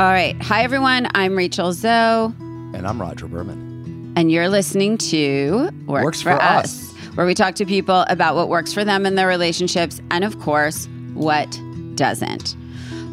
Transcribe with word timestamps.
All 0.00 0.06
right. 0.06 0.34
Hi, 0.40 0.62
everyone. 0.62 1.08
I'm 1.14 1.36
Rachel 1.36 1.74
Zoe. 1.74 2.32
And 2.38 2.86
I'm 2.86 2.98
Rodger 2.98 3.28
Berman. 3.28 4.14
And 4.16 4.32
you're 4.32 4.48
listening 4.48 4.96
to 4.96 5.68
Works, 5.84 6.04
Works 6.04 6.22
for, 6.22 6.30
for 6.36 6.42
us, 6.42 6.94
Us. 6.94 7.16
where 7.16 7.26
we 7.26 7.34
talk 7.34 7.54
to 7.56 7.66
people 7.66 8.06
about 8.08 8.34
what 8.34 8.48
works 8.48 8.72
for 8.72 8.82
them 8.82 9.04
in 9.04 9.16
their 9.16 9.28
relationships 9.28 10.00
and, 10.10 10.24
of 10.24 10.40
course, 10.40 10.88
what 11.12 11.60
doesn't. 11.96 12.56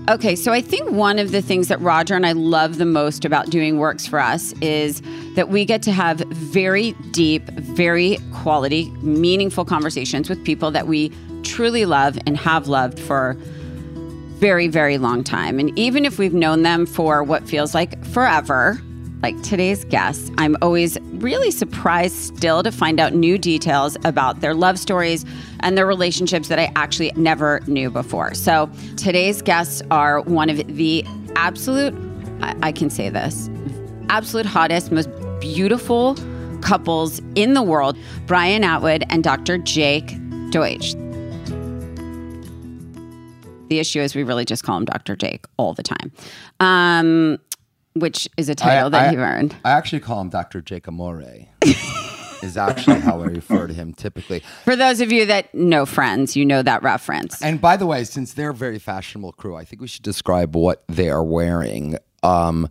Okay, 0.08 0.34
so 0.34 0.54
I 0.54 0.62
think 0.62 0.90
one 0.90 1.20
of 1.20 1.34
the 1.34 1.42
things 1.42 1.68
that 1.68 1.82
Rodger 1.82 2.16
and 2.16 2.26
I 2.26 2.32
love 2.32 2.78
the 2.78 2.86
most 2.86 3.26
about 3.26 3.50
doing 3.50 3.80
Works 3.80 4.08
for 4.08 4.22
Us 4.22 4.54
is 4.62 5.02
that 5.36 5.50
we 5.50 5.66
get 5.66 5.82
to 5.82 5.92
have 5.92 6.20
very 6.20 6.94
deep, 7.12 7.44
very 7.50 8.18
quality, 8.32 8.92
meaningful 9.02 9.66
conversations 9.66 10.30
with 10.30 10.42
people 10.46 10.72
that 10.72 10.88
we 10.88 11.12
truly 11.44 11.84
love 11.84 12.18
and 12.26 12.38
have 12.38 12.70
loved 12.70 12.98
for 12.98 13.36
very, 14.40 14.68
very 14.68 14.98
long 14.98 15.24
time. 15.24 15.60
And 15.60 15.78
even 15.78 16.06
if 16.06 16.20
we've 16.20 16.34
known 16.34 16.64
them 16.64 16.86
for 16.86 17.24
what 17.24 17.48
feels 17.48 17.74
like 17.74 18.04
forever, 18.06 18.80
like 19.24 19.42
today's 19.42 19.84
guests, 19.86 20.30
I'm 20.38 20.56
always 20.62 20.98
really 21.14 21.50
surprised 21.50 22.16
still 22.16 22.62
to 22.62 22.72
find 22.72 23.00
out 23.00 23.14
new 23.14 23.38
details 23.38 23.98
about 24.06 24.42
their 24.42 24.54
love 24.54 24.78
stories 24.78 25.26
and 25.62 25.76
their 25.76 25.88
relationships 25.88 26.50
that 26.50 26.60
I 26.60 26.72
actually 26.76 27.12
never 27.16 27.62
knew 27.66 27.90
before. 27.90 28.36
So 28.36 28.70
today's 28.96 29.42
guests 29.42 29.82
are 29.90 30.22
one 30.22 30.50
of 30.50 30.58
the 30.76 31.04
absolute, 31.36 31.96
I, 32.42 32.56
I 32.62 32.72
can 32.72 32.92
say 32.92 33.10
this, 33.10 33.50
absolute 34.10 34.46
hottest, 34.46 34.92
most 34.92 35.10
beautiful 35.40 36.16
couples 36.62 37.22
in 37.36 37.54
the 37.54 37.62
world 37.62 37.98
Brian 38.26 38.64
Atwood 38.64 39.04
and 39.10 39.24
Dr. 39.24 39.58
Jake 39.58 40.16
Deutsch. 40.52 40.96
The 43.70 43.80
issue 43.80 44.02
is 44.02 44.16
we 44.16 44.24
really 44.24 44.46
just 44.46 44.64
call 44.64 44.78
him 44.78 44.86
Dr. 44.86 45.16
Jake 45.16 45.46
all 45.58 45.74
the 45.74 45.84
time, 45.84 46.12
um, 46.60 47.38
which 47.94 48.28
is 48.38 48.50
a 48.50 48.56
title 48.56 48.90
that 48.92 49.12
he 49.12 49.18
earned. 49.18 49.56
I 49.66 49.72
actually 49.72 50.00
call 50.00 50.22
him 50.22 50.30
Dr. 50.30 50.62
Jake 50.62 50.88
Amore. 50.88 51.48
is 52.44 52.58
actually 52.58 53.00
how 53.00 53.22
I 53.22 53.26
refer 53.26 53.68
to 53.68 53.74
him 53.74 53.94
typically. 53.94 54.42
For 54.64 54.76
those 54.76 55.02
of 55.02 55.12
you 55.12 55.26
that 55.26 55.54
know 55.54 55.86
Friends, 55.86 56.36
you 56.36 56.46
know 56.46 56.62
that 56.62 56.84
reference. 56.84 57.42
And 57.42 57.60
by 57.60 57.78
the 57.78 57.86
way, 57.86 58.04
since 58.04 58.34
they're 58.34 58.52
a 58.52 58.54
very 58.56 58.80
fashionable 58.80 59.34
crew, 59.34 59.56
I 59.56 59.66
think 59.66 59.82
we 59.82 59.88
should 59.88 60.04
describe 60.04 60.56
what 60.56 60.84
they 60.88 61.10
are 61.10 61.24
wearing. 61.24 61.98
Um, 62.24 62.70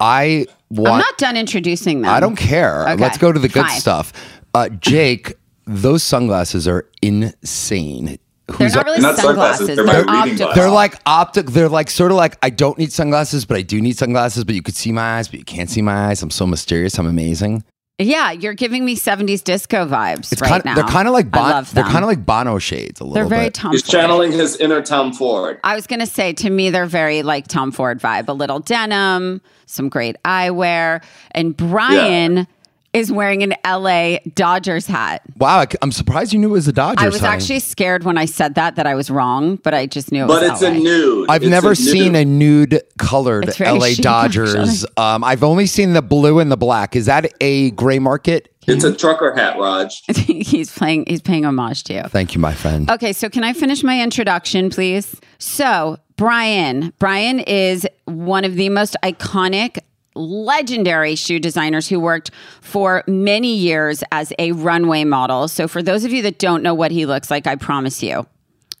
I 0.00 0.46
want. 0.70 0.94
I'm 0.94 0.98
not 0.98 1.18
done 1.18 1.36
introducing 1.36 2.02
them. 2.02 2.10
I 2.10 2.20
don't 2.20 2.36
care. 2.36 2.88
Okay, 2.88 3.02
Let's 3.02 3.18
go 3.18 3.32
to 3.32 3.38
the 3.38 3.48
good 3.48 3.66
fine. 3.66 3.80
stuff. 3.80 4.12
Uh, 4.54 4.68
Jake, 4.68 5.34
those 5.66 6.02
sunglasses 6.02 6.66
are 6.66 6.88
insane. 7.00 8.18
They're 8.58 8.68
not 8.68 8.84
really 8.84 9.00
Not 9.00 9.16
sunglasses. 9.16 9.66
sunglasses, 9.66 9.76
They're, 9.76 9.86
they're 9.86 10.04
my 10.04 10.18
optical. 10.28 10.52
They're 10.54 10.70
like 10.70 10.94
optic. 11.06 11.46
They're 11.46 11.68
like 11.68 11.90
sort 11.90 12.10
of 12.10 12.16
like 12.16 12.36
I 12.42 12.50
don't 12.50 12.76
need 12.78 12.92
sunglasses, 12.92 13.44
but 13.44 13.56
I 13.56 13.62
do 13.62 13.80
need 13.80 13.96
sunglasses. 13.96 14.44
But 14.44 14.54
you 14.54 14.62
could 14.62 14.74
see 14.74 14.92
my 14.92 15.18
eyes, 15.18 15.28
but 15.28 15.38
you 15.38 15.44
can't 15.44 15.70
see 15.70 15.80
my 15.82 16.08
eyes. 16.08 16.22
I'm 16.22 16.30
so 16.30 16.46
mysterious. 16.46 16.98
I'm 16.98 17.06
amazing. 17.06 17.64
Yeah, 17.98 18.32
you're 18.32 18.54
giving 18.54 18.84
me 18.84 18.96
70s 18.96 19.44
disco 19.44 19.86
vibes 19.86 20.32
It's 20.32 20.40
right 20.40 20.48
kind. 20.50 20.64
now. 20.64 20.74
They're 20.74 20.82
kind 20.84 21.06
of 21.06 21.14
like 21.14 21.30
bon- 21.30 21.64
they're 21.72 21.84
kind 21.84 21.98
of 22.02 22.08
like 22.08 22.26
Bono 22.26 22.58
shades 22.58 23.00
a 23.00 23.04
little 23.04 23.14
They're 23.14 23.26
very 23.26 23.44
bit. 23.46 23.54
Tom 23.54 23.70
He's 23.70 23.82
Ford. 23.82 23.92
channeling 23.92 24.32
his 24.32 24.56
inner 24.56 24.82
Tom 24.82 25.12
Ford. 25.12 25.60
I 25.62 25.76
was 25.76 25.86
going 25.86 26.00
to 26.00 26.06
say, 26.06 26.32
to 26.32 26.50
me, 26.50 26.70
they're 26.70 26.86
very 26.86 27.22
like 27.22 27.46
Tom 27.46 27.70
Ford 27.70 28.00
vibe. 28.00 28.28
A 28.28 28.32
little 28.32 28.58
denim, 28.58 29.40
some 29.66 29.88
great 29.88 30.16
eyewear. 30.24 31.04
And 31.32 31.56
Brian 31.56 32.48
is 32.92 33.10
wearing 33.10 33.42
an 33.42 33.54
LA 33.66 34.18
Dodgers 34.34 34.86
hat. 34.86 35.22
wow, 35.38 35.60
I, 35.60 35.66
am 35.80 35.92
surprised 35.92 36.32
you 36.32 36.38
knew 36.38 36.48
it 36.48 36.52
was 36.52 36.68
a 36.68 36.72
Dodgers. 36.72 37.00
Hat. 37.00 37.06
I 37.06 37.08
was 37.08 37.20
honey. 37.20 37.34
actually 37.34 37.58
scared 37.60 38.04
when 38.04 38.18
I 38.18 38.26
said 38.26 38.54
that, 38.56 38.76
that 38.76 38.86
I 38.86 38.94
was 38.94 39.10
wrong, 39.10 39.56
but 39.56 39.72
I 39.72 39.86
just 39.86 40.12
knew 40.12 40.24
it 40.24 40.28
But 40.28 40.42
was 40.42 40.52
it's 40.52 40.62
LA. 40.62 40.68
a 40.68 40.78
nude. 40.78 41.30
I've 41.30 41.42
It's 41.42 41.50
never 41.50 41.70
a 41.72 41.76
seen 41.76 42.12
nude. 42.12 42.22
a 42.22 42.24
nude 42.26 42.82
colored 42.98 43.58
LA 43.58 43.88
chic, 43.88 43.98
Dodgers. 44.02 44.84
Um, 44.96 45.24
I've 45.24 45.42
only 45.42 45.66
seen 45.66 45.94
the 45.94 46.02
blue 46.02 46.38
and 46.38 46.52
the 46.52 46.56
black. 46.56 46.94
Is 46.94 47.06
that 47.06 47.32
a 47.40 47.70
gray 47.72 47.98
market? 47.98 48.48
It's 48.66 48.84
a 48.84 48.94
trucker 48.94 49.34
hat, 49.34 49.58
Raj. 49.58 50.02
he's 50.16 50.70
playing, 50.70 51.06
he's 51.08 51.20
paying 51.22 51.44
homage 51.44 51.82
to 51.84 51.94
you. 51.94 52.02
Thank 52.04 52.34
you, 52.34 52.40
my 52.40 52.52
friend. 52.54 52.88
Okay, 52.90 53.12
so 53.12 53.28
can 53.28 53.42
I 53.42 53.54
finish 53.54 53.82
my 53.82 54.00
introduction, 54.00 54.70
please? 54.70 55.16
So, 55.38 55.96
Brian. 56.16 56.92
Brian 57.00 57.40
is 57.40 57.88
one 58.04 58.44
of 58.44 58.54
the 58.54 58.68
most 58.68 58.96
iconic, 59.02 59.78
legendary 60.14 61.14
shoe 61.14 61.38
designers 61.38 61.88
who 61.88 61.98
worked 62.00 62.30
for 62.60 63.04
many 63.06 63.54
years 63.54 64.02
as 64.12 64.32
a 64.38 64.52
runway 64.52 65.04
model. 65.04 65.48
So, 65.48 65.68
for 65.68 65.82
those 65.82 66.04
of 66.04 66.12
you 66.12 66.22
that 66.22 66.38
don't 66.38 66.62
know 66.62 66.74
what 66.74 66.90
he 66.90 67.06
looks 67.06 67.30
like, 67.30 67.46
I 67.46 67.56
promise 67.56 68.02
you. 68.02 68.26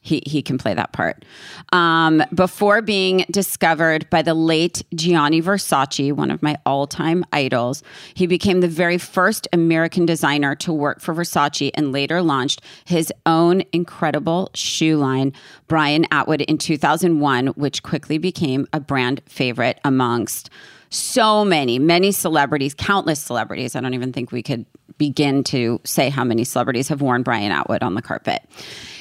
He, 0.04 0.20
he 0.26 0.42
can 0.42 0.58
play 0.58 0.74
that 0.74 0.92
part. 0.92 1.24
Um, 1.72 2.24
before 2.34 2.82
being 2.82 3.24
discovered 3.30 4.10
by 4.10 4.22
the 4.22 4.34
late 4.34 4.82
Gianni 4.94 5.40
Versace, 5.40 6.12
one 6.12 6.32
of 6.32 6.42
my 6.42 6.58
all 6.66 6.88
time 6.88 7.24
idols, 7.32 7.84
he 8.14 8.26
became 8.26 8.60
the 8.60 8.68
very 8.68 8.98
first 8.98 9.46
American 9.52 10.04
designer 10.04 10.56
to 10.56 10.72
work 10.72 11.00
for 11.00 11.14
Versace 11.14 11.70
and 11.74 11.92
later 11.92 12.20
launched 12.20 12.62
his 12.84 13.12
own 13.26 13.62
incredible 13.72 14.50
shoe 14.54 14.96
line, 14.96 15.32
Brian 15.68 16.04
Atwood, 16.10 16.40
in 16.42 16.58
2001, 16.58 17.46
which 17.48 17.84
quickly 17.84 18.18
became 18.18 18.66
a 18.72 18.80
brand 18.80 19.22
favorite 19.26 19.78
amongst 19.84 20.50
so 20.92 21.44
many, 21.44 21.78
many 21.78 22.12
celebrities, 22.12 22.74
countless 22.74 23.20
celebrities. 23.20 23.74
I 23.74 23.80
don't 23.80 23.94
even 23.94 24.12
think 24.12 24.30
we 24.30 24.42
could 24.42 24.66
begin 24.98 25.42
to 25.44 25.80
say 25.84 26.10
how 26.10 26.22
many 26.22 26.44
celebrities 26.44 26.88
have 26.88 27.00
worn 27.00 27.22
Brian 27.22 27.50
Atwood 27.50 27.82
on 27.82 27.94
the 27.94 28.02
carpet. 28.02 28.42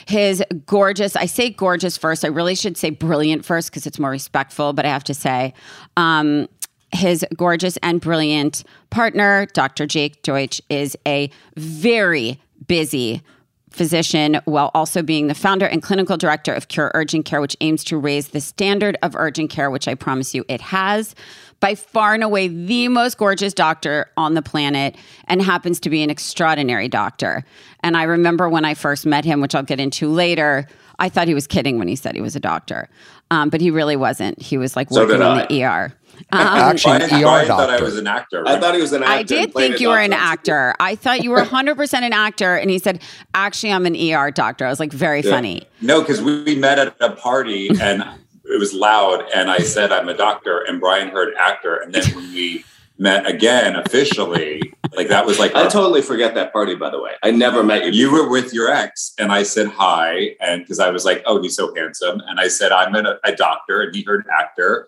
His 0.07 0.43
gorgeous, 0.65 1.15
I 1.15 1.25
say 1.25 1.49
gorgeous 1.49 1.97
first. 1.97 2.23
I 2.23 2.29
really 2.29 2.55
should 2.55 2.77
say 2.77 2.91
brilliant 2.91 3.45
first 3.45 3.69
because 3.69 3.85
it's 3.85 3.99
more 3.99 4.09
respectful, 4.09 4.73
but 4.73 4.85
I 4.85 4.89
have 4.89 5.03
to 5.05 5.13
say, 5.13 5.53
um, 5.97 6.47
his 6.93 7.25
gorgeous 7.35 7.77
and 7.83 8.01
brilliant 8.01 8.63
partner, 8.89 9.45
Dr. 9.53 9.85
Jake 9.85 10.23
Deutsch, 10.23 10.61
is 10.69 10.97
a 11.07 11.29
very 11.55 12.39
busy 12.67 13.21
physician 13.69 14.41
while 14.45 14.71
also 14.73 15.01
being 15.01 15.27
the 15.27 15.33
founder 15.33 15.65
and 15.65 15.81
clinical 15.81 16.17
director 16.17 16.53
of 16.53 16.67
Cure 16.67 16.91
Urgent 16.93 17.25
Care, 17.25 17.41
which 17.41 17.55
aims 17.61 17.83
to 17.85 17.97
raise 17.97 18.29
the 18.29 18.41
standard 18.41 18.97
of 19.01 19.15
urgent 19.15 19.49
care, 19.49 19.71
which 19.71 19.87
I 19.87 19.95
promise 19.95 20.35
you 20.35 20.43
it 20.49 20.61
has. 20.61 21.15
By 21.61 21.75
far 21.75 22.15
and 22.15 22.23
away, 22.23 22.47
the 22.47 22.87
most 22.87 23.17
gorgeous 23.19 23.53
doctor 23.53 24.07
on 24.17 24.33
the 24.33 24.41
planet, 24.41 24.95
and 25.25 25.41
happens 25.43 25.79
to 25.81 25.91
be 25.91 26.01
an 26.01 26.09
extraordinary 26.09 26.87
doctor. 26.87 27.45
And 27.81 27.95
I 27.95 28.03
remember 28.03 28.49
when 28.49 28.65
I 28.65 28.73
first 28.73 29.05
met 29.05 29.23
him, 29.25 29.41
which 29.41 29.53
I'll 29.53 29.61
get 29.61 29.79
into 29.79 30.09
later, 30.09 30.67
I 30.97 31.07
thought 31.07 31.27
he 31.27 31.35
was 31.35 31.45
kidding 31.45 31.77
when 31.77 31.87
he 31.87 31.95
said 31.95 32.15
he 32.15 32.21
was 32.21 32.35
a 32.35 32.39
doctor, 32.39 32.89
um, 33.29 33.49
but 33.49 33.61
he 33.61 33.69
really 33.69 33.95
wasn't. 33.95 34.41
He 34.41 34.57
was 34.57 34.75
like 34.75 34.89
So 34.89 35.01
working 35.05 35.19
did 35.19 35.51
in 35.51 35.57
the 35.59 35.63
ER. 35.63 35.93
Um, 36.31 36.39
Actually, 36.39 36.99
Brian, 36.99 37.01
an 37.13 37.17
ER 37.17 37.21
Brian 37.23 37.47
thought 37.47 37.59
I 37.61 37.71
doctor. 37.71 37.83
was 37.85 37.97
an 37.97 38.05
actor. 38.05 38.43
I 38.47 38.59
thought 38.59 38.75
he 38.75 38.81
was 38.81 38.93
an 38.93 39.01
actor. 39.01 39.13
I 39.13 39.23
did 39.23 39.53
think 39.55 39.79
you 39.79 39.89
were 39.89 39.97
an 39.97 40.13
actor. 40.13 40.75
I 40.79 40.93
thought 40.93 41.23
you 41.23 41.31
were 41.31 41.41
100% 41.41 41.93
an 41.95 42.13
actor. 42.13 42.55
And 42.57 42.69
he 42.69 42.77
said, 42.77 43.01
actually, 43.33 43.71
I'm 43.73 43.87
an 43.87 43.95
ER 43.95 44.29
doctor. 44.29 44.65
I 44.65 44.69
was 44.69 44.79
like, 44.79 44.91
very 44.93 45.21
Yeah. 45.21 45.31
funny. 45.31 45.63
No, 45.81 46.01
because 46.01 46.21
we, 46.21 46.43
we 46.43 46.55
met 46.55 46.77
at 46.77 46.95
a 46.99 47.11
party 47.15 47.69
and 47.81 48.03
it 48.51 48.59
was 48.59 48.73
loud, 48.73 49.25
and 49.33 49.49
I 49.49 49.59
said 49.59 49.91
I'm 49.91 50.09
a 50.09 50.15
doctor, 50.15 50.59
and 50.67 50.79
Brian 50.79 51.09
heard 51.09 51.33
actor, 51.39 51.77
and 51.77 51.93
then 51.93 52.03
when 52.15 52.31
we 52.33 52.65
met 52.97 53.25
again 53.25 53.75
officially, 53.75 54.61
like 54.95 55.07
that 55.07 55.25
was 55.25 55.39
like 55.39 55.55
I 55.55 55.67
totally 55.67 56.01
forget 56.01 56.35
that 56.35 56.53
party, 56.53 56.75
by 56.75 56.89
the 56.89 57.01
way. 57.01 57.11
I 57.23 57.31
never 57.31 57.63
met 57.63 57.85
you. 57.85 57.91
you 57.91 58.11
were 58.11 58.29
with 58.29 58.53
your 58.53 58.69
ex, 58.69 59.13
and 59.17 59.31
I 59.31 59.43
said 59.43 59.67
hi, 59.67 60.35
and 60.39 60.61
because 60.61 60.79
I 60.79 60.89
was 60.89 61.05
like, 61.05 61.23
oh, 61.25 61.41
he's 61.41 61.55
so 61.55 61.73
handsome, 61.75 62.21
and 62.27 62.39
I 62.39 62.47
said 62.47 62.71
I'm 62.71 62.95
a, 62.95 63.17
a 63.23 63.35
doctor, 63.35 63.81
and 63.81 63.95
he 63.95 64.03
heard 64.03 64.25
actor, 64.31 64.87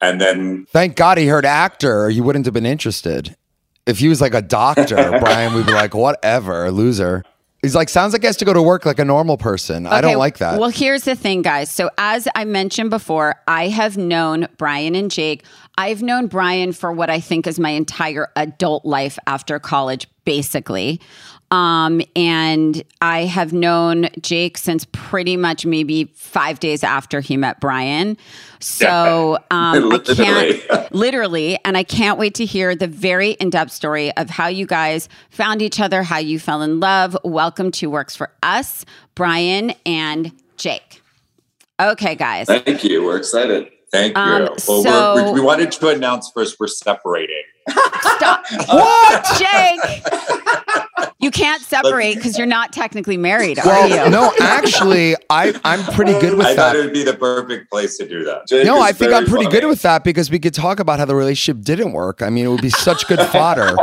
and 0.00 0.20
then 0.20 0.66
Thank 0.70 0.96
God 0.96 1.18
he 1.18 1.28
heard 1.28 1.44
actor, 1.44 2.04
or 2.04 2.10
you 2.10 2.24
wouldn't 2.24 2.46
have 2.46 2.54
been 2.54 2.66
interested. 2.66 3.36
If 3.86 3.98
he 3.98 4.08
was 4.08 4.20
like 4.20 4.34
a 4.34 4.42
doctor, 4.42 4.96
Brian 5.20 5.54
we'd 5.54 5.66
be 5.66 5.72
like, 5.72 5.94
whatever, 5.94 6.70
loser. 6.70 7.24
He's 7.62 7.76
like, 7.76 7.88
sounds 7.88 8.12
like 8.12 8.22
he 8.22 8.26
has 8.26 8.36
to 8.38 8.44
go 8.44 8.52
to 8.52 8.60
work 8.60 8.84
like 8.84 8.98
a 8.98 9.04
normal 9.04 9.36
person. 9.36 9.86
I 9.86 10.00
don't 10.00 10.18
like 10.18 10.38
that. 10.38 10.58
Well, 10.58 10.68
here's 10.68 11.04
the 11.04 11.14
thing, 11.14 11.42
guys. 11.42 11.70
So, 11.70 11.90
as 11.96 12.26
I 12.34 12.44
mentioned 12.44 12.90
before, 12.90 13.36
I 13.46 13.68
have 13.68 13.96
known 13.96 14.48
Brian 14.56 14.96
and 14.96 15.12
Jake. 15.12 15.44
I've 15.78 16.02
known 16.02 16.26
Brian 16.26 16.72
for 16.72 16.90
what 16.92 17.08
I 17.08 17.20
think 17.20 17.46
is 17.46 17.60
my 17.60 17.70
entire 17.70 18.28
adult 18.34 18.84
life 18.84 19.16
after 19.28 19.60
college, 19.60 20.08
basically. 20.24 21.00
Um, 21.52 22.00
and 22.16 22.82
I 23.02 23.26
have 23.26 23.52
known 23.52 24.08
Jake 24.22 24.56
since 24.56 24.86
pretty 24.92 25.36
much 25.36 25.66
maybe 25.66 26.04
five 26.14 26.60
days 26.60 26.82
after 26.82 27.20
he 27.20 27.36
met 27.36 27.60
Brian. 27.60 28.16
So 28.58 29.36
um, 29.50 29.92
I 29.92 29.98
can't 29.98 30.92
literally, 30.94 31.58
and 31.66 31.76
I 31.76 31.82
can't 31.82 32.18
wait 32.18 32.34
to 32.36 32.46
hear 32.46 32.74
the 32.74 32.86
very 32.86 33.32
in-depth 33.32 33.70
story 33.70 34.16
of 34.16 34.30
how 34.30 34.46
you 34.46 34.64
guys 34.64 35.10
found 35.28 35.60
each 35.60 35.78
other, 35.78 36.02
how 36.02 36.18
you 36.18 36.38
fell 36.38 36.62
in 36.62 36.80
love. 36.80 37.14
Welcome 37.22 37.70
to 37.72 37.90
Works 37.90 38.16
for 38.16 38.32
Us, 38.42 38.86
Brian 39.14 39.74
and 39.84 40.32
Jake. 40.56 41.02
Okay, 41.78 42.14
guys. 42.14 42.46
Thank 42.46 42.82
you. 42.82 43.04
We're 43.04 43.18
excited. 43.18 43.70
Thank 43.92 44.16
you. 44.16 44.22
Um, 44.22 44.42
well, 44.42 44.58
so- 44.58 45.14
we're, 45.14 45.26
we, 45.26 45.32
we 45.32 45.40
wanted 45.40 45.72
to 45.72 45.88
announce 45.88 46.30
first 46.34 46.58
we're 46.58 46.66
separating. 46.66 47.42
Stop. 47.68 48.44
what? 48.68 49.38
Jake. 49.38 50.02
You 51.18 51.30
can't 51.30 51.62
separate 51.62 52.16
because 52.16 52.36
you're 52.36 52.48
not 52.48 52.72
technically 52.72 53.16
married, 53.16 53.60
are 53.60 53.64
well, 53.64 53.88
you? 53.88 54.10
no, 54.10 54.32
actually, 54.40 55.14
I, 55.30 55.54
I'm 55.64 55.84
pretty 55.94 56.18
good 56.18 56.36
with 56.36 56.46
that. 56.46 56.50
I 56.50 56.56
thought 56.56 56.74
it 56.76 56.84
would 56.84 56.92
be 56.92 57.04
the 57.04 57.14
perfect 57.14 57.70
place 57.70 57.96
to 57.98 58.08
do 58.08 58.24
that. 58.24 58.48
Jake 58.48 58.66
No, 58.66 58.80
I 58.80 58.90
think 58.90 59.12
I'm 59.12 59.26
pretty 59.26 59.44
funny. 59.44 59.60
good 59.60 59.68
with 59.68 59.82
that 59.82 60.02
because 60.02 60.32
we 60.32 60.40
could 60.40 60.52
talk 60.52 60.80
about 60.80 60.98
how 60.98 61.04
the 61.04 61.14
relationship 61.14 61.62
didn't 61.62 61.92
work. 61.92 62.22
I 62.22 62.28
mean, 62.28 62.44
it 62.46 62.48
would 62.48 62.60
be 62.60 62.70
such 62.70 63.06
good 63.06 63.20
fodder. 63.28 63.76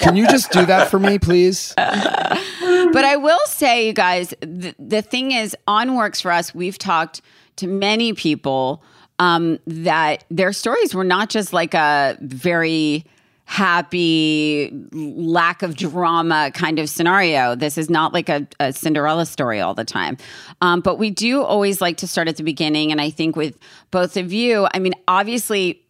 Can 0.00 0.14
you 0.14 0.28
just 0.28 0.52
do 0.52 0.64
that 0.66 0.88
for 0.88 1.00
me, 1.00 1.18
please? 1.18 1.74
But 1.76 3.04
I 3.04 3.16
will 3.16 3.44
say, 3.46 3.88
you 3.88 3.92
guys, 3.92 4.32
the, 4.40 4.72
the 4.78 5.02
thing 5.02 5.32
is, 5.32 5.56
on 5.66 5.96
Works 5.96 6.20
for 6.20 6.30
Us, 6.30 6.54
we've 6.54 6.78
talked 6.78 7.22
to 7.56 7.66
many 7.66 8.12
people 8.12 8.84
um, 9.18 9.58
that 9.66 10.24
their 10.30 10.52
stories 10.52 10.94
were 10.94 11.04
not 11.04 11.30
just 11.30 11.52
like 11.52 11.74
a 11.74 12.18
very 12.20 13.04
happy 13.46 14.70
lack 14.92 15.62
of 15.62 15.76
drama 15.76 16.50
kind 16.54 16.78
of 16.78 16.88
scenario. 16.88 17.54
This 17.54 17.76
is 17.76 17.90
not 17.90 18.14
like 18.14 18.30
a, 18.30 18.48
a 18.58 18.72
cinderella 18.72 19.26
story 19.26 19.60
all 19.60 19.74
the 19.74 19.84
time. 19.84 20.16
Um, 20.62 20.80
but 20.80 20.98
we 20.98 21.10
do 21.10 21.42
always 21.42 21.80
like 21.82 21.98
to 21.98 22.06
start 22.06 22.26
at 22.26 22.36
the 22.36 22.42
beginning. 22.42 22.90
And 22.90 23.02
i 23.02 23.10
think 23.10 23.36
with 23.36 23.58
both 23.90 24.16
of 24.16 24.32
you 24.32 24.66
i 24.72 24.78
mean 24.78 24.94
obviously 25.06 25.84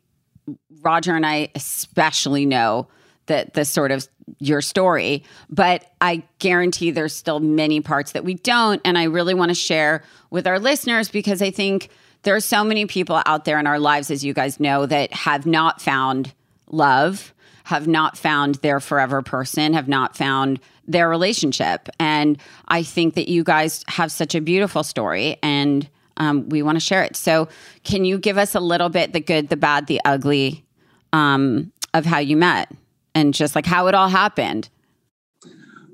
Rodger 0.83 1.15
and 1.15 1.27
I 1.27 1.51
especially 1.55 2.47
know 2.47 2.89
that 3.27 3.55
the 3.55 3.65
sort 3.65 3.91
of 3.91 4.07
your 4.39 4.61
story, 4.61 5.25
but 5.49 5.93
I 6.01 6.23
guarantee 6.39 6.91
there's 6.91 7.15
still 7.15 7.41
many 7.41 7.81
parts 7.81 8.13
that 8.13 8.25
we 8.25 8.35
don't. 8.35 8.81
And 8.85 8.99
I 8.99 9.05
really 9.05 9.35
want 9.35 9.51
to 9.51 9.55
share 9.55 10.03
with 10.31 10.47
our 10.47 10.59
listeners 10.59 11.09
because 11.09 11.41
I 11.41 11.51
think 11.51 11.89
there 12.25 12.35
are 12.35 12.41
so 12.41 12.65
many 12.65 12.87
people 12.87 13.23
out 13.27 13.45
there 13.45 13.59
in 13.59 13.67
our 13.67 13.79
lives, 13.79 14.11
as 14.11 14.25
you 14.25 14.35
guys 14.35 14.59
know, 14.59 14.87
that 14.87 15.13
have 15.13 15.47
not 15.47 15.81
found 15.81 16.33
love, 16.71 17.33
have 17.65 17.87
not 17.87 18.19
found 18.19 18.57
their 18.57 18.81
forever 18.81 19.23
person, 19.23 19.73
have 19.75 19.89
not 19.89 20.17
found 20.17 20.61
their 20.87 21.09
relationship. 21.09 21.89
And 21.99 22.39
I 22.69 22.83
think 22.83 23.15
that 23.15 23.29
you 23.29 23.45
guys 23.45 23.85
have 23.89 24.13
such 24.13 24.35
a 24.35 24.41
beautiful 24.41 24.83
story 24.83 25.39
and 25.43 25.89
um, 26.17 26.49
we 26.49 26.63
want 26.63 26.77
to 26.77 26.81
share 26.81 27.03
it. 27.03 27.17
So, 27.17 27.49
can 27.83 28.05
you 28.05 28.19
give 28.19 28.39
us 28.39 28.55
a 28.55 28.61
little 28.61 28.89
bit 28.89 29.13
the 29.13 29.21
good, 29.21 29.49
the 29.49 29.57
bad, 29.57 29.89
the 29.89 30.01
ugly 30.05 30.65
um, 31.13 31.73
of 31.93 32.05
how 32.05 32.19
you 32.19 32.37
met 32.37 32.71
and 33.15 33.35
just 33.35 33.55
like 33.55 33.67
how 33.67 33.89
it 33.89 33.95
all 33.95 34.09
happened? 34.09 34.69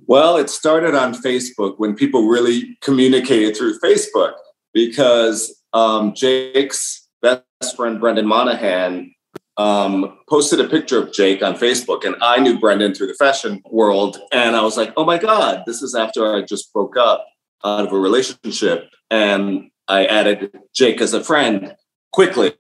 Well, 0.06 0.37
it 0.37 0.50
started 0.50 0.94
on 0.94 1.15
Facebook 1.15 1.77
when 1.79 1.94
people 1.94 2.27
really 2.27 2.77
communicated 2.82 3.56
through 3.56 3.79
Facebook 3.79 4.35
because 4.75 5.60
um, 5.72 6.14
Jake's 6.14 7.08
best 7.22 7.44
friend, 7.76 8.00
Brendan 8.00 8.26
Monahan, 8.26 9.12
um, 9.56 10.19
posted 10.28 10.61
a 10.61 10.69
picture 10.69 11.02
of 11.02 11.12
Jake 11.12 11.43
on 11.43 11.55
Facebook. 11.55 12.05
And 12.05 12.17
I 12.22 12.40
knew 12.40 12.58
Brendan 12.58 12.94
through 12.94 13.08
the 13.08 13.14
fashion 13.14 13.62
world. 13.70 14.19
And 14.32 14.56
I 14.56 14.62
was 14.62 14.76
like, 14.76 14.93
oh 14.96 15.05
my 15.05 15.19
God, 15.19 15.64
this 15.67 15.82
is 15.82 15.94
after 15.94 16.34
I 16.34 16.43
just 16.43 16.72
broke 16.72 16.96
up 16.96 17.26
out 17.64 17.87
of 17.87 17.93
a 17.93 17.99
relationship. 17.99 18.88
And 19.11 19.70
I 19.87 20.06
added 20.06 20.56
Jake 20.75 21.00
as 21.00 21.12
a 21.12 21.22
friend 21.22 21.75
quickly. 22.12 22.55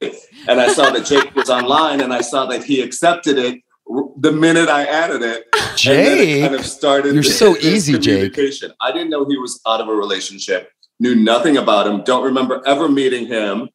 And 0.48 0.60
I 0.60 0.72
saw 0.72 0.90
that 0.90 1.06
Jake 1.06 1.34
was 1.34 1.48
online 1.48 2.00
and 2.00 2.12
I 2.12 2.20
saw 2.20 2.46
that 2.46 2.64
he 2.64 2.82
accepted 2.82 3.38
it 3.38 3.60
the 4.18 4.32
minute 4.32 4.68
I 4.68 4.84
added 4.84 5.22
it. 5.22 5.46
And 5.52 5.62
then 5.62 6.18
it 6.18 6.26
Jake, 6.26 6.42
kind 6.42 6.54
of 6.54 6.66
started 6.66 7.14
you're 7.14 7.22
so 7.22 7.56
easy, 7.60 7.98
Jake. 7.98 8.38
I 8.80 8.92
didn't 8.92 9.10
know 9.10 9.24
he 9.24 9.38
was 9.38 9.60
out 9.66 9.80
of 9.80 9.88
a 9.88 9.94
relationship, 9.94 10.70
knew 11.00 11.14
nothing 11.16 11.56
about 11.56 11.86
him, 11.88 12.04
don't 12.04 12.22
remember 12.24 12.62
ever 12.66 12.88
meeting 12.88 13.26
him. 13.26 13.68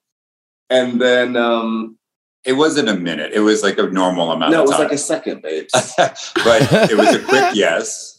And 0.70 1.02
then, 1.02 1.36
um, 1.36 1.98
It 2.46 2.54
wasn't 2.54 2.88
a 2.90 2.96
minute. 2.96 3.32
It 3.34 3.40
was 3.42 3.64
like 3.64 3.78
a 3.80 3.84
normal 3.90 4.32
amount 4.32 4.52
no, 4.52 4.60
it 4.60 4.68
was 4.68 4.72
time. 4.72 4.82
like 4.84 4.92
a 4.92 4.98
second, 5.00 5.42
babes. 5.42 5.72
but 5.98 6.62
it 6.92 6.96
was 6.98 7.16
a 7.16 7.20
quick 7.24 7.50
yes. 7.56 8.12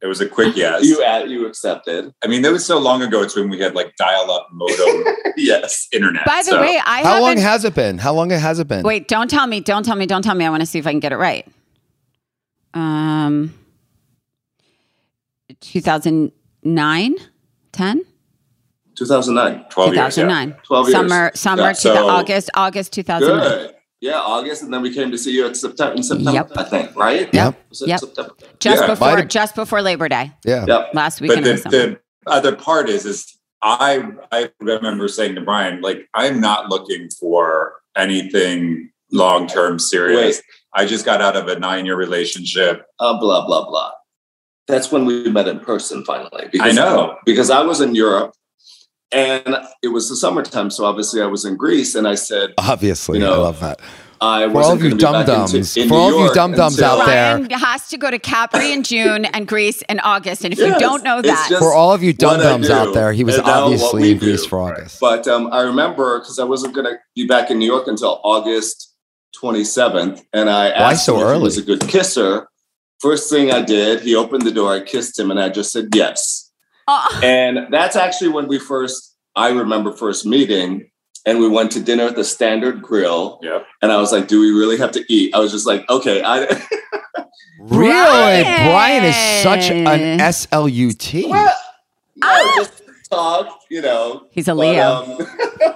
It 0.00 0.06
was 0.06 0.20
a 0.20 0.28
quick 0.28 0.56
yes. 0.56 0.84
you 0.84 1.02
add, 1.04 1.30
you 1.30 1.46
accepted. 1.46 2.12
I 2.24 2.26
mean, 2.26 2.42
that 2.42 2.50
was 2.52 2.64
so 2.66 2.78
long 2.80 3.02
ago. 3.02 3.22
It's 3.22 3.36
when 3.36 3.48
we 3.50 3.58
had 3.60 3.74
like 3.74 3.94
dial-up 3.96 4.48
modem 4.52 5.04
Yes. 5.36 5.86
internet. 5.92 6.24
By 6.24 6.42
the 6.44 6.50
So- 6.52 6.60
way, 6.60 6.80
I 6.84 7.02
How 7.02 7.20
long 7.20 7.36
has 7.38 7.64
it 7.64 7.74
been? 7.74 7.98
How 7.98 8.12
long 8.12 8.30
has 8.30 8.58
it 8.58 8.66
been? 8.68 8.82
wait, 8.84 9.06
don't 9.08 9.28
tell 9.30 9.46
me. 9.46 9.60
Don't 9.60 9.84
tell 9.84 9.96
me. 9.96 10.06
Don't 10.06 10.22
tell 10.22 10.34
me. 10.34 10.44
I 10.44 10.50
want 10.50 10.60
to 10.62 10.66
see 10.66 10.78
if 10.80 10.86
I 10.86 10.90
can 10.92 11.00
get 11.00 11.12
it 11.12 11.18
right. 11.18 11.46
Um, 12.74 13.52
2009, 15.60 17.14
10? 17.72 18.02
2009. 18.96 19.64
12 19.70 19.94
years. 19.94 19.96
yeah. 20.16 20.24
2009. 20.24 20.56
12 20.64 20.88
years. 20.88 20.92
Summer, 20.96 21.30
summer 21.34 21.62
Yeah, 21.62 21.68
to 21.72 21.74
so- 21.80 22.08
August, 22.08 22.50
August 22.54 22.92
2009. 22.92 23.40
Good. 23.48 23.74
Yeah, 24.00 24.18
August, 24.18 24.62
and 24.64 24.74
then 24.74 24.82
we 24.82 24.92
came 24.92 25.12
to 25.12 25.18
see 25.18 25.30
you 25.32 25.46
at 25.46 25.56
September, 25.56 25.94
in 25.94 26.02
September, 26.02 26.32
Yep. 26.32 26.52
I 26.56 26.64
think, 26.64 26.96
right? 26.96 27.28
Yep. 27.32 27.54
Was 27.70 27.82
Yep. 27.86 28.00
September? 28.00 28.32
Just 28.58 28.80
Yeah. 28.82 28.86
before, 28.88 29.08
Might 29.12 29.18
have- 29.20 29.28
just 29.28 29.54
before 29.54 29.80
Labor 29.80 30.08
Day, 30.08 30.32
Yeah. 30.44 30.64
Yep. 30.66 30.90
last 30.94 31.20
But 31.20 31.28
weekend 31.28 31.46
the, 31.46 31.68
the 31.68 31.98
other 32.26 32.56
part 32.56 32.88
is, 32.88 33.06
is 33.06 33.38
I 33.62 34.04
I 34.32 34.50
remember 34.60 35.06
saying 35.06 35.36
to 35.36 35.40
Brian, 35.40 35.82
like, 35.82 36.08
I'm 36.14 36.40
not 36.40 36.68
looking 36.68 37.10
for 37.20 37.74
anything 37.96 38.90
long 39.12 39.46
term 39.46 39.78
serious. 39.78 40.38
Wait. 40.38 40.44
I 40.74 40.84
just 40.84 41.04
got 41.04 41.20
out 41.22 41.36
of 41.36 41.46
a 41.46 41.56
nine 41.60 41.86
year 41.86 41.94
relationship. 41.94 42.84
uh, 42.98 43.16
blah 43.20 43.46
blah 43.46 43.64
blah. 43.68 43.92
That's 44.66 44.90
when 44.90 45.04
we 45.04 45.30
met 45.30 45.46
in 45.46 45.60
person 45.60 46.04
finally. 46.04 46.48
Because, 46.50 46.72
I 46.76 46.80
know. 46.80 47.18
because 47.24 47.50
I 47.50 47.62
was 47.62 47.80
in 47.80 47.94
Europe, 47.94 48.32
and 49.12 49.56
it 49.82 49.88
was 49.88 50.08
the 50.08 50.16
summertime, 50.16 50.70
so 50.70 50.84
obviously 50.84 51.20
I 51.20 51.26
was 51.26 51.44
in 51.44 51.56
Greece, 51.56 51.94
and 51.94 52.06
I 52.08 52.14
said, 52.14 52.54
Obviously, 52.58 53.18
You 53.18 53.26
I 53.26 53.36
love 53.36 53.60
that. 53.60 53.80
I 54.20 54.48
For 54.52 54.62
all 54.62 54.72
of 54.72 54.82
you 54.82 54.90
going 54.90 54.98
to 54.98 55.06
be 55.06 55.12
back 55.12 55.26
dum 55.26 55.50
dums, 55.50 55.74
for 55.74 55.80
New 55.80 55.94
all 55.94 56.14
of 56.14 56.28
you 56.28 56.34
dum 56.34 56.52
dums 56.52 56.78
until- 56.78 57.00
out 57.00 57.06
there, 57.06 57.38
Brian 57.38 57.50
has 57.60 57.88
to 57.88 57.98
go 57.98 58.08
to 58.08 58.20
Capri 58.20 58.72
in 58.72 58.84
June 58.84 59.24
and 59.24 59.48
Greece 59.48 59.82
in 59.88 59.98
August. 60.00 60.44
And 60.44 60.52
if 60.52 60.60
you 60.60 60.78
don't 60.78 61.02
know 61.02 61.20
that, 61.20 61.48
for 61.58 61.74
all 61.74 61.92
of 61.92 62.04
you 62.04 62.12
dum 62.12 62.38
dums 62.38 62.70
out 62.70 62.94
there, 62.94 63.12
he 63.12 63.24
was 63.24 63.36
and 63.36 63.46
now 63.46 63.64
what 63.64 63.72
obviously 63.72 64.12
in 64.12 64.18
Greece 64.18 64.42
do. 64.42 64.48
for 64.48 64.60
August. 64.60 65.00
But 65.00 65.26
um, 65.26 65.52
I 65.52 65.62
remember 65.62 66.20
because 66.20 66.38
I 66.38 66.44
wasn't 66.44 66.74
going 66.74 66.86
to 66.86 66.98
be 67.16 67.26
back 67.26 67.50
in 67.50 67.58
New 67.58 67.66
York 67.66 67.88
until 67.88 68.20
August 68.22 68.94
27th, 69.42 70.22
and 70.32 70.48
I 70.48 70.68
asked 70.70 71.06
so 71.06 71.16
him 71.16 71.20
if 71.22 71.26
early? 71.26 71.38
he 71.38 71.44
was 71.44 71.58
a 71.58 71.62
good 71.62 71.80
kisser. 71.88 72.48
First 73.00 73.28
thing 73.28 73.50
I 73.50 73.60
did, 73.62 74.02
he 74.02 74.14
opened 74.14 74.42
the 74.42 74.52
door, 74.52 74.72
I 74.72 74.80
kissed 74.80 75.18
him, 75.18 75.32
and 75.32 75.40
I 75.40 75.48
just 75.48 75.72
said 75.72 75.88
yes. 75.94 76.41
Oh. 76.88 77.20
And 77.22 77.72
that's 77.72 77.96
actually 77.96 78.28
when 78.30 78.48
we 78.48 78.58
first, 78.58 79.14
I 79.36 79.50
remember 79.50 79.92
first 79.92 80.26
meeting, 80.26 80.90
and 81.24 81.38
we 81.38 81.48
went 81.48 81.70
to 81.72 81.80
dinner 81.80 82.04
at 82.04 82.16
the 82.16 82.24
Standard 82.24 82.82
Grill. 82.82 83.38
Yep. 83.42 83.66
And 83.82 83.92
I 83.92 83.96
was 83.98 84.10
like, 84.12 84.26
"Do 84.28 84.40
we 84.40 84.50
really 84.50 84.76
have 84.78 84.90
to 84.92 85.04
eat?" 85.08 85.34
I 85.34 85.38
was 85.38 85.52
just 85.52 85.66
like, 85.66 85.88
"Okay." 85.88 86.22
I 86.24 86.46
Really? 87.60 87.90
Brian! 87.92 88.66
Brian 88.68 89.04
is 89.04 89.16
such 89.42 89.70
an 89.70 90.18
SLUT. 90.18 91.30
well, 91.30 91.54
no, 92.16 92.52
just 92.56 92.82
talk, 93.08 93.60
you 93.70 93.80
know. 93.80 94.26
He's 94.32 94.48
a 94.48 94.54
But, 94.54 94.60
Leo. 94.60 94.82
um, 94.82 95.16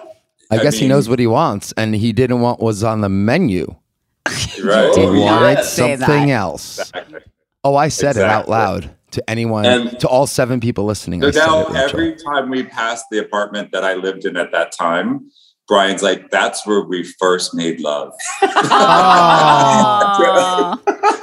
I 0.50 0.56
I 0.56 0.62
guess 0.62 0.76
he 0.76 0.88
knows 0.88 1.08
what 1.08 1.20
he 1.20 1.28
wants, 1.28 1.72
and 1.76 1.94
he 1.94 2.12
didn't 2.12 2.40
want 2.40 2.58
what's 2.60 2.82
on 2.82 3.00
the 3.02 3.08
menu. 3.08 3.72
Right. 4.62 4.92
He 4.96 5.06
wanted 5.06 5.62
something 5.62 6.30
else. 6.32 6.80
Exactly. 6.80 7.20
Oh, 7.62 7.76
I 7.76 7.86
said 7.88 8.16
it 8.16 8.22
out 8.24 8.48
loud 8.48 8.90
to 9.16 9.30
anyone, 9.30 9.64
And- 9.64 9.98
to 10.00 10.08
all 10.08 10.26
seven 10.26 10.60
people 10.60 10.84
listening. 10.84 11.20
So 11.22 11.30
now 11.30 11.64
every 11.74 12.14
time 12.14 12.50
we 12.50 12.62
passed 12.62 13.06
the 13.10 13.18
apartment 13.18 13.72
that 13.72 13.82
I 13.82 13.94
lived 13.94 14.26
in 14.26 14.36
at 14.36 14.52
that 14.52 14.72
time, 14.72 15.30
Brian's 15.66 16.02
like, 16.02 16.30
that's 16.30 16.66
where 16.66 16.82
we 16.82 17.02
first 17.18 17.54
made 17.54 17.80
love. 17.80 18.12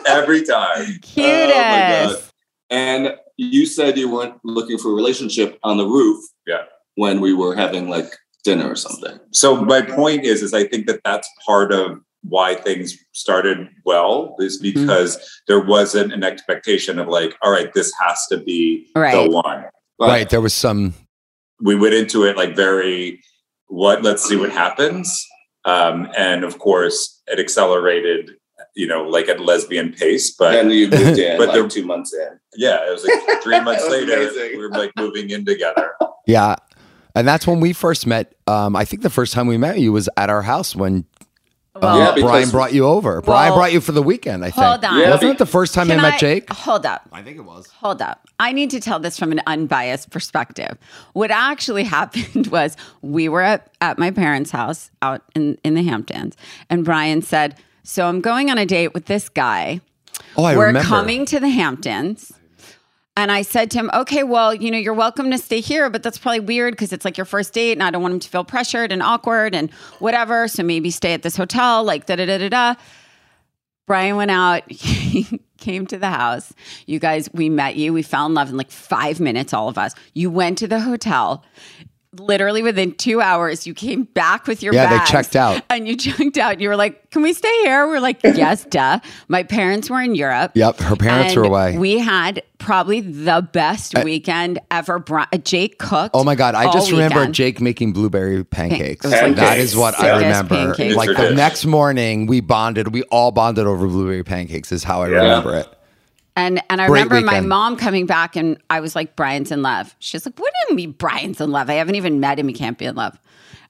Every 0.06 0.44
time. 0.44 0.86
Oh 0.86 0.94
cutest. 1.02 2.32
And 2.70 3.16
you 3.38 3.66
said 3.66 3.98
you 3.98 4.12
weren't 4.12 4.36
looking 4.44 4.78
for 4.78 4.90
a 4.90 4.94
relationship 4.94 5.60
on 5.64 5.78
the 5.78 5.86
roof. 5.86 6.22
Yeah. 6.46 6.64
When 6.96 7.22
we 7.22 7.34
were 7.34 7.56
having 7.56 7.90
like 7.90 8.12
dinner 8.44 8.70
or 8.72 8.76
something. 8.76 9.18
So 9.32 9.64
my 9.64 9.82
point 9.82 10.26
is, 10.26 10.42
is 10.42 10.54
I 10.54 10.66
think 10.68 10.88
that 10.88 11.00
that's 11.06 11.30
part 11.46 11.72
of 11.72 12.00
why 12.27 12.56
things 12.56 12.98
started 13.12 13.68
well 13.86 14.36
is 14.39 14.62
Mm-hmm. 14.62 14.82
because 14.82 15.42
there 15.48 15.60
wasn't 15.60 16.13
an 16.13 16.24
expectation 16.24 17.00
of 17.00 17.08
like, 17.08 17.36
all 17.42 17.51
right, 17.51 17.74
this 17.74 17.92
has 18.01 18.25
to 18.27 18.38
be 18.38 18.88
Right. 18.96 19.13
the 19.25 19.30
one. 19.30 19.65
right, 20.00 20.30
there 20.30 20.42
was 20.42 20.53
some. 20.53 20.94
We 21.62 21.75
went 21.75 21.94
into 21.94 22.24
it 22.24 22.36
like 22.38 22.56
very, 22.56 23.22
what? 23.68 24.03
Let's 24.03 24.24
see 24.27 24.36
what 24.36 24.51
happens. 24.51 25.25
Um, 25.65 26.10
and 26.18 26.44
of 26.44 26.60
course, 26.60 27.22
it 27.27 27.39
accelerated, 27.39 28.32
you 28.75 28.86
know, 28.88 29.03
like 29.03 29.30
at 29.30 29.39
lesbian 29.39 29.94
pace. 29.94 30.34
But 30.36 30.56
and 30.56 30.72
you 30.72 30.89
moved 30.89 31.18
in 31.20 31.38
but 31.38 31.48
like 31.50 31.56
there- 31.56 31.68
two 31.70 31.86
months 31.86 32.13
in. 32.13 32.39
yeah, 32.58 32.86
it 32.88 32.92
was 32.92 33.06
like 33.06 33.42
three 33.44 33.60
months 33.62 33.88
later, 33.89 34.13
amazing. 34.13 34.58
we 34.58 34.68
were 34.68 34.70
like 34.70 34.92
moving 34.98 35.30
in 35.30 35.46
together. 35.46 35.92
Yeah. 36.27 36.56
And 37.15 37.27
that's 37.27 37.46
when 37.46 37.60
we 37.60 37.74
first 37.74 38.08
met. 38.08 38.34
Um, 38.48 38.75
I 38.75 38.86
think 38.86 39.03
the 39.03 39.10
first 39.10 39.34
time 39.34 39.46
we 39.48 39.58
met 39.58 39.77
you 39.80 39.92
was 39.94 40.10
at 40.18 40.30
our 40.32 40.42
house 40.42 40.75
when 40.75 41.06
Uh, 41.75 41.80
well, 41.82 41.98
Yeah, 42.18 42.24
Brian 42.24 42.50
brought 42.50 42.74
you 42.74 42.86
over. 42.86 43.22
Brian 43.22 43.53
brought 43.53 43.74
you 43.74 43.82
for 43.82 43.94
the 43.94 44.03
weekend, 44.03 44.46
I 44.46 44.51
think. 44.51 44.63
hold 44.65 44.86
on. 44.86 45.00
Yeah, 45.00 45.10
Wasn't 45.10 45.32
it 45.32 45.38
the 45.39 45.46
first 45.48 45.74
time 45.74 45.88
Can 45.88 46.00
I 46.00 46.12
met 46.12 46.20
Jake? 46.20 46.48
Hold 46.51 46.86
up. 46.86 47.08
I 47.12 47.24
think 47.24 47.38
it 47.38 47.42
was. 47.46 47.68
Hold 47.68 48.01
up. 48.01 48.27
I 48.39 48.51
need 48.51 48.70
to 48.72 48.80
tell 48.80 49.00
this 49.00 49.18
from 49.18 49.32
an 49.32 49.42
unbiased 49.48 50.12
perspective. 50.12 50.77
What 51.13 51.32
actually 51.32 51.84
happened 51.98 52.48
was 52.48 52.77
we 53.01 53.27
were 53.27 53.42
at, 53.42 53.72
at 53.82 53.98
my 53.98 54.12
parents' 54.12 54.51
house 54.51 54.92
out 55.01 55.24
in, 55.36 55.58
in 55.63 55.74
the 55.74 55.82
Hamptons, 55.84 56.36
and 56.70 56.86
Brian 56.86 57.22
said, 57.24 57.56
So 57.84 58.08
I'm 58.08 58.22
going 58.22 58.51
on 58.51 58.58
a 58.60 58.65
date 58.68 58.94
with 58.94 59.06
this 59.06 59.27
guy. 59.30 59.82
Oh, 60.38 60.44
I 60.44 60.56
we're 60.56 60.68
remember. 60.68 60.88
coming 60.88 61.25
to 61.27 61.39
the 61.39 61.50
Hamptons. 61.50 62.32
And 63.15 63.32
I 63.32 63.43
said 63.43 63.70
to 63.72 63.77
him, 63.77 63.91
okay, 63.93 64.24
well, 64.24 64.55
you 64.55 64.72
know, 64.72 64.77
you're 64.77 64.93
welcome 64.93 65.29
to 65.29 65.38
stay 65.38 65.60
here, 65.60 65.89
but 65.91 66.01
that's 66.01 66.17
probably 66.17 66.39
weird 66.39 66.74
because 66.74 66.91
it's 66.91 67.05
like 67.05 67.15
your 67.15 67.25
first 67.25 67.53
date 67.53 67.74
and 67.74 67.84
I 67.84 67.91
don't 67.91 68.01
want 68.01 68.15
him 68.15 68.20
to 68.20 68.29
feel 68.29 68.43
pressured 68.43 68.91
and 68.91 69.03
awkward 69.03 69.53
and 69.53 69.72
whatever. 70.00 70.48
So 70.48 70.63
maybe 70.63 70.89
stay 70.89 71.13
at 71.13 71.22
this 71.22 71.36
hotel, 71.36 71.84
like 71.84 72.08
da 72.08 72.15
da 72.15 72.25
da 72.25 72.38
da 72.39 72.50
da. 72.50 72.75
Brian 73.86 74.15
went 74.15 74.32
out, 74.32 74.63
he 74.72 75.41
came 75.58 75.86
to 75.88 75.98
the 75.98 76.10
house. 76.10 76.53
You 76.88 77.00
guys, 77.00 77.29
we 77.34 77.50
met 77.50 77.75
you. 77.75 77.93
We 77.93 78.01
fell 78.01 78.25
in 78.25 78.34
love 78.34 78.50
in 78.50 78.58
like 78.58 78.72
five 78.72 79.20
minutes, 79.20 79.53
all 79.53 79.70
of 79.70 79.77
us. 79.77 79.93
You 80.13 80.32
went 80.32 80.58
to 80.60 80.67
the 80.67 80.79
hotel. 80.79 81.43
Literally 82.20 82.62
within 82.62 82.93
two 82.93 83.22
hours, 83.22 83.65
you 83.65 83.74
came 83.74 84.03
back 84.03 84.46
with 84.48 84.62
your 84.62 84.74
Yeah, 84.74 84.98
they 85.00 85.03
checked 85.05 85.36
out. 85.36 85.62
And 85.70 85.88
you 85.88 85.96
checked 85.98 86.38
out. 86.38 86.60
You 86.60 86.70
were 86.70 86.75
like, 86.75 87.10
Can 87.12 87.22
we 87.22 87.34
stay 87.34 87.51
here? 87.63 87.88
We're 87.88 88.00
like, 88.00 88.20
Yes, 88.24 88.65
duh. 88.65 89.00
My 89.27 89.43
parents 89.43 89.89
were 89.89 90.01
in 90.01 90.15
Europe. 90.15 90.51
Yep, 90.55 90.79
her 90.79 90.96
parents 90.96 91.36
were 91.36 91.43
away. 91.43 91.77
We 91.77 91.98
had 92.00 92.43
probably 92.60 93.01
the 93.01 93.48
best 93.51 93.98
uh, 93.98 94.01
weekend 94.05 94.60
ever. 94.72 95.00
Bri- 95.00 95.25
uh, 95.34 95.38
Jake 95.38 95.79
cooked. 95.79 96.12
Oh 96.13 96.24
my 96.24 96.36
God. 96.36 96.55
I 96.55 96.65
all 96.65 96.74
just 96.74 96.91
remember 96.91 97.20
weekend. 97.20 97.36
Jake 97.36 97.60
making 97.62 97.93
blueberry 97.93 98.43
pancakes. 98.43 99.05
It 99.05 99.10
was 99.10 99.22
like 99.22 99.36
that 99.36 99.55
the 99.55 99.62
is 99.62 99.75
what 99.75 100.00
I 100.00 100.15
remember. 100.17 100.55
pancakes. 100.55 100.96
Like 100.96 101.10
the 101.10 101.13
Tradition. 101.15 101.36
next 101.38 101.65
morning, 101.65 102.27
we 102.27 102.39
bonded. 102.41 102.93
We 102.93 103.03
all 103.03 103.32
bonded 103.32 103.65
over 103.67 103.88
blueberry 103.88 104.24
pancakes, 104.24 104.72
is 104.72 104.84
how 104.84 105.01
I 105.01 105.10
Yeah. 105.10 105.15
remember 105.17 105.55
it. 105.58 105.67
And 106.36 106.62
and 106.70 106.82
I 106.82 106.88
Great 106.88 107.04
remember 107.06 107.25
my 107.25 107.42
mom 107.42 107.78
coming 107.78 108.06
back 108.06 108.36
and 108.36 108.58
I 108.70 108.80
was 108.80 108.96
like, 108.96 109.16
Brian's 109.16 109.52
in 109.52 109.62
love. 109.62 109.96
She's 110.00 110.25
like, 110.25 110.40
What 110.40 110.52
do 110.52 110.72
you 110.72 110.75
mean 110.75 110.92
Brian's 110.94 111.40
in 111.40 111.52
love? 111.52 111.70
I 111.70 111.74
haven't 111.74 111.96
even 111.96 112.20
met 112.20 112.40
him. 112.40 112.48
He 112.48 112.54
can't 112.54 112.78
be 112.78 112.86
in 112.86 112.96
love. 112.96 113.20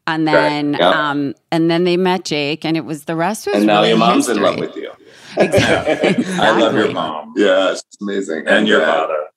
And 0.08 0.28
then 0.28 0.74
yeah. 0.80 0.90
um 1.10 1.34
and 1.52 1.70
then 1.72 1.84
they 1.84 1.98
met 1.98 2.26
Jake 2.26 2.64
and 2.66 2.76
it 2.78 2.86
was 2.86 3.06
the 3.06 3.16
rest 3.16 3.48
was 3.48 3.56
And 3.58 3.66
now 3.68 3.78
really 3.78 3.90
your 3.90 3.98
mom's 3.98 4.28
history. 4.28 4.46
in 4.46 4.52
love 4.52 4.60
with 4.60 4.76
you. 4.76 4.92
Exactly. 5.36 6.26
I 6.40 6.52
love 6.60 6.76
your 6.76 6.92
mom 6.92 7.34
Yeah, 7.36 7.72
it's 7.72 7.84
amazing. 8.02 8.44
and 8.48 8.68
your 8.68 8.82
uh, 8.84 8.86
father. 8.86 9.28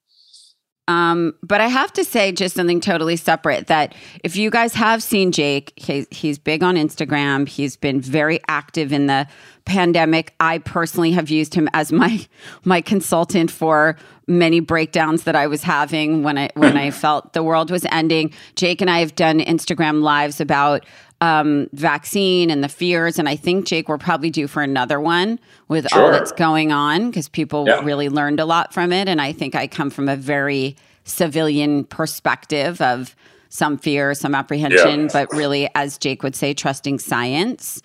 Um, 0.89 1.35
but 1.43 1.61
I 1.61 1.67
have 1.67 1.93
to 1.95 2.05
say 2.05 2.31
just 2.31 2.55
something 2.55 2.81
totally 2.81 3.17
separate 3.17 3.67
that 3.67 3.95
if 4.23 4.37
you 4.37 4.51
guys 4.51 4.73
have 4.75 5.03
seen 5.03 5.33
Jake, 5.33 5.73
he's, 5.77 6.07
he's 6.11 6.39
big 6.39 6.63
on 6.63 6.77
Instagram. 6.77 7.49
He's 7.49 7.77
been 7.77 8.01
very 8.01 8.41
active 8.47 8.93
in 8.93 9.07
the 9.07 9.27
pandemic. 9.67 10.33
I 10.39 10.59
personally 10.59 11.11
have 11.11 11.29
used 11.29 11.53
him 11.53 11.69
as 11.75 11.93
my 11.93 12.25
my 12.65 12.81
consultant 12.81 13.51
for 13.51 13.97
many 14.29 14.61
breakdowns 14.61 15.25
that 15.25 15.37
I 15.37 15.47
was 15.47 15.63
having 15.63 16.23
when 16.23 16.39
I 16.39 16.51
when 16.55 16.77
I 16.77 16.91
felt 17.03 17.35
the 17.35 17.43
world 17.43 17.71
was 17.71 17.85
ending. 17.91 18.33
Jake 18.55 18.81
and 18.81 18.89
I 18.89 19.01
have 19.01 19.15
done 19.15 19.41
Instagram 19.41 20.01
lives 20.03 20.41
about 20.41 20.87
um, 21.21 21.69
vaccine 21.73 22.51
and 22.51 22.63
the 22.63 22.69
fears, 22.69 23.19
and 23.19 23.29
I 23.29 23.37
think 23.37 23.67
Jake 23.67 23.89
we're 23.89 23.99
probably 23.99 24.31
due 24.31 24.47
for 24.47 24.63
another 24.63 25.01
one 25.01 25.39
with 25.69 25.87
all 25.95 26.11
that's 26.11 26.33
going 26.33 26.73
on 26.73 27.11
because 27.11 27.29
people 27.29 27.65
Yeah. 27.67 27.81
really 27.85 28.09
learned 28.09 28.39
a 28.41 28.45
lot 28.45 28.75
from 28.75 28.93
it, 28.93 29.09
and 29.09 29.21
I 29.21 29.33
think 29.33 29.55
I 29.55 29.67
come 29.67 29.91
from 29.91 30.09
a 30.09 30.17
very 30.17 30.77
civilian 31.05 31.85
perspective 31.85 32.81
of 32.81 33.15
some 33.49 33.79
fear, 33.79 34.13
some 34.13 34.35
apprehension, 34.35 35.03
Yeah. 35.03 35.09
but 35.13 35.33
really, 35.33 35.69
as 35.75 35.97
Jake 35.99 36.23
would 36.23 36.35
say, 36.37 36.53
trusting 36.53 36.99
science. 36.99 37.81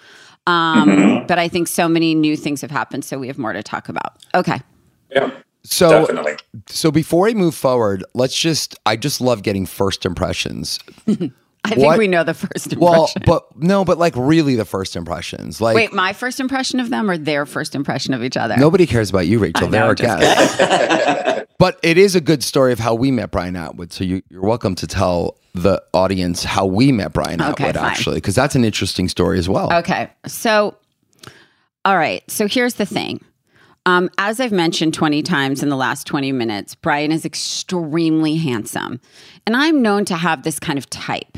Um, 0.48 1.24
But 1.28 1.38
I 1.40 1.48
think 1.48 1.68
so 1.68 1.88
many 1.88 2.16
new 2.16 2.36
things 2.36 2.62
have 2.62 2.72
happened, 2.72 3.06
so 3.06 3.18
we 3.20 3.28
have 3.28 3.38
more 3.38 3.54
to 3.54 3.62
talk 3.64 3.88
about. 3.90 4.18
Okay. 4.34 4.60
Yeah, 5.12 5.30
So, 5.64 5.90
definitely. 6.02 6.34
so 6.68 6.92
before 6.92 7.26
we 7.28 7.34
move 7.36 7.54
forward, 7.56 8.04
let's 8.16 8.38
just, 8.38 8.76
I 8.86 8.96
just 8.96 9.22
love 9.22 9.44
getting 9.44 9.66
first 9.68 10.06
impressions. 10.06 10.80
I 11.66 11.70
think 11.76 11.86
What- 11.86 11.98
we 12.00 12.08
know 12.08 12.24
the 12.24 12.34
first 12.34 12.74
impression. 12.74 12.80
Well, 12.80 13.10
but 13.26 13.44
no, 13.62 13.86
but 13.86 13.98
like 14.00 14.14
really 14.16 14.56
the 14.56 14.66
first 14.66 14.96
impressions. 14.96 15.62
Like, 15.62 15.76
Wait, 15.76 15.94
my 15.94 16.12
first 16.14 16.40
impression 16.40 16.80
of 16.80 16.90
them 16.90 17.10
or 17.10 17.18
their 17.18 17.46
first 17.46 17.76
impression 17.76 18.14
of 18.14 18.24
each 18.24 18.36
other? 18.36 18.58
Nobody 18.58 18.88
cares 18.88 19.10
about 19.12 19.28
you, 19.28 19.38
Rachel. 19.40 19.68
They're 19.68 19.84
our 19.84 19.96
guests. 19.96 21.46
but 21.60 21.80
it 21.84 21.98
is 22.00 22.16
a 22.16 22.22
good 22.22 22.44
story 22.44 22.74
of 22.74 22.80
how 22.80 22.96
we 22.96 23.12
met 23.12 23.30
Brian 23.32 23.56
Atwood. 23.56 23.94
So 23.94 24.04
you, 24.04 24.24
you're 24.30 24.42
welcome 24.42 24.74
to 24.76 24.88
tell 24.88 25.38
the 25.54 25.84
audience 25.94 26.44
how 26.44 26.66
we 26.66 26.92
met 26.92 27.14
Brian 27.14 27.42
Okay, 27.42 27.66
Atwood, 27.66 27.76
fine. 27.76 27.92
actually, 27.92 28.16
because 28.16 28.36
that's 28.36 28.56
an 28.56 28.66
interesting 28.66 29.08
story 29.08 29.38
as 29.38 29.48
well. 29.48 29.72
Okay. 29.72 30.10
So, 30.26 30.76
all 31.86 31.98
right. 31.98 32.24
So 32.30 32.48
here's 32.48 32.76
the 32.76 32.86
thing. 32.86 33.24
Um, 33.86 34.10
as 34.18 34.40
I've 34.40 34.52
mentioned 34.52 34.94
20 34.94 35.24
times 35.24 35.64
in 35.64 35.70
the 35.70 35.76
last 35.76 36.06
20 36.08 36.32
minutes, 36.32 36.74
Brian 36.76 37.12
is 37.12 37.26
extremely 37.26 38.38
handsome. 38.38 39.00
And 39.46 39.56
I'm 39.58 39.82
known 39.82 40.06
to 40.06 40.16
have 40.16 40.44
this 40.44 40.60
kind 40.60 40.78
of 40.78 40.90
type. 40.90 41.38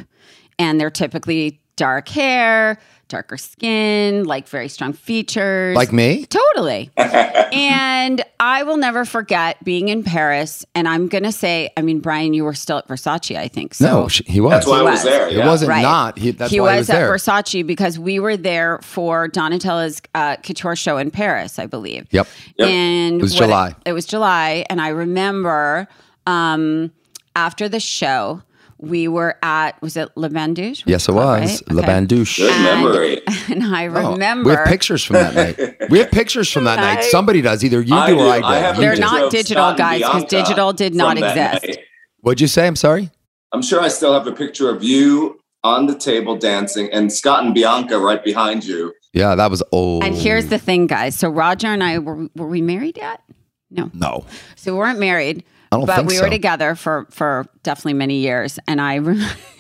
And 0.60 0.80
they're 0.80 0.90
typically 0.92 1.60
dark 1.76 2.08
hair, 2.08 2.78
darker 3.08 3.36
skin, 3.38 4.26
like 4.26 4.48
very 4.48 4.68
strong 4.68 4.94
features. 4.94 5.76
Like 5.76 5.92
me? 5.92 6.26
Totally. 6.26 6.92
and 6.98 8.24
I 8.40 8.64
will 8.64 8.78
never 8.78 9.06
forget 9.06 9.64
being 9.64 9.88
in 9.90 10.04
Paris. 10.04 10.66
And 10.76 10.88
I'm 10.88 11.08
going 11.08 11.24
to 11.24 11.32
say, 11.32 11.72
I 11.76 11.82
mean, 11.82 12.00
Brian, 12.00 12.34
you 12.36 12.44
were 12.44 12.54
still 12.54 12.78
at 12.78 12.88
Versace, 12.88 13.36
I 13.36 13.48
think. 13.48 13.74
So 13.74 13.86
no, 14.04 14.08
sh- 14.08 14.22
he 14.28 14.40
was. 14.40 14.52
That's 14.52 14.68
why 14.68 14.80
I 14.80 14.82
was 14.84 14.92
was. 14.92 15.04
there. 15.04 15.28
it 15.30 15.46
wasn't 15.46 15.70
Right. 15.70 15.82
not. 15.82 16.18
He, 16.18 16.32
that's 16.32 16.52
he 16.52 16.60
why 16.60 16.66
was, 16.66 16.74
he 16.76 16.80
was 16.80 16.90
at 16.92 16.94
there. 17.00 17.10
Versace 17.12 17.66
because 17.66 17.98
we 17.98 18.20
were 18.20 18.38
there 18.38 18.80
for 18.84 19.28
Donatella's 19.28 20.02
uh, 20.14 20.36
couture 20.38 20.76
show 20.76 20.98
in 20.98 21.10
Paris, 21.12 21.58
I 21.60 21.66
believe. 21.66 22.08
Yep. 22.12 22.28
Yep. 22.58 22.70
And 22.70 23.16
It 23.16 23.22
was 23.22 23.34
what- 23.34 23.40
July. 23.46 23.76
It 23.86 23.94
was 23.94 24.06
July, 24.06 24.66
and 24.70 24.80
I 24.82 24.90
remember 24.90 25.88
um, 26.28 26.92
after 27.36 27.68
the 27.68 27.80
show, 27.80 28.42
we 28.84 29.08
were 29.08 29.36
at 29.42 29.82
was 29.82 29.96
it 29.98 30.10
Les 30.16 30.30
Bains 30.30 30.56
Douches? 30.56 30.84
Yes, 30.86 31.08
it 31.10 31.14
was. 31.14 31.64
Les 31.70 31.86
Bains 31.86 32.08
Douches. 32.08 32.38
Good 32.38 32.52
And- 32.52 32.64
memory. 32.64 33.22
And 33.50 33.64
I 33.64 33.88
Oh, 33.88 34.12
remember 34.14 34.50
we 34.52 34.56
have 34.56 34.66
pictures 34.68 35.04
from 35.04 35.16
that 35.16 35.36
night. 35.60 35.90
We 35.90 36.00
have 36.00 36.12
pictures 36.12 36.52
from 36.52 36.64
that 36.66 36.78
night. 36.80 37.04
Somebody 37.06 37.42
does. 37.42 37.64
Either 37.64 37.82
you 37.82 37.94
I 37.96 38.08
do 38.08 38.14
or 38.16 38.18
do. 38.26 38.30
I 38.30 38.40
do. 38.40 38.46
I 38.46 38.56
have 38.58 38.78
a 38.78 38.82
You 38.82 38.88
They're 38.88 38.98
not 38.98 39.32
digital, 39.32 39.64
Scott 39.64 39.80
and 39.80 40.02
guys, 40.02 40.02
'cause 40.12 40.26
digital 40.26 40.74
did 40.74 40.96
not 40.96 41.18
exist. 41.18 41.64
night. 41.66 41.80
What'd 42.22 42.40
you 42.42 42.48
say? 42.48 42.68
I'm 42.68 42.76
sorry. 42.78 43.10
I'm 43.52 43.62
sure 43.62 43.82
I 43.82 43.90
still 43.90 44.14
have 44.14 44.26
a 44.28 44.32
picture 44.32 44.70
of 44.70 44.84
you 44.84 45.40
on 45.64 45.86
the 45.88 45.96
table 45.98 46.36
dancing 46.38 46.92
and 46.92 47.12
Scott 47.12 47.44
and 47.44 47.54
Bianca 47.54 48.00
right 48.00 48.24
behind 48.24 48.64
you. 48.66 48.94
Yeah, 49.14 49.36
that 49.36 49.52
was 49.52 49.62
old. 49.72 50.04
And 50.04 50.16
here's 50.16 50.48
the 50.48 50.58
thing, 50.58 50.88
guys. 50.88 51.16
So 51.18 51.30
Rodger 51.30 51.68
and 51.68 51.84
I 51.84 52.00
were 52.00 52.28
were 52.36 52.48
we 52.48 52.62
married 52.62 52.98
yet? 52.98 53.22
No. 53.70 53.90
no. 53.94 54.26
So 54.56 54.72
we 54.74 54.78
weren't 54.80 55.00
married, 55.00 55.44
I 55.74 55.78
don't 55.78 55.86
but 55.86 56.06
we 56.06 56.16
so. 56.16 56.24
were 56.24 56.30
together 56.30 56.76
for 56.76 57.08
for 57.10 57.46
definitely 57.64 57.94
many 57.94 58.20
years. 58.20 58.60
And 58.68 58.80
I, 58.80 59.00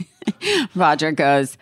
Rodger 0.75 1.11
goes, 1.11 1.57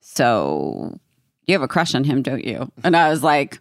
"So 0.00 0.98
you 1.46 1.54
have 1.54 1.62
a 1.62 1.68
crush 1.68 1.94
on 1.94 2.04
him, 2.04 2.22
don't 2.22 2.44
you?" 2.44 2.70
And 2.82 2.96
I 2.96 3.08
was 3.08 3.22
like, 3.22 3.60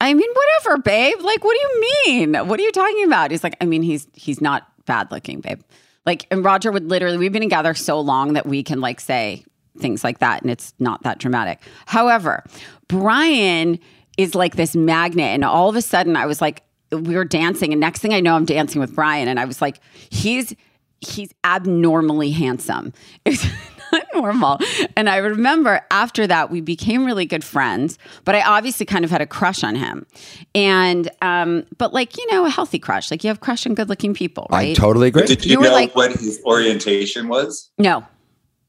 "I 0.00 0.12
mean, 0.12 0.30
whatever, 0.32 0.82
babe. 0.82 1.20
Like, 1.20 1.44
what 1.44 1.56
do 1.56 1.60
you 1.60 1.80
mean? 2.06 2.34
What 2.46 2.60
are 2.60 2.62
you 2.62 2.72
talking 2.72 3.04
about?" 3.04 3.30
He's 3.30 3.44
like, 3.44 3.56
"I 3.60 3.64
mean, 3.64 3.82
he's 3.82 4.06
he's 4.12 4.40
not 4.40 4.66
bad 4.84 5.10
looking, 5.10 5.40
babe." 5.40 5.60
Like, 6.04 6.26
and 6.30 6.44
Rodger 6.44 6.70
would 6.70 6.88
literally, 6.88 7.18
we've 7.18 7.32
been 7.32 7.42
together 7.42 7.74
so 7.74 8.00
long 8.00 8.34
that 8.34 8.46
we 8.46 8.62
can 8.62 8.80
like 8.80 9.00
say 9.00 9.44
things 9.78 10.04
like 10.04 10.18
that, 10.20 10.42
and 10.42 10.50
it's 10.50 10.72
not 10.78 11.02
that 11.02 11.18
dramatic. 11.18 11.60
However, 11.86 12.44
Brian 12.88 13.78
is 14.16 14.34
like 14.34 14.56
this 14.56 14.76
magnet, 14.76 15.34
and 15.34 15.44
all 15.44 15.68
of 15.68 15.76
a 15.76 15.82
sudden, 15.82 16.16
I 16.16 16.26
was 16.26 16.40
like, 16.40 16.62
we 16.92 17.14
were 17.16 17.24
dancing, 17.24 17.72
and 17.72 17.80
next 17.80 18.00
thing 18.00 18.12
I 18.14 18.20
know, 18.20 18.34
I'm 18.36 18.44
dancing 18.44 18.80
with 18.80 18.94
Brian, 18.94 19.28
and 19.28 19.38
I 19.40 19.44
was 19.44 19.60
like, 19.62 19.80
he's 20.10 20.54
he's 21.00 21.32
abnormally 21.44 22.30
handsome. 22.30 22.92
It's 23.24 23.44
not 23.92 24.06
normal. 24.14 24.58
And 24.96 25.08
I 25.08 25.18
remember 25.18 25.80
after 25.92 26.26
that, 26.26 26.50
we 26.50 26.60
became 26.60 27.04
really 27.04 27.24
good 27.24 27.44
friends, 27.44 27.98
but 28.24 28.34
I 28.34 28.42
obviously 28.42 28.84
kind 28.84 29.04
of 29.04 29.12
had 29.12 29.20
a 29.20 29.26
crush 29.26 29.62
on 29.62 29.76
him. 29.76 30.04
And, 30.56 31.08
um, 31.22 31.64
but 31.78 31.92
like, 31.94 32.16
you 32.18 32.26
know, 32.32 32.44
a 32.44 32.50
healthy 32.50 32.80
crush, 32.80 33.12
like 33.12 33.22
you 33.22 33.28
have 33.28 33.38
crush 33.38 33.64
on 33.64 33.74
good 33.74 33.88
looking 33.88 34.12
people, 34.12 34.48
I 34.50 34.54
right? 34.56 34.76
totally 34.76 35.06
agree. 35.08 35.26
Did 35.26 35.44
you, 35.46 35.52
You 35.52 35.60
know 35.60 35.70
like- 35.72 35.94
what 35.94 36.10
his 36.12 36.42
orientation 36.44 37.28
was? 37.28 37.70
no, 37.78 38.04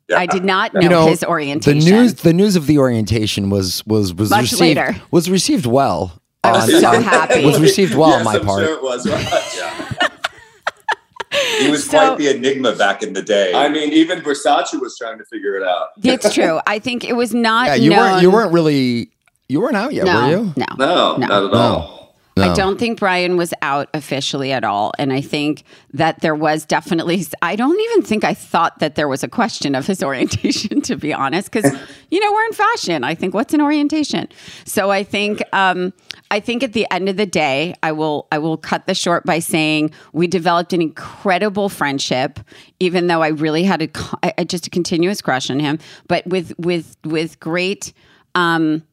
Yeah. 0.08 0.20
I 0.20 0.28
did 0.28 0.46
not 0.46 0.76
know, 0.76 0.82
you 0.82 0.90
know 0.90 1.08
his 1.08 1.24
orientation. 1.24 1.80
The 1.80 1.92
news, 1.92 2.14
the 2.16 2.34
news 2.34 2.56
of 2.56 2.68
the 2.68 2.78
orientation 2.78 3.50
was 3.50 3.84
was 3.88 4.14
was 4.14 4.30
Much 4.30 4.42
received 4.44 4.62
later. 4.62 4.96
was 5.10 5.32
received 5.32 5.66
well. 5.66 6.22
I 6.44 6.52
was 6.52 6.74
on- 6.74 6.82
so 6.82 6.88
on- 6.90 7.04
happy. 7.04 7.44
Was 7.46 7.60
received 7.60 7.96
well 7.96 8.10
yes, 8.10 8.20
on 8.20 8.26
my 8.26 8.36
I'm 8.36 8.46
part. 8.46 8.64
Sure 8.66 8.74
it 8.76 8.84
was. 8.84 9.08
Right. 9.10 10.10
He 11.60 11.70
was 11.70 11.84
So- 11.84 11.92
quite 11.92 12.18
the 12.18 12.30
enigma 12.36 12.74
back 12.76 13.04
in 13.04 13.14
the 13.14 13.22
day. 13.22 13.54
I 13.54 13.68
mean, 13.70 13.92
even 13.92 14.22
Versace 14.22 14.80
was 14.80 14.98
trying 14.98 15.18
to 15.18 15.26
figure 15.26 15.56
it 15.56 15.64
out. 15.64 15.90
it's 16.04 16.34
true. 16.34 16.60
I 16.66 16.80
think 16.80 17.04
it 17.04 17.14
was 17.14 17.34
not 17.34 17.68
Yeah, 17.68 17.76
you 17.76 17.90
known. 17.90 18.00
weren't 18.00 18.22
you 18.22 18.32
weren't 18.32 18.54
really 18.54 19.12
you 19.50 19.62
weren't 19.62 19.76
out 19.76 19.94
yet, 19.94 20.06
no, 20.06 20.22
were 20.24 20.30
you? 20.30 20.54
no, 20.58 20.66
No, 20.78 21.18
No. 21.18 21.28
not 21.28 21.44
at 21.46 21.54
all. 21.54 21.97
I 22.42 22.54
don't 22.54 22.80
think 22.80 23.00
Brian 23.00 23.38
was 23.38 23.54
out 23.62 23.90
officially 23.94 24.52
at 24.52 24.64
all. 24.64 24.94
And 24.98 25.14
I 25.14 25.22
think 25.22 25.64
that 25.94 26.22
there 26.22 26.36
was 26.36 26.66
definitely, 26.66 27.26
I 27.42 27.56
don't 27.56 27.80
even 27.80 28.04
think 28.04 28.24
I 28.24 28.34
thought 28.34 28.80
that 28.80 28.96
there 28.96 29.08
was 29.08 29.24
a 29.24 29.28
question 29.28 29.76
of 29.76 29.88
his 29.88 30.04
orientation, 30.08 30.82
to 30.82 30.96
be 30.96 31.14
honest, 31.14 31.52
because, 31.52 31.72
you 32.10 32.20
know, 32.20 32.32
we're 32.32 32.46
in 32.46 32.54
fashion. 32.54 33.04
I 33.04 33.16
think, 33.16 33.34
what's 33.34 33.54
an 33.54 33.62
orientation? 33.62 34.28
So 34.66 34.92
I 34.92 35.04
think, 35.04 35.42
um, 35.54 35.94
I 36.32 36.40
think 36.40 36.64
at 36.64 36.74
the 36.74 36.88
end 36.92 37.10
of 37.10 37.18
the 37.18 37.26
day, 37.26 37.76
I 37.84 37.92
will, 37.92 38.28
I 38.32 38.40
will 38.40 38.58
cut 38.58 38.88
this 38.88 38.98
short 38.98 39.26
by 39.26 39.40
saying 39.40 39.92
we 40.14 40.28
developed 40.28 40.74
an 40.74 40.82
incredible 40.82 41.70
friendship, 41.70 42.40
even 42.80 43.08
though 43.08 43.22
I 43.22 43.30
really 43.30 43.64
had 43.64 43.82
a, 44.38 44.46
just 44.46 44.68
a 44.68 44.70
continuous 44.70 45.22
crush 45.22 45.50
on 45.50 45.60
him, 45.60 45.80
but 46.08 46.26
with, 46.28 46.54
with, 46.58 46.98
with 47.04 47.40
great, 47.40 47.94
um, 48.36 48.84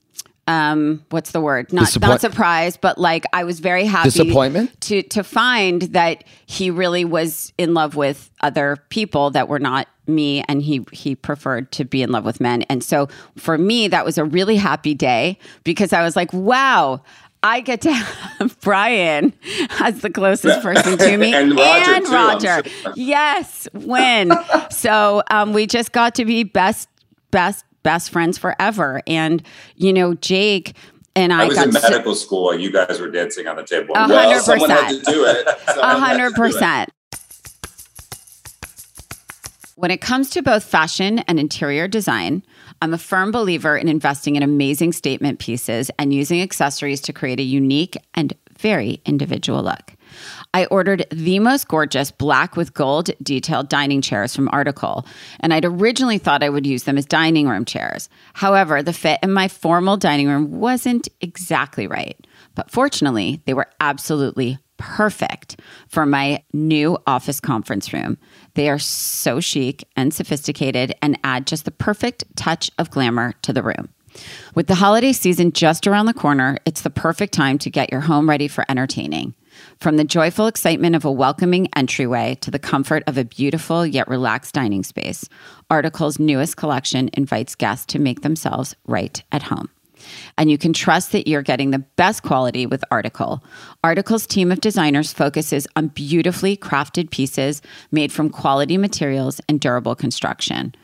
um 0.47 1.05
what's 1.11 1.31
the 1.31 1.41
word 1.41 1.73
not 1.73 1.87
Disappoint- 1.87 2.11
not 2.11 2.21
surprised 2.21 2.81
but 2.81 2.99
like 2.99 3.25
i 3.33 3.45
was 3.45 3.61
very 3.61 3.85
happy 3.85 4.11
Disappointment? 4.11 4.79
to 4.83 5.03
to 5.05 5.25
find 5.25 5.83
that 5.83 6.25
he 6.47 6.71
really 6.71 7.05
was 7.05 7.53
in 7.57 7.73
love 7.75 7.97
with 7.97 8.31
other 8.41 8.77
people 8.91 9.31
that 9.31 9.49
were 9.49 9.59
not 9.59 9.89
me 10.07 10.45
and 10.49 10.61
he 10.63 10.85
he 10.93 11.15
preferred 11.15 11.73
to 11.73 11.85
be 11.85 12.03
in 12.03 12.11
love 12.11 12.25
with 12.27 12.41
men 12.41 12.63
and 12.63 12.85
so 12.85 13.09
for 13.37 13.57
me 13.57 13.89
that 13.89 14.05
was 14.05 14.19
a 14.19 14.25
really 14.25 14.57
happy 14.57 14.93
day 14.95 15.39
because 15.65 15.93
i 15.95 16.03
was 16.03 16.15
like 16.15 16.33
wow 16.33 17.03
I 17.47 17.61
get 17.61 17.83
to 17.83 17.93
have 17.93 18.59
Brian 18.63 19.35
as 19.79 20.01
the 20.01 20.09
closest 20.09 20.63
person 20.63 20.97
to 20.97 21.17
me 21.19 21.35
And 21.35 21.55
Rodger, 21.55 21.91
and 21.91 22.07
too, 22.07 22.13
Rodger. 22.13 22.63
Yes, 22.97 23.69
win. 23.75 24.33
so 24.71 25.23
um, 25.31 25.53
we 25.53 25.67
just 25.67 25.93
got 25.93 26.15
to 26.15 26.25
be 26.25 26.43
best, 26.45 26.89
best, 27.31 27.67
best 27.85 28.11
friends 28.11 28.37
forever. 28.37 29.01
And 29.07 29.41
you 29.77 29.93
know, 29.93 30.15
Jake 30.15 30.75
and 31.15 31.33
I, 31.33 31.45
I 31.45 31.47
was 31.47 31.55
got 31.57 31.69
in 31.69 31.73
medical 31.75 32.17
school 32.17 32.51
and 32.51 32.61
you 32.61 32.73
guys 32.73 32.99
were 33.01 33.11
dancing 33.11 33.47
on 33.47 33.55
the 33.55 33.63
table. 33.65 33.95
A 33.95 34.09
Well, 34.09 34.29
hundred 34.29 34.43
someone 34.43 34.71
had 34.71 34.89
percent. 34.89 35.05
to 35.05 35.13
do 35.13 35.25
it. 35.27 35.47
A 35.69 35.99
hundred 36.01 36.31
to 36.31 36.37
percent. 36.37 36.91
When 39.77 39.91
it 39.91 40.01
comes 40.01 40.31
to 40.31 40.43
both 40.43 40.65
fashion 40.65 41.19
and 41.21 41.39
interior 41.39 41.89
design, 41.89 42.43
I'm 42.81 42.95
a 42.95 42.99
firm 42.99 43.31
believer 43.33 43.77
in 43.77 43.89
investing 43.89 44.37
in 44.37 44.43
amazing 44.43 44.93
statement 44.93 45.41
pieces 45.41 45.91
and 45.99 46.13
using 46.15 46.41
accessories 46.41 47.01
to 47.03 47.13
create 47.13 47.41
a 47.41 47.45
unique 47.45 47.97
and 48.15 48.33
very 48.59 49.01
individual 49.05 49.63
look. 49.63 49.94
I 50.55 50.67
ordered 50.67 51.05
the 51.11 51.41
most 51.41 51.67
gorgeous 51.67 52.13
black 52.13 52.57
with 52.57 52.75
gold 52.75 53.11
detailed 53.21 53.69
dining 53.69 54.01
chairs 54.01 54.37
from 54.37 54.49
Article, 54.53 55.05
and 55.41 55.53
I'd 55.53 55.65
originally 55.65 56.17
thought 56.17 56.45
I 56.45 56.49
would 56.49 56.65
use 56.65 56.85
them 56.85 56.97
as 56.97 57.05
dining 57.05 57.49
room 57.49 57.65
chairs. 57.65 58.09
However, 58.35 58.81
the 58.81 58.93
fit 58.93 59.19
in 59.21 59.33
my 59.33 59.49
formal 59.49 59.97
dining 59.97 60.29
room 60.29 60.61
wasn't 60.61 61.09
exactly 61.21 61.89
right. 61.89 62.17
But 62.55 62.71
fortunately, 62.71 63.43
they 63.47 63.53
were 63.53 63.67
absolutely 63.81 64.59
perfect 64.77 65.61
for 65.89 66.07
my 66.07 66.45
new 66.53 66.99
office 67.05 67.41
conference 67.41 67.93
room. 67.93 68.17
They 68.55 68.71
are 68.71 68.79
so 68.79 69.41
chic 69.41 69.85
and 69.97 70.15
sophisticated 70.15 70.95
and 71.03 71.19
add 71.25 71.49
just 71.49 71.65
the 71.65 71.73
perfect 71.73 72.25
touch 72.37 72.71
of 72.79 72.91
glamour 72.91 73.35
to 73.43 73.53
the 73.53 73.63
room. 73.63 73.89
With 74.55 74.69
the 74.69 74.77
holiday 74.77 75.13
season 75.13 75.51
just 75.51 75.89
around 75.89 76.07
the 76.07 76.15
corner, 76.15 76.59
it's 76.65 76.83
the 76.83 76.91
perfect 76.91 77.35
time 77.35 77.59
to 77.59 77.71
get 77.71 77.91
your 77.91 78.03
home 78.03 78.29
ready 78.29 78.47
for 78.47 78.65
entertaining. 78.69 79.35
From 79.81 79.97
the 79.97 80.05
joyful 80.05 80.47
excitement 80.47 80.97
of 80.97 81.05
a 81.05 81.13
welcoming 81.13 81.69
entryway 81.77 82.37
to 82.41 82.51
the 82.51 82.59
comfort 82.59 83.03
of 83.07 83.19
a 83.19 83.25
beautiful 83.25 83.87
yet 83.87 84.09
relaxed 84.09 84.55
dining 84.55 84.83
space, 84.83 85.29
Article's 85.71 86.19
newest 86.19 86.57
collection 86.57 87.11
invites 87.15 87.55
guests 87.55 87.87
to 87.87 87.99
make 87.99 88.23
themselves 88.23 88.75
right 88.87 89.23
at 89.33 89.45
home. 89.45 89.69
And 90.37 90.51
you 90.51 90.59
can 90.59 90.73
trust 90.73 91.13
that 91.13 91.29
you're 91.29 91.43
getting 91.43 91.71
the 91.71 91.79
best 91.79 92.23
quality 92.23 92.67
with 92.67 92.85
Article. 92.91 93.43
Article's 93.83 94.27
team 94.27 94.51
of 94.53 94.61
designers 94.61 95.13
focuses 95.13 95.67
on 95.77 95.89
beautifully 95.89 96.57
crafted 96.57 97.11
pieces 97.11 97.63
made 97.91 98.13
from 98.13 98.31
quality 98.31 98.77
materials 98.77 99.41
and 99.49 99.61
durable 99.61 99.95
construction. 99.95 100.75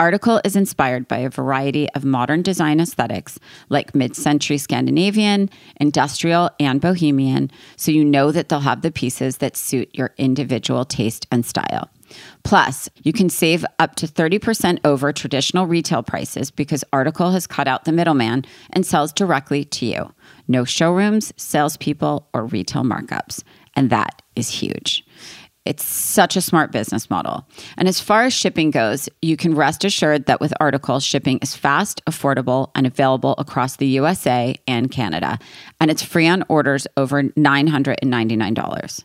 Article 0.00 0.40
is 0.44 0.54
inspired 0.54 1.08
by 1.08 1.18
a 1.18 1.28
variety 1.28 1.90
of 1.90 2.04
modern 2.04 2.40
design 2.40 2.78
aesthetics 2.78 3.36
like 3.68 3.96
mid 3.96 4.14
century 4.14 4.56
Scandinavian, 4.56 5.50
industrial, 5.80 6.50
and 6.60 6.80
bohemian, 6.80 7.50
so 7.74 7.90
you 7.90 8.04
know 8.04 8.30
that 8.30 8.48
they'll 8.48 8.60
have 8.60 8.82
the 8.82 8.92
pieces 8.92 9.38
that 9.38 9.56
suit 9.56 9.92
your 9.92 10.14
individual 10.16 10.84
taste 10.84 11.26
and 11.32 11.44
style. 11.44 11.90
Plus, 12.44 12.88
you 13.02 13.12
can 13.12 13.28
save 13.28 13.64
up 13.80 13.96
to 13.96 14.06
30% 14.06 14.78
over 14.84 15.12
traditional 15.12 15.66
retail 15.66 16.04
prices 16.04 16.52
because 16.52 16.84
Article 16.92 17.32
has 17.32 17.48
cut 17.48 17.66
out 17.66 17.84
the 17.84 17.92
middleman 17.92 18.44
and 18.70 18.86
sells 18.86 19.12
directly 19.12 19.64
to 19.64 19.84
you. 19.84 20.14
No 20.46 20.64
showrooms, 20.64 21.32
salespeople, 21.36 22.28
or 22.32 22.46
retail 22.46 22.84
markups. 22.84 23.42
And 23.74 23.90
that 23.90 24.22
is 24.36 24.48
huge. 24.48 25.04
It's 25.68 25.84
such 25.84 26.34
a 26.34 26.40
smart 26.40 26.72
business 26.72 27.10
model. 27.10 27.46
And 27.76 27.88
as 27.88 28.00
far 28.00 28.22
as 28.22 28.32
shipping 28.32 28.70
goes, 28.70 29.08
you 29.20 29.36
can 29.36 29.54
rest 29.54 29.84
assured 29.84 30.24
that 30.24 30.40
with 30.40 30.54
Article, 30.58 30.98
shipping 30.98 31.38
is 31.42 31.54
fast, 31.54 32.02
affordable, 32.06 32.70
and 32.74 32.86
available 32.86 33.34
across 33.36 33.76
the 33.76 33.86
USA 33.86 34.56
and 34.66 34.90
Canada. 34.90 35.38
And 35.78 35.90
it's 35.90 36.02
free 36.02 36.26
on 36.26 36.42
orders 36.48 36.86
over 36.96 37.22
$999. 37.22 39.04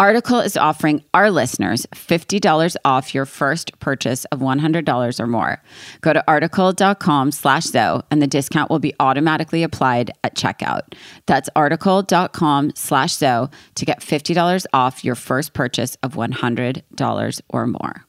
Article 0.00 0.38
is 0.38 0.56
offering 0.56 1.02
our 1.12 1.28
listeners 1.28 1.84
$50 1.92 2.76
off 2.84 3.12
your 3.12 3.26
first 3.26 3.76
purchase 3.80 4.24
of 4.26 4.38
$100 4.38 5.18
or 5.20 5.26
more. 5.26 5.60
Go 6.02 6.12
to 6.12 6.22
article.com 6.28 7.32
slash 7.32 7.64
Zoe 7.64 8.02
and 8.08 8.22
the 8.22 8.28
discount 8.28 8.70
will 8.70 8.78
be 8.78 8.94
automatically 9.00 9.64
applied 9.64 10.12
at 10.22 10.36
checkout. 10.36 10.82
That's 11.26 11.50
article.com 11.56 12.72
slash 12.76 13.16
Zoe 13.16 13.48
to 13.74 13.84
get 13.84 13.98
$50 13.98 14.66
off 14.72 15.04
your 15.04 15.16
first 15.16 15.52
purchase 15.52 15.96
of 16.04 16.14
$100 16.14 17.40
or 17.48 17.66
more. 17.66 18.04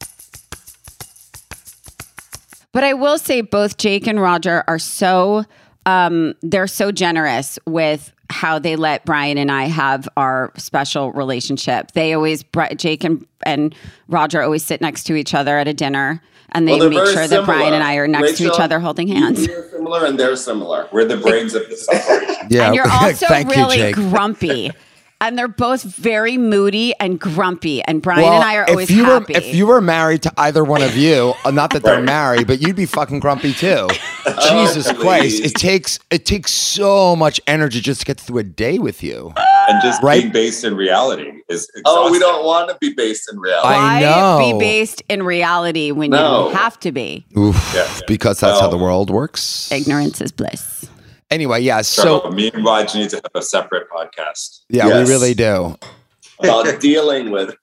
But 2.71 2.83
I 2.83 2.93
will 2.93 3.17
say 3.17 3.41
both 3.41 3.77
Jake 3.77 4.05
and 4.05 4.21
Rodger 4.21 4.63
are 4.67 4.77
so 4.77 5.43
um, 5.87 6.35
they're 6.43 6.67
so 6.67 6.91
generous 6.91 7.57
with 7.65 8.13
how 8.29 8.59
they 8.59 8.75
let 8.75 9.05
Brian 9.05 9.37
and 9.37 9.51
I 9.51 9.63
have 9.65 10.07
our 10.17 10.51
special 10.57 11.11
relationship. 11.13 11.91
They 11.93 12.13
always 12.13 12.43
Jake 12.77 13.03
and 13.03 13.25
and 13.45 13.73
Rodger 14.07 14.41
always 14.41 14.63
sit 14.63 14.81
next 14.81 15.03
to 15.05 15.15
each 15.15 15.33
other 15.33 15.57
at 15.57 15.67
a 15.67 15.73
dinner, 15.73 16.21
and 16.51 16.67
they 16.67 16.77
Well, 16.79 16.89
make 16.89 16.99
very 16.99 17.13
sure 17.13 17.27
that 17.27 17.45
Brian 17.45 17.73
and 17.73 17.83
I 17.83 17.95
are 17.95 18.07
next 18.07 18.37
to 18.37 18.45
each 18.47 18.59
other 18.59 18.79
holding 18.79 19.07
hands. 19.07 19.47
We're 19.47 19.69
similar 19.69 20.05
and 20.05 20.19
they're 20.19 20.35
similar. 20.35 20.87
We're 20.91 21.05
the 21.05 21.17
brains 21.17 21.55
of 21.55 21.67
the 21.69 21.75
separation. 21.77 22.47
Yeah. 22.49 22.67
and 22.67 22.75
you're 22.75 22.87
also 22.91 23.25
Thank 23.27 23.49
really 23.49 23.87
you, 23.87 23.93
grumpy. 23.93 24.71
And 25.21 25.37
they're 25.37 25.49
both 25.49 25.83
very 25.83 26.37
moody 26.37 26.93
and 26.97 27.19
grumpy. 27.19 27.81
And 27.83 28.01
Brian 28.01 28.21
Well, 28.23 28.35
and 28.35 28.43
I 28.43 28.55
are 28.55 28.69
always 28.69 28.89
if 28.89 28.95
you 28.95 29.03
happy. 29.03 29.33
were 29.33 29.39
if 29.39 29.53
you 29.53 29.67
were 29.67 29.81
married 29.81 30.21
to 30.23 30.33
either 30.37 30.63
one 30.63 30.81
of 30.81 30.95
you, 30.95 31.33
uh, 31.43 31.51
not 31.51 31.71
that 31.73 31.83
they're 31.83 32.01
married, 32.01 32.47
but 32.47 32.61
you'd 32.61 32.77
be 32.77 32.85
fucking 32.85 33.19
grumpy 33.19 33.53
too. 33.53 33.87
Oh, 34.31 34.63
Jesus 34.65 34.91
please. 34.91 35.01
Christ! 35.01 35.43
It 35.43 35.53
takes 35.55 35.97
it 36.11 36.25
takes 36.25 36.51
so 36.51 37.15
much 37.15 37.41
energy 37.47 37.79
just 37.81 38.01
to 38.01 38.05
get 38.05 38.19
through 38.19 38.37
a 38.39 38.43
day 38.43 38.77
with 38.77 39.01
you. 39.01 39.33
and 39.69 39.81
just 39.81 40.03
Right. 40.03 40.21
being 40.21 40.31
based 40.33 40.63
in 40.63 40.75
reality 40.75 41.31
is 41.49 41.67
exhausting. 41.75 41.83
Oh, 41.85 42.11
we 42.11 42.19
don't 42.19 42.45
want 42.45 42.69
to 42.69 42.77
be 42.79 42.93
based 42.93 43.31
in 43.31 43.39
reality. 43.39 43.67
I 43.75 44.01
Why 44.01 44.51
be 44.53 44.59
based 44.59 45.01
in 45.09 45.23
reality 45.23 45.91
when 45.91 46.11
No. 46.11 46.49
you 46.49 46.55
have 46.55 46.79
to 46.81 46.91
be? 46.91 47.25
Oof, 47.37 47.55
Yeah. 47.73 47.87
because 48.07 48.39
that's 48.39 48.59
how 48.59 48.67
the 48.67 48.77
world 48.77 49.09
works. 49.09 49.71
Ignorance 49.71 50.21
is 50.21 50.31
bliss. 50.31 50.85
Anyway, 51.31 51.61
yeah. 51.61 51.81
So, 51.81 52.21
So 52.23 52.31
me 52.31 52.49
and 52.53 52.65
Raj 52.65 52.95
need 52.95 53.09
to 53.11 53.17
have 53.17 53.31
a 53.35 53.41
separate 53.41 53.87
podcast. 53.89 54.61
yeah, 54.69 54.87
Yes. 54.87 55.07
we 55.07 55.13
really 55.13 55.33
do. 55.33 55.77
About 56.41 56.79
dealing 56.79 57.31
with 57.31 57.55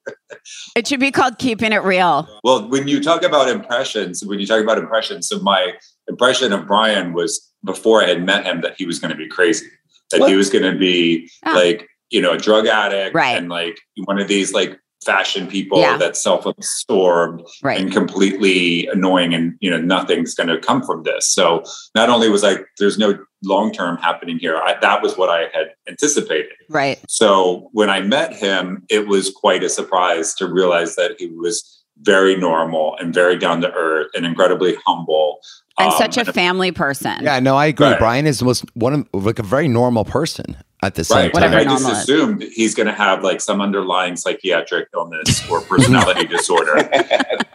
It 0.76 0.86
should 0.86 1.00
be 1.00 1.10
called 1.10 1.38
keeping 1.38 1.72
it 1.72 1.82
real. 1.82 2.28
Well, 2.44 2.68
when 2.68 2.86
you 2.88 3.02
talk 3.02 3.22
about 3.22 3.48
impressions, 3.48 4.24
when 4.24 4.38
you 4.38 4.46
talk 4.46 4.62
about 4.62 4.78
impressions, 4.78 5.28
so 5.28 5.38
my 5.40 5.72
impression 6.08 6.52
of 6.52 6.66
Brian 6.66 7.12
was 7.12 7.50
before 7.64 8.02
I 8.04 8.06
had 8.08 8.22
met 8.24 8.44
him 8.44 8.60
that 8.60 8.74
he 8.78 8.86
was 8.86 8.98
going 8.98 9.10
to 9.10 9.16
be 9.16 9.26
crazy, 9.28 9.66
that 10.12 10.28
he 10.28 10.36
was 10.36 10.50
going 10.50 10.70
to 10.70 10.78
be 10.78 11.28
Ah. 11.44 11.54
like, 11.54 11.88
you 12.10 12.20
know, 12.20 12.32
a 12.32 12.38
drug 12.38 12.66
addict 12.66 13.14
Right. 13.14 13.36
and 13.36 13.48
like 13.48 13.78
one 14.04 14.20
of 14.20 14.28
these 14.28 14.52
like 14.52 14.78
fashion 15.06 15.46
people 15.46 15.78
Yeah. 15.80 15.96
that's 15.96 16.20
self-absorbed 16.22 17.42
Right. 17.62 17.80
and 17.80 17.92
completely 17.92 18.86
annoying 18.88 19.32
and 19.34 19.54
you 19.60 19.70
know 19.70 19.80
nothing's 19.80 20.34
going 20.34 20.48
to 20.48 20.58
come 20.58 20.82
from 20.82 21.04
this 21.04 21.28
so 21.32 21.62
not 21.94 22.10
only 22.10 22.28
was 22.28 22.44
i 22.44 22.56
there's 22.78 22.98
no 22.98 23.18
long 23.44 23.72
term 23.72 23.96
happening 23.98 24.38
here 24.38 24.56
I, 24.56 24.76
that 24.80 25.02
was 25.02 25.16
what 25.16 25.30
i 25.30 25.42
had 25.54 25.68
anticipated 25.88 26.52
Right. 26.68 26.98
so 27.08 27.70
when 27.72 27.88
I 27.90 28.00
met 28.00 28.34
him, 28.34 28.82
it 28.88 29.06
was 29.06 29.30
quite 29.30 29.62
a 29.62 29.68
surprise 29.68 30.34
to 30.34 30.44
realize 30.52 30.96
that 30.96 31.12
he 31.18 31.28
was 31.28 31.84
very 32.02 32.34
normal 32.36 32.96
and 32.98 33.14
very 33.14 33.36
down 33.38 33.60
to 33.60 33.70
earth 33.72 34.08
and 34.16 34.26
incredibly 34.26 34.74
humble. 34.84 35.38
And 35.78 35.92
Um, 35.92 35.98
such 35.98 36.16
a 36.16 36.24
family 36.32 36.72
person. 36.72 37.18
Yeah, 37.22 37.38
no, 37.40 37.56
I 37.56 37.66
agree. 37.66 37.86
Right. 37.88 37.98
Brian 37.98 38.26
is 38.26 38.42
most 38.42 38.64
one 38.74 38.94
of 38.94 39.24
like 39.24 39.38
a 39.38 39.42
very 39.42 39.68
normal 39.68 40.04
person 40.06 40.56
at 40.82 40.94
the 40.94 41.04
same 41.04 41.16
Right. 41.16 41.22
time. 41.24 41.30
Whatever 41.32 41.56
I 41.56 41.64
just 41.64 41.82
normal 41.82 41.98
is. 41.98 42.02
assumed 42.02 42.42
he's 42.54 42.74
going 42.74 42.86
to 42.86 42.94
have 42.94 43.22
like 43.22 43.40
some 43.42 43.60
underlying 43.60 44.16
psychiatric 44.16 44.88
illness 44.94 45.46
or 45.50 45.60
personality 45.62 46.26
disorder. 46.36 46.76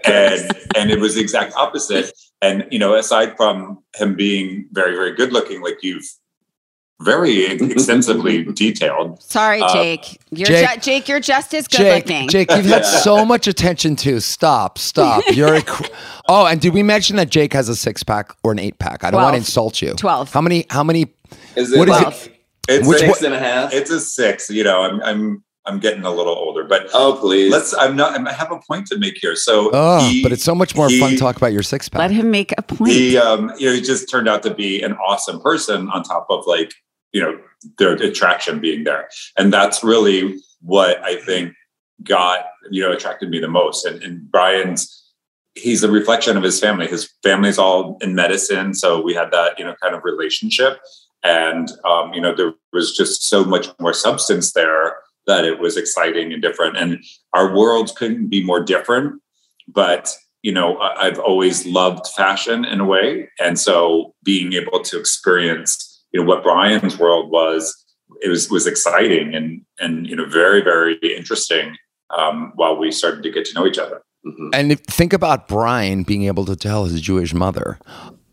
And, 0.06 0.52
and 0.76 0.92
it 0.92 1.00
was 1.00 1.16
the 1.16 1.22
exact 1.22 1.56
opposite. 1.56 2.12
And, 2.44 2.68
you 2.72 2.80
know, 2.80 2.96
aside 2.96 3.36
from 3.38 3.80
him 3.96 4.16
being 4.16 4.68
very, 4.72 4.94
very 4.96 5.16
good 5.16 5.32
looking, 5.34 5.62
like 5.62 5.78
you've 5.82 6.06
very 7.04 7.46
extensively 7.72 8.44
detailed, 8.44 9.22
Sorry, 9.24 9.62
Uh, 9.62 9.74
Jake. 9.74 10.20
You're 10.32 10.48
Jake- 10.48 10.70
ju- 10.76 10.80
Jake, 10.82 11.08
you're 11.08 11.20
just 11.20 11.54
as 11.54 11.68
good 11.68 11.78
Jake, 11.78 12.06
looking. 12.08 12.28
Jake, 12.30 12.52
you've 12.52 12.66
had 12.66 12.86
so 12.86 13.26
much 13.26 13.48
attention 13.48 13.96
to. 13.98 14.20
Stop, 14.20 14.78
stop. 14.78 15.24
You're 15.34 15.56
a 15.56 15.62
cr- 15.62 15.86
oh, 16.30 16.46
and 16.46 16.60
did 16.62 16.74
we 16.74 16.84
mention 16.84 17.16
that 17.18 17.30
Jake 17.30 17.54
has 17.54 17.68
a 17.70 17.76
six 17.76 18.04
pack 18.04 18.32
or 18.44 18.52
an 18.52 18.60
eight 18.60 18.80
pack? 18.80 19.04
I 19.04 19.12
don't 19.12 19.22
want 19.22 19.34
to 19.34 19.38
insult 19.40 19.82
you. 19.82 19.94
12. 19.94 20.32
How 20.32 20.42
many? 20.42 20.66
How 20.70 20.84
many? 20.84 21.08
is 21.56 21.72
it 21.74 21.78
What 21.80 21.90
is 21.90 21.98
it? 22.00 22.04
like 22.06 22.42
it's, 22.70 22.88
Which 22.88 23.02
a, 23.02 23.08
six 23.08 23.22
and 23.24 23.34
a 23.34 23.40
half? 23.40 23.74
it's 23.74 23.90
a 23.90 24.00
six, 24.00 24.50
you 24.50 24.64
know, 24.64 24.82
I'm, 24.84 25.02
I'm, 25.02 25.44
I'm 25.66 25.80
getting 25.80 26.04
a 26.04 26.10
little 26.12 26.34
older, 26.34 26.64
but 26.64 26.90
oh 26.94 27.18
please. 27.20 27.52
Let's. 27.52 27.74
I'm 27.76 27.96
not. 27.96 28.26
I 28.28 28.32
have 28.34 28.52
a 28.52 28.60
point 28.68 28.88
to 28.88 28.98
make 28.98 29.18
here. 29.22 29.36
So, 29.36 29.70
Oh, 29.74 30.08
he- 30.10 30.24
but 30.24 30.32
it's 30.32 30.44
so 30.44 30.56
much 30.56 30.76
more 30.76 30.90
fun 30.90 31.12
to 31.12 31.18
talk 31.18 31.36
about 31.38 31.52
your 31.54 31.62
six 31.64 31.88
pack. 31.90 32.00
Let 32.00 32.10
him 32.12 32.32
make 32.32 32.52
a 32.58 32.62
point. 32.64 32.92
He, 32.94 33.16
um, 33.18 33.52
you 33.60 33.68
know, 33.68 33.74
he 33.76 33.82
just 33.82 34.10
turned 34.10 34.28
out 34.28 34.42
to 34.44 34.54
be 34.54 34.82
an 34.82 34.94
awesome 34.94 35.40
person. 35.42 35.88
On 35.90 36.02
top 36.04 36.26
of 36.32 36.48
like, 36.48 36.74
you 37.12 37.22
know, 37.22 37.40
their 37.78 37.94
attraction 37.94 38.60
being 38.60 38.84
there, 38.84 39.10
and 39.38 39.52
that's 39.54 39.84
really 39.84 40.40
what 40.62 41.04
I 41.04 41.18
think 41.18 41.54
got 42.04 42.46
you 42.70 42.82
know 42.82 42.92
attracted 42.92 43.30
me 43.30 43.40
the 43.40 43.48
most. 43.48 43.86
And, 43.86 44.02
and 44.04 44.30
Brian's. 44.30 44.98
He's 45.54 45.84
a 45.84 45.92
reflection 45.92 46.38
of 46.38 46.44
his 46.44 46.62
family. 46.62 46.88
His 46.88 47.12
family's 47.24 47.58
all 47.58 47.98
in 48.00 48.16
medicine, 48.16 48.74
so 48.74 49.02
we 49.02 49.14
had 49.14 49.32
that 49.32 49.60
you 49.60 49.66
know 49.66 49.76
kind 49.82 49.94
of 49.94 50.02
relationship, 50.06 50.80
and 51.24 51.70
um, 51.84 52.14
you 52.14 52.22
know 52.22 52.34
there 52.34 52.54
was 52.72 52.96
just 52.96 53.28
so 53.28 53.44
much 53.44 53.68
more 53.78 53.94
substance 53.94 54.54
there 54.54 54.96
that 55.28 55.44
it 55.44 55.60
was 55.60 55.78
exciting 55.78 56.34
and 56.34 56.42
different. 56.42 56.78
And 56.78 57.04
our 57.34 57.56
worlds 57.56 57.92
couldn't 57.92 58.28
be 58.28 58.44
more 58.44 58.64
different. 58.64 59.22
But 59.68 60.16
you 60.42 60.52
know, 60.52 60.78
I've 60.80 61.20
always 61.20 61.68
loved 61.68 62.08
fashion 62.08 62.66
in 62.66 62.80
a 62.80 62.86
way, 62.86 63.30
and 63.40 63.60
so 63.60 64.16
being 64.24 64.54
able 64.54 64.82
to 64.82 65.00
experience, 65.00 65.91
you 66.12 66.22
know, 66.22 66.28
what 66.28 66.44
Brian's 66.44 66.98
world 66.98 67.32
was, 67.32 67.86
it 68.22 68.30
was 68.30 68.50
was 68.50 68.68
exciting 68.68 69.34
and 69.34 69.62
and 69.80 70.08
you 70.08 70.16
know 70.16 70.26
very 70.26 70.62
very 70.62 70.98
interesting. 71.16 71.76
Um, 72.18 72.52
while 72.56 72.76
we 72.78 72.92
started 72.92 73.24
to 73.24 73.32
get 73.32 73.46
to 73.46 73.54
know 73.54 73.66
each 73.66 73.78
other. 73.78 74.02
Mhm. 74.28 74.50
And 74.54 74.74
if, 74.74 74.82
think 74.82 75.14
about 75.14 75.48
Brian 75.48 76.04
being 76.04 76.24
able 76.24 76.44
to 76.44 76.58
tell 76.58 76.84
his 76.84 77.00
Jewish 77.00 77.34
mother, 77.34 77.80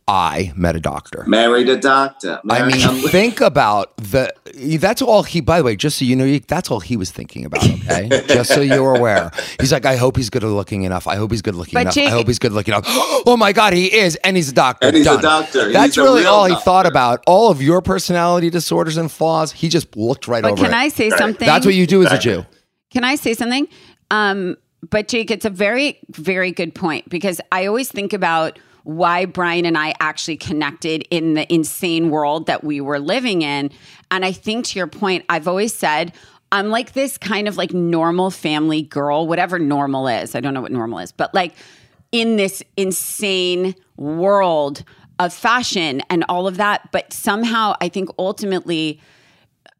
"I 0.09 0.53
met 0.57 0.75
a 0.75 0.81
doctor." 0.81 1.23
Married 1.29 1.69
a 1.69 1.77
doctor. 1.77 2.41
I 2.51 2.67
mean, 2.67 2.83
I'm- 2.83 2.97
think 2.97 3.41
about 3.41 3.97
the. 3.97 4.33
That's 4.79 5.01
all 5.03 5.23
he. 5.23 5.41
By 5.41 5.59
the 5.59 5.65
way, 5.65 5.77
just 5.77 5.99
so 5.99 6.05
you 6.05 6.17
know, 6.17 6.39
that's 6.47 6.71
all 6.71 6.81
he 6.81 6.97
was 6.97 7.11
thinking 7.11 7.45
about. 7.45 7.65
Okay, 7.65 8.09
just 8.29 8.53
so 8.53 8.61
you're 8.61 8.95
aware. 8.97 9.31
He's 9.61 9.73
like, 9.73 9.87
I 9.87 9.97
hope 9.97 10.17
he's 10.17 10.31
good 10.31 10.43
looking 10.43 10.83
enough. 10.83 11.07
I 11.07 11.17
hope 11.17 11.31
he's 11.31 11.43
good 11.43 11.55
looking 11.55 11.75
But 11.75 11.81
enough. 11.83 11.95
Jake- 11.95 12.09
I 12.09 12.11
hope 12.13 12.27
he's 12.27 12.39
good 12.39 12.53
looking 12.53 12.75
enough. 12.75 12.87
Oh 13.27 13.37
my 13.37 13.53
God, 13.53 13.73
he 13.75 13.93
is, 13.95 14.17
and 14.25 14.37
he's 14.37 14.49
a 14.49 14.55
doctor. 14.55 14.87
And 14.87 14.97
he's 14.97 15.07
a 15.07 15.21
doctor. 15.21 15.71
That's 15.71 15.95
He's 15.97 15.99
really 15.99 16.23
real 16.23 16.31
all 16.31 16.45
he 16.47 16.51
doctor. 16.53 16.65
thought 16.65 16.87
about. 16.87 17.23
All 17.27 17.51
of 17.51 17.61
your 17.61 17.83
personality 17.83 18.49
disorders 18.49 18.97
and 18.97 19.11
flaws, 19.13 19.53
he 19.53 19.69
just 19.69 19.95
looked 19.97 20.29
right 20.29 20.43
but 20.43 20.53
over 20.53 20.63
can 20.65 20.73
it. 20.73 20.77
I 20.77 20.89
say 20.89 21.11
Right. 21.11 21.19
something? 21.19 21.47
That's 21.47 21.67
what 21.67 21.75
you 21.75 21.87
do 21.87 22.03
as 22.05 22.13
a 22.13 22.19
Jew. 22.19 22.47
Can 22.91 23.05
I 23.05 23.17
say 23.17 23.35
something? 23.35 23.69
Um, 24.11 24.57
but 24.89 25.09
Jake, 25.09 25.31
it's 25.31 25.45
a 25.45 25.51
very, 25.51 25.99
very 26.11 26.53
good 26.53 26.75
point 26.75 27.09
because 27.11 27.41
I 27.53 27.67
always 27.67 27.91
think 27.91 28.13
about 28.15 28.59
why 28.89 29.27
Brian 29.27 29.67
and 29.67 29.77
I 29.77 29.93
actually 30.01 30.39
connected 30.39 31.07
in 31.11 31.35
the 31.35 31.53
insane 31.53 32.09
world 32.09 32.47
that 32.47 32.65
we 32.65 32.81
were 32.81 32.99
living 32.99 33.43
in. 33.43 33.71
And 34.11 34.25
I 34.25 34.33
think 34.33 34.65
to 34.69 34.79
your 34.79 34.87
point, 34.87 35.27
I've 35.29 35.47
always 35.47 35.75
said, 35.75 36.15
I'm 36.53 36.71
like 36.71 36.95
this 36.95 37.19
kind 37.19 37.49
of 37.49 37.59
like 37.59 37.75
normal 37.75 38.31
family 38.31 38.81
girl, 38.81 39.27
whatever 39.27 39.59
normal 39.59 40.09
is. 40.09 40.35
I 40.35 40.41
don't 40.41 40.55
know 40.55 40.63
what 40.63 40.73
normal 40.73 41.01
is, 41.01 41.13
but 41.13 41.35
like 41.35 41.53
in 42.13 42.37
this 42.37 42.63
insane 42.79 43.75
world 43.99 44.85
of 45.19 45.35
fashion 45.35 46.01
and 46.09 46.25
all 46.31 46.47
of 46.47 46.57
that. 46.57 46.91
But 46.91 47.13
somehow 47.13 47.75
I 47.83 47.91
think 47.91 48.09
ultimately, 48.19 49.03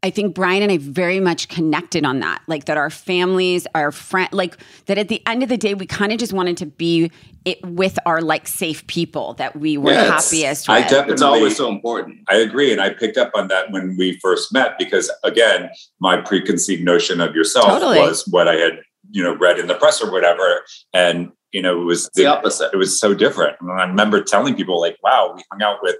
I 0.01 0.09
think 0.11 0.33
Brian 0.33 0.63
and 0.63 0.71
I 0.71 0.77
very 0.77 1.19
much 1.19 1.49
connected 1.49 2.05
on 2.05 2.19
that. 2.21 2.41
Like 2.47 2.65
that 2.65 2.77
our 2.77 2.89
families, 2.89 3.67
our 3.75 3.91
friend, 3.91 4.29
like 4.31 4.57
that 4.85 4.97
at 4.97 5.09
the 5.09 5.21
end 5.27 5.43
of 5.43 5.49
the 5.49 5.57
day, 5.57 5.73
we 5.73 5.85
kind 5.85 6.13
of 6.13 6.19
just 6.19 6.31
wanted 6.31 6.55
to 6.57 6.65
be 6.65 7.11
it 7.43 7.61
with 7.65 7.99
our 8.05 8.21
like 8.21 8.47
safe 8.47 8.85
people 8.87 9.33
that 9.35 9.57
we 9.57 9.77
were 9.77 9.91
Yeah, 9.91 10.03
it's- 10.05 10.29
happiest 10.31 10.69
I 10.69 10.79
with. 10.79 10.89
definitely- 10.89 11.13
it's 11.13 11.21
always 11.21 11.57
so 11.57 11.67
important. 11.69 12.19
I 12.29 12.35
agree, 12.35 12.71
and 12.71 12.79
I 12.81 12.91
picked 12.91 13.17
up 13.17 13.31
on 13.35 13.49
that 13.49 13.71
when 13.71 13.95
we 13.97 14.17
first 14.21 14.53
met 14.53 14.77
because, 14.77 15.11
again, 15.23 15.69
my 15.99 16.17
preconceived 16.21 16.83
notion 16.83 17.19
of 17.19 17.35
yourself 17.35 17.65
Totally. 17.67 17.99
was 17.99 18.25
what 18.27 18.47
I 18.47 18.55
had, 18.55 18.79
you 19.11 19.21
know, 19.23 19.35
read 19.35 19.59
in 19.59 19.67
the 19.67 19.75
press 19.75 20.01
or 20.01 20.11
whatever, 20.11 20.63
and 20.93 21.31
you 21.51 21.63
know, 21.63 21.81
it 21.81 21.85
was 21.85 22.05
It's 22.05 22.15
the 22.15 22.27
opposite. 22.27 22.69
It 22.71 22.77
was 22.77 22.99
so 22.99 23.15
different. 23.15 23.55
And 23.59 23.71
I 23.71 23.83
remember 23.87 24.21
telling 24.21 24.53
people, 24.55 24.79
like, 24.79 24.97
"Wow, 25.03 25.33
we 25.35 25.41
hung 25.51 25.63
out 25.63 25.79
with 25.81 25.95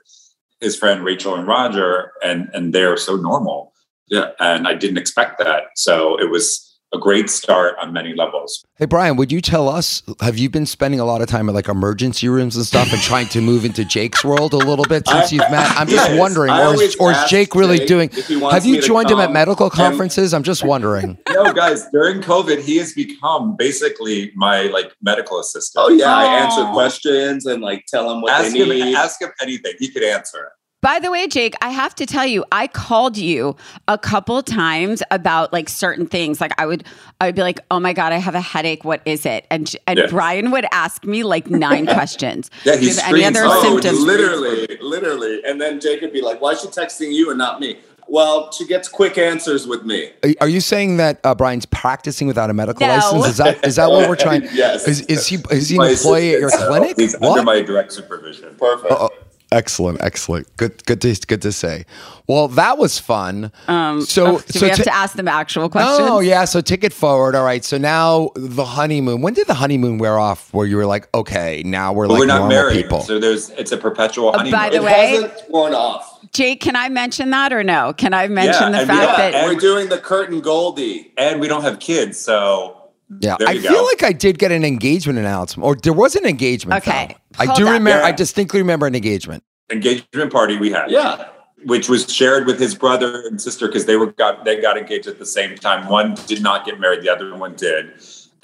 his 0.61 0.75
friend 0.77 1.03
Rachel 1.03 1.33
and 1.35 1.47
Rodger, 1.47 2.11
and 2.23 2.49
and 2.53 2.71
they're 2.71 2.95
so 2.97 3.15
normal." 3.15 3.73
Yeah. 4.09 4.29
and 4.39 4.67
I 4.67 4.73
didn't 4.73 4.97
expect 4.97 5.39
that, 5.39 5.63
so 5.75 6.19
it 6.19 6.29
was 6.29 6.65
a 6.91 6.97
great 6.97 7.29
start 7.29 7.75
on 7.79 7.93
many 7.93 8.15
levels. 8.15 8.65
Hey 8.79 8.85
Brian, 8.87 9.15
would 9.17 9.31
you 9.31 9.41
tell 9.41 9.69
us? 9.69 10.01
Have 10.21 10.39
you 10.39 10.49
been 10.49 10.65
spending 10.65 10.99
a 10.99 11.05
lot 11.05 11.21
of 11.21 11.27
time 11.27 11.47
at 11.47 11.53
like 11.53 11.67
emergency 11.67 12.27
rooms 12.29 12.55
and 12.55 12.65
stuff, 12.65 12.91
and 12.91 12.99
trying 12.99 13.27
to 13.27 13.41
move 13.41 13.63
into 13.63 13.85
Jake's 13.85 14.25
world 14.25 14.53
a 14.53 14.57
little 14.57 14.85
bit 14.85 15.07
since 15.07 15.31
I- 15.31 15.35
you've 15.35 15.51
met? 15.51 15.69
I'm 15.77 15.87
just 15.87 16.11
wondering, 16.17 16.49
I 16.49 16.65
or 16.65 16.81
is, 16.81 16.95
or 16.95 17.11
is 17.11 17.23
Jake 17.29 17.53
really 17.53 17.77
Jake 17.77 17.87
doing? 17.87 18.09
if 18.13 18.27
he 18.27 18.37
wants 18.37 18.55
Have 18.55 18.65
you 18.65 18.81
joined 18.81 19.11
him 19.11 19.19
at 19.19 19.25
come 19.25 19.33
medical 19.33 19.65
and- 19.67 19.73
conferences? 19.73 20.33
I'm 20.33 20.41
just 20.41 20.63
wondering. 20.65 21.19
no, 21.31 21.53
guys, 21.53 21.85
during 21.93 22.21
COVID, 22.21 22.59
he 22.61 22.77
has 22.77 22.93
become 22.93 23.55
basically 23.55 24.31
my 24.35 24.63
like 24.63 24.91
medical 24.99 25.39
assistant. 25.39 25.85
Oh 25.87 25.89
yeah, 25.91 26.11
I 26.15 26.25
answer 26.39 26.65
questions 26.73 27.45
and 27.45 27.61
like 27.61 27.85
tell 27.87 28.11
him 28.11 28.23
what 28.23 28.31
ask 28.31 28.51
they 28.51 28.63
him, 28.63 28.69
need. 28.69 28.95
ask 28.95 29.21
him 29.21 29.29
anything. 29.43 29.73
He 29.77 29.91
could 29.91 30.01
answer 30.03 30.39
it. 30.39 30.49
By 30.81 30.99
the 30.99 31.11
way, 31.11 31.27
Jake, 31.27 31.55
I 31.61 31.71
have 31.71 31.93
to 31.95 32.05
tell 32.05 32.25
you, 32.25 32.45
I 32.53 32.67
called 32.67 33.17
you 33.17 33.57
a 33.89 33.97
couple 33.97 34.41
times 34.41 35.03
about 35.11 35.51
like 35.51 35.67
certain 35.67 36.07
things. 36.07 36.39
Like 36.39 36.53
I 36.57 36.65
would, 36.65 36.85
I 37.19 37.25
would 37.25 37.35
be 37.35 37.41
like, 37.41 37.59
"Oh 37.69 37.81
my 37.81 37.91
god, 37.91 38.13
I 38.13 38.17
have 38.17 38.33
a 38.33 38.39
headache. 38.39 38.85
What 38.85 39.01
is 39.05 39.25
it?" 39.25 39.45
And 39.51 39.75
and 39.87 39.99
Yeah. 39.99 40.05
Brian 40.09 40.51
would 40.51 40.65
ask 40.71 41.03
me 41.03 41.23
like 41.23 41.49
nine 41.49 41.85
questions. 41.97 42.49
Yeah, 42.63 42.75
Do 42.75 42.79
he 42.79 42.91
you 42.91 42.95
any 43.03 43.25
other 43.25 43.41
oh, 43.43 43.61
symptoms? 43.61 43.99
literally, 43.99 44.77
literally. 44.81 45.43
And 45.45 45.59
then 45.59 45.81
Jake 45.81 45.99
would 46.01 46.13
be 46.13 46.21
like, 46.21 46.39
"Why 46.39 46.51
is 46.51 46.61
she 46.61 46.67
texting 46.67 47.13
you 47.13 47.29
and 47.29 47.37
not 47.37 47.59
me?" 47.59 47.79
Well, 48.07 48.49
she 48.53 48.65
gets 48.65 48.87
quick 48.87 49.17
answers 49.17 49.67
with 49.67 49.83
me. 49.83 50.11
Are- 50.23 50.33
Are 50.41 50.47
you 50.49 50.61
saying 50.61 50.95
that 50.97 51.19
uh, 51.25 51.35
Brian's 51.35 51.65
practicing 51.65 52.25
without 52.27 52.49
a 52.49 52.53
medical 52.53 52.87
No. 52.87 52.93
license? 52.95 53.25
Is 53.27 53.37
that 53.37 53.67
is 53.67 53.75
that 53.75 53.89
what 53.91 54.07
we're 54.07 54.15
trying? 54.15 54.43
Yes. 54.53 54.87
Is, 54.87 55.01
is 55.07 55.27
he 55.27 55.37
is 55.51 55.67
he 55.67 55.75
an 55.75 55.83
employee 55.83 56.35
at 56.35 56.39
your 56.39 56.51
clinic? 56.51 56.95
He's 56.97 57.15
What? 57.19 57.31
under 57.31 57.43
my 57.43 57.61
direct 57.61 57.91
supervision. 57.91 58.55
Perfect. 58.57 58.93
Oh, 58.97 59.09
excellent, 59.51 60.01
excellent. 60.01 60.47
Good, 60.57 60.85
good 60.85 61.01
to 61.01 61.13
good 61.27 61.41
to 61.41 61.51
say. 61.51 61.85
Well, 62.27 62.47
that 62.49 62.77
was 62.77 62.99
fun. 62.99 63.51
Um, 63.67 64.01
so, 64.01 64.25
Oh, 64.27 64.37
so 64.39 64.61
we 64.61 64.67
have 64.69 64.77
ti- 64.77 64.83
to 64.83 64.93
ask 64.93 65.15
them 65.15 65.27
actual 65.27 65.69
questions? 65.69 66.07
Oh 66.09 66.19
yeah, 66.19 66.45
so 66.45 66.61
ticket 66.61 66.93
forward. 66.93 67.35
All 67.35 67.43
right. 67.43 67.63
So 67.65 67.77
now 67.77 68.29
the 68.35 68.65
honeymoon. 68.65 69.21
When 69.21 69.33
did 69.33 69.47
the 69.47 69.55
honeymoon 69.55 69.97
wear 69.97 70.19
off? 70.19 70.53
Where 70.53 70.67
you 70.67 70.77
were 70.77 70.85
like, 70.85 71.07
okay, 71.15 71.63
now 71.65 71.91
we're 71.93 72.07
But 72.07 72.13
like 72.13 72.19
we're 72.21 72.25
not 72.27 72.47
married, 72.49 72.83
people. 72.83 73.01
so 73.01 73.19
there's 73.19 73.49
it's 73.51 73.71
a 73.71 73.77
perpetual 73.77 74.29
Uh, 74.29 74.37
honeymoon. 74.39 74.51
by 74.51 74.69
the 74.69 74.75
it 74.77 74.83
way- 74.83 74.91
hasn't 75.21 75.33
worn 75.49 75.73
off. 75.73 76.17
Jake, 76.31 76.61
can 76.61 76.75
I 76.75 76.89
mention 76.89 77.31
that 77.31 77.51
or 77.51 77.63
no? 77.63 77.93
Can 77.93 78.13
I 78.13 78.27
mention 78.27 78.71
Yeah, 78.71 78.71
the 78.71 78.77
and 78.81 78.89
we 78.89 78.95
fact 78.95 79.09
are- 79.11 79.17
that 79.17 79.33
and- 79.35 79.47
We're 79.53 79.59
doing 79.59 79.89
the 79.89 79.97
Kurt 79.97 80.29
and 80.29 80.43
Goldie. 80.43 81.11
and 81.17 81.39
we 81.41 81.47
don't 81.47 81.63
have 81.63 81.79
kids, 81.79 82.19
so 82.19 82.75
yeah, 83.21 83.37
I 83.45 83.53
you 83.53 83.61
feel 83.61 83.83
like 83.85 84.03
I 84.03 84.11
did 84.11 84.37
get 84.39 84.51
an 84.51 84.63
engagement 84.63 85.17
announcement, 85.19 85.65
or 85.65 85.75
there 85.75 85.93
was 85.93 86.15
an 86.15 86.25
engagement. 86.25 86.85
Okay. 86.87 87.15
I 87.37 87.45
do 87.55 87.67
up. 87.67 87.73
remember. 87.73 88.03
I 88.03 88.11
distinctly 88.11 88.59
remember 88.59 88.85
an 88.87 88.95
engagement. 88.95 89.43
engagement 89.71 90.31
party 90.31 90.57
we 90.57 90.71
had. 90.71 90.89
Yeah. 90.91 91.27
which 91.65 91.89
was 91.89 92.11
shared 92.11 92.45
with 92.47 92.59
his 92.59 92.73
brother 92.73 93.21
and 93.27 93.41
sister 93.41 93.67
because 93.67 93.85
they 93.85 93.97
were 93.97 94.11
got 94.13 94.45
they 94.45 94.61
got 94.61 94.77
engaged 94.77 95.07
at 95.07 95.19
the 95.19 95.25
same 95.25 95.55
time. 95.57 95.87
One 95.89 96.15
did 96.27 96.41
not 96.41 96.65
get 96.65 96.79
married, 96.79 97.01
the 97.01 97.09
other 97.09 97.35
one 97.35 97.55
did, 97.55 97.91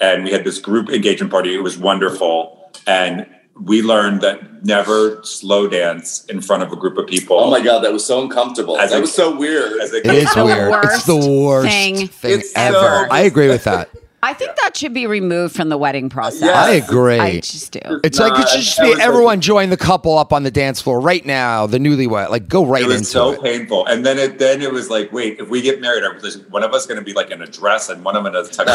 and 0.00 0.24
we 0.24 0.32
had 0.32 0.44
this 0.44 0.58
group 0.58 0.90
engagement 0.90 1.30
party. 1.32 1.54
It 1.54 1.62
was 1.62 1.78
wonderful, 1.78 2.70
and 2.86 3.26
we 3.58 3.80
learned 3.80 4.20
that 4.20 4.66
never 4.66 5.20
slow 5.24 5.66
dance 5.66 6.26
in 6.26 6.42
front 6.42 6.62
of 6.62 6.70
a 6.72 6.76
group 6.76 6.98
of 6.98 7.06
people. 7.06 7.38
Oh 7.38 7.50
my 7.50 7.62
god, 7.62 7.80
that 7.84 7.92
was 7.92 8.04
so 8.04 8.20
uncomfortable. 8.22 8.78
As 8.78 8.90
that 8.90 8.98
a- 8.98 9.00
was 9.00 9.14
so 9.14 9.34
weird. 9.34 9.80
As 9.80 9.92
a 9.94 9.98
It 9.98 10.06
is 10.14 10.34
the 10.34 10.44
weird. 10.44 10.74
It's 10.84 11.06
the 11.06 11.16
worst 11.16 11.28
worst 11.30 11.68
thing 11.68 12.08
thing, 12.08 12.42
ever. 12.54 12.74
so- 12.74 13.06
I 13.10 13.20
agree 13.20 13.48
with 13.48 13.64
that. 13.64 13.88
I 14.22 14.32
think 14.32 14.56
that 14.62 14.76
should 14.76 14.94
be 14.94 15.06
removed 15.06 15.54
from 15.54 15.68
the 15.68 15.76
wedding 15.78 16.08
process. 16.08 16.42
Yeah. 16.42 16.52
I 16.60 16.70
agree. 16.70 17.18
I 17.18 17.40
just 17.40 17.72
do. 17.72 17.80
It's 18.02 18.18
like 18.18 18.32
it 18.40 18.48
should 18.48 18.62
just 18.62 18.80
be 18.80 18.88
was 18.88 18.98
like- 18.98 19.06
everyone 19.06 19.40
join 19.40 19.70
the 19.70 19.76
couple 19.76 20.16
up 20.18 20.32
on 20.32 20.42
the 20.42 20.50
dance 20.50 20.80
floor 20.80 20.98
right 21.00 21.24
now. 21.24 21.66
The 21.66 21.78
newlywed, 21.78 22.30
like 22.30 22.48
go 22.48 22.64
right 22.64 22.82
into 22.82 22.90
it 22.92 22.98
was 22.98 23.00
into 23.02 23.10
so 23.10 23.32
it. 23.32 23.42
painful, 23.42 23.86
and 23.86 24.04
then 24.04 24.18
it 24.18 24.38
then 24.38 24.62
it 24.62 24.72
was 24.72 24.90
like, 24.90 25.12
wait, 25.12 25.38
if 25.38 25.48
we 25.48 25.62
get 25.62 25.80
married, 25.80 26.02
one 26.50 26.64
of 26.64 26.72
us 26.72 26.86
going 26.86 26.98
to 26.98 27.04
be 27.04 27.12
like 27.12 27.30
in 27.30 27.40
a 27.42 27.46
dress 27.46 27.88
and 27.88 28.04
one 28.04 28.16
of 28.16 28.24
them 28.24 28.34
in 28.34 28.40
a 28.40 28.44
tuxedo? 28.44 28.66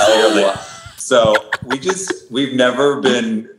No. 0.42 0.56
So 0.98 1.34
we 1.66 1.80
just 1.80 2.32
we've 2.32 2.54
never 2.54 3.02
been 3.02 3.50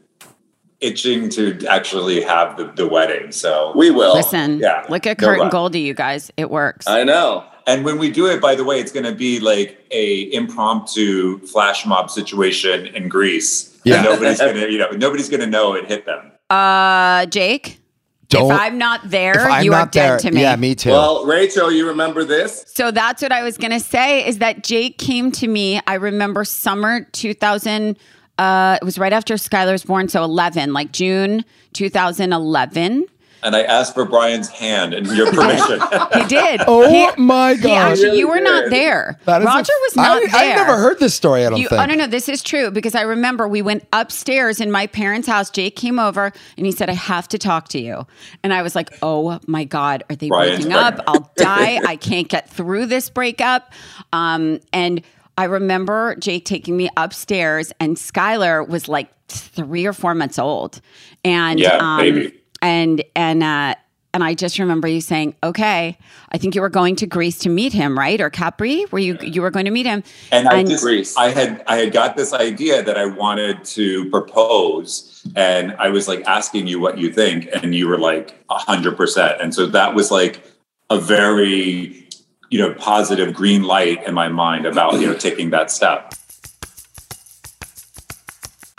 itching 0.81 1.29
to 1.31 1.65
actually 1.67 2.23
have 2.23 2.57
the, 2.57 2.65
the 2.73 2.87
wedding. 2.89 3.33
So 3.33 3.73
we 3.77 3.91
will. 3.91 4.15
Listen, 4.15 4.59
Yeah, 4.59 4.85
look 4.89 5.07
at 5.07 5.21
no 5.21 5.43
and. 5.43 5.51
Goldie, 5.51 5.81
you 5.81 5.95
guys. 5.95 6.31
It 6.37 6.51
works. 6.51 6.87
I 6.87 7.05
know. 7.05 7.45
And 7.67 7.85
when 7.85 7.99
we 7.99 8.11
do 8.11 8.27
it, 8.27 8.41
by 8.41 8.55
the 8.55 8.65
way, 8.65 8.81
it's 8.81 8.93
going 8.93 9.07
to 9.07 9.15
be 9.15 9.41
like 9.41 9.79
a 9.91 10.33
impromptu 10.33 11.39
flash 11.47 11.87
mob 11.87 12.11
situation 12.11 12.87
in 12.87 13.09
Greece. 13.09 13.79
Yeah. 13.85 13.97
And 13.97 14.05
nobody's 14.05 14.39
going 14.39 14.55
to, 14.55 14.71
you 14.71 14.79
know, 14.79 14.91
nobody's 14.91 15.29
going 15.29 15.41
to 15.41 15.47
know 15.47 15.75
it 15.75 15.87
hit 15.87 16.07
them. 16.07 16.33
Uh, 16.51 17.27
Jake, 17.27 17.81
Don't. 18.29 18.51
if 18.51 18.59
I'm 18.59 18.79
not 18.79 19.01
there, 19.09 19.41
I'm 19.41 19.65
you 19.65 19.73
are 19.73 19.81
not 19.81 19.93
dead 19.93 20.11
there, 20.11 20.19
to 20.19 20.31
me. 20.31 20.43
yeah, 20.43 20.57
me 20.57 20.75
too. 20.75 20.91
Well, 20.91 21.25
Rachel, 21.25 21.73
you 21.73 21.89
remember 21.89 22.25
this? 22.25 22.65
So 22.69 22.91
that's 22.91 23.23
what 23.23 23.33
I 23.33 23.43
was 23.43 23.57
going 23.57 23.73
to 23.73 23.81
say 23.81 24.27
is 24.27 24.39
that 24.39 24.63
Jake 24.63 24.99
came 24.99 25.33
to 25.33 25.49
me. 25.49 25.81
I 25.87 25.95
remember 25.95 26.45
summer 26.45 27.05
2000. 27.13 27.97
Uh, 28.39 28.79
it 28.81 28.85
was 28.85 28.99
right 28.99 29.13
after 29.13 29.35
Skyler 29.35 29.73
was 29.73 29.85
born. 29.85 30.09
So 30.09 30.23
11, 30.25 30.73
like 30.73 30.93
June 30.93 31.45
2011. 31.75 33.07
And 33.45 33.57
I 33.57 33.63
asked 33.63 33.95
for 33.95 34.05
Brian's 34.05 34.49
hand 34.49 34.95
and 34.95 35.07
your 35.09 35.31
permission. 35.33 35.81
He 36.15 36.25
did. 36.27 36.61
Oh 36.69 36.89
He- 36.89 37.21
my 37.23 37.55
God. 37.55 37.63
gosh. 37.63 37.91
actually, 37.99 38.19
you 38.19 38.29
were 38.29 38.41
not 38.41 38.71
there. 38.71 39.19
That 39.25 39.43
is 39.43 39.47
a- 39.47 39.51
Rodger 39.51 39.73
was 39.83 39.97
I- 39.99 40.03
not 40.03 40.23
I, 40.23 40.27
there. 40.47 40.57
never 40.57 40.77
heard 40.77 40.99
this 41.01 41.15
story. 41.15 41.45
I 41.45 41.51
don't 41.51 41.59
You, 41.61 41.69
think. 41.69 41.81
oh 41.83 41.85
no, 41.87 41.95
no, 41.95 42.07
this 42.07 42.29
is 42.29 42.43
true 42.43 42.71
because 42.71 42.95
I 42.95 43.03
remember 43.03 43.49
we 43.49 43.61
went 43.63 43.87
upstairs 43.93 44.61
in 44.61 44.71
my 44.71 44.87
parents' 44.87 45.27
house. 45.27 45.51
Jake 45.51 45.75
came 45.77 45.99
over 45.99 46.33
and 46.57 46.67
he 46.67 46.73
said, 46.73 46.89
"I 46.89 46.95
have 46.95 47.27
to 47.29 47.39
talk 47.39 47.69
to 47.69 47.81
you," 47.81 48.07
and 48.45 48.53
I 48.55 48.63
was 48.63 48.75
like, 48.77 48.91
"Oh 49.03 49.41
my 49.47 49.65
god, 49.65 50.05
are 50.09 50.15
they 50.17 50.29
Brian's 50.29 50.57
breaking 50.65 50.73
up? 50.73 50.97
pregnant. 51.05 51.09
I'll 51.09 51.33
die. 51.37 51.81
I 51.87 51.97
can't 51.97 52.29
get 52.29 52.49
through 52.49 52.87
this 52.87 53.11
breakup." 53.11 53.73
Um, 54.13 54.61
and 54.73 55.03
I 55.37 55.45
remember 55.45 56.15
Jake 56.17 56.45
taking 56.45 56.77
me 56.77 56.91
upstairs, 56.97 57.73
and 57.81 57.97
Skyler 57.97 58.67
was 58.69 58.87
like 58.89 59.09
three 59.29 59.87
or 59.87 59.93
four 59.93 60.15
months 60.15 60.39
old, 60.39 60.81
and 61.25 61.59
Yeah, 61.59 61.79
um, 61.79 61.99
baby. 61.99 62.39
And 62.63 63.03
and 63.15 63.43
uh, 63.43 63.75
and 64.15 64.23
I 64.23 64.35
just 64.35 64.59
remember 64.59 64.89
you 64.89 65.01
saying, 65.01 65.35
"Okay, 65.43 65.99
I 66.31 66.39
think 66.39 66.55
you 66.55 66.61
were 66.61 66.69
going 66.69 66.97
to 66.97 67.07
Greece 67.07 67.39
to 67.41 67.49
meet 67.49 67.73
him, 67.73 67.99
right? 67.99 68.21
Or 68.21 68.31
Capri, 68.31 68.83
where 68.85 69.03
you 69.03 69.19
you 69.21 69.43
were 69.43 69.51
going 69.51 69.65
to 69.65 69.71
meet 69.71 69.87
him." 69.87 70.03
And 70.31 70.49
I 70.49 70.59
And- 70.61 70.69
just, 70.71 70.85
Greece. 70.85 71.17
I 71.17 71.29
had, 71.31 71.63
I 71.67 71.77
had 71.77 71.93
got 71.93 72.17
this 72.17 72.33
idea 72.33 72.83
that 72.83 72.97
I 72.97 73.07
wanted 73.07 73.65
to 73.65 74.09
propose, 74.11 75.23
and 75.35 75.73
I 75.79 75.89
was 75.89 76.09
like 76.09 76.23
asking 76.27 76.67
you 76.69 76.79
what 76.81 76.99
you 76.99 77.13
think, 77.13 77.49
and 77.53 77.75
you 77.75 77.89
were 77.89 77.99
like 77.99 78.43
a 78.51 78.59
hundred 78.59 78.97
percent, 78.97 79.41
and 79.41 79.55
so 79.55 79.67
that 79.67 79.95
was 79.95 80.11
like 80.11 80.43
a 80.91 81.01
very, 81.01 82.07
you 82.51 82.59
know, 82.59 82.75
positive 82.75 83.33
green 83.35 83.63
light 83.63 84.07
in 84.07 84.15
my 84.15 84.29
mind 84.29 84.67
about 84.67 85.01
you 85.01 85.07
know 85.07 85.15
taking 85.15 85.51
that 85.51 85.71
step. 85.71 86.13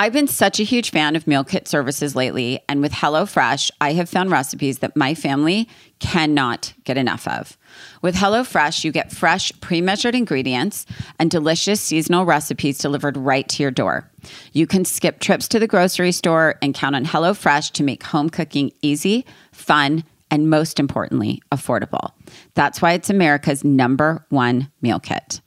I've 0.04 0.12
been 0.12 0.28
such 0.28 0.60
a 0.60 0.64
huge 0.64 0.92
fan 0.92 1.16
of 1.16 1.28
meal 1.28 1.46
kit 1.46 1.66
services 1.66 2.14
lately, 2.14 2.60
and 2.68 2.82
with 2.82 2.92
HelloFresh, 2.92 3.72
I 3.80 3.94
have 3.94 4.10
found 4.10 4.32
recipes 4.32 4.80
that 4.80 4.98
my 4.98 5.16
family 5.16 5.70
cannot 6.00 6.74
get 6.84 6.98
enough 6.98 7.26
of. 7.26 7.58
With 8.02 8.14
HelloFresh, 8.14 8.84
you 8.84 8.92
get 8.92 9.14
fresh, 9.14 9.54
pre 9.62 9.80
measured 9.80 10.14
ingredients 10.14 10.86
and 11.20 11.32
delicious 11.32 11.80
seasonal 11.80 12.26
recipes 12.26 12.80
delivered 12.80 13.16
right 13.16 13.48
to 13.48 13.64
your 13.64 13.72
door. 13.72 14.12
You 14.52 14.68
can 14.68 14.84
skip 14.84 15.22
trips 15.22 15.48
to 15.48 15.58
the 15.58 15.68
grocery 15.68 16.12
store 16.12 16.56
and 16.62 16.74
count 16.74 16.98
on 16.98 17.06
HelloFresh 17.06 17.72
to 17.72 17.84
make 17.84 18.04
home 18.04 18.30
cooking 18.30 18.74
easy, 18.82 19.26
fun, 19.54 20.04
and 20.30 20.50
most 20.50 20.82
importantly, 20.82 21.42
affordable. 21.50 22.12
That's 22.56 22.82
why 22.82 22.92
it's 22.92 23.10
America's 23.10 23.64
number 23.64 24.26
one 24.28 24.70
meal 24.82 25.00
kit. 25.00 25.40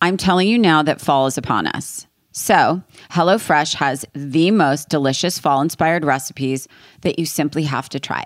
I'm 0.00 0.16
telling 0.16 0.48
you 0.48 0.58
now 0.58 0.82
that 0.82 1.00
fall 1.00 1.28
is 1.28 1.38
upon 1.38 1.68
us. 1.68 2.08
So, 2.32 2.82
HelloFresh 3.10 3.74
has 3.74 4.06
the 4.14 4.50
most 4.50 4.88
delicious 4.88 5.38
fall 5.38 5.60
inspired 5.60 6.04
recipes 6.04 6.66
that 7.02 7.18
you 7.18 7.26
simply 7.26 7.64
have 7.64 7.88
to 7.90 8.00
try. 8.00 8.24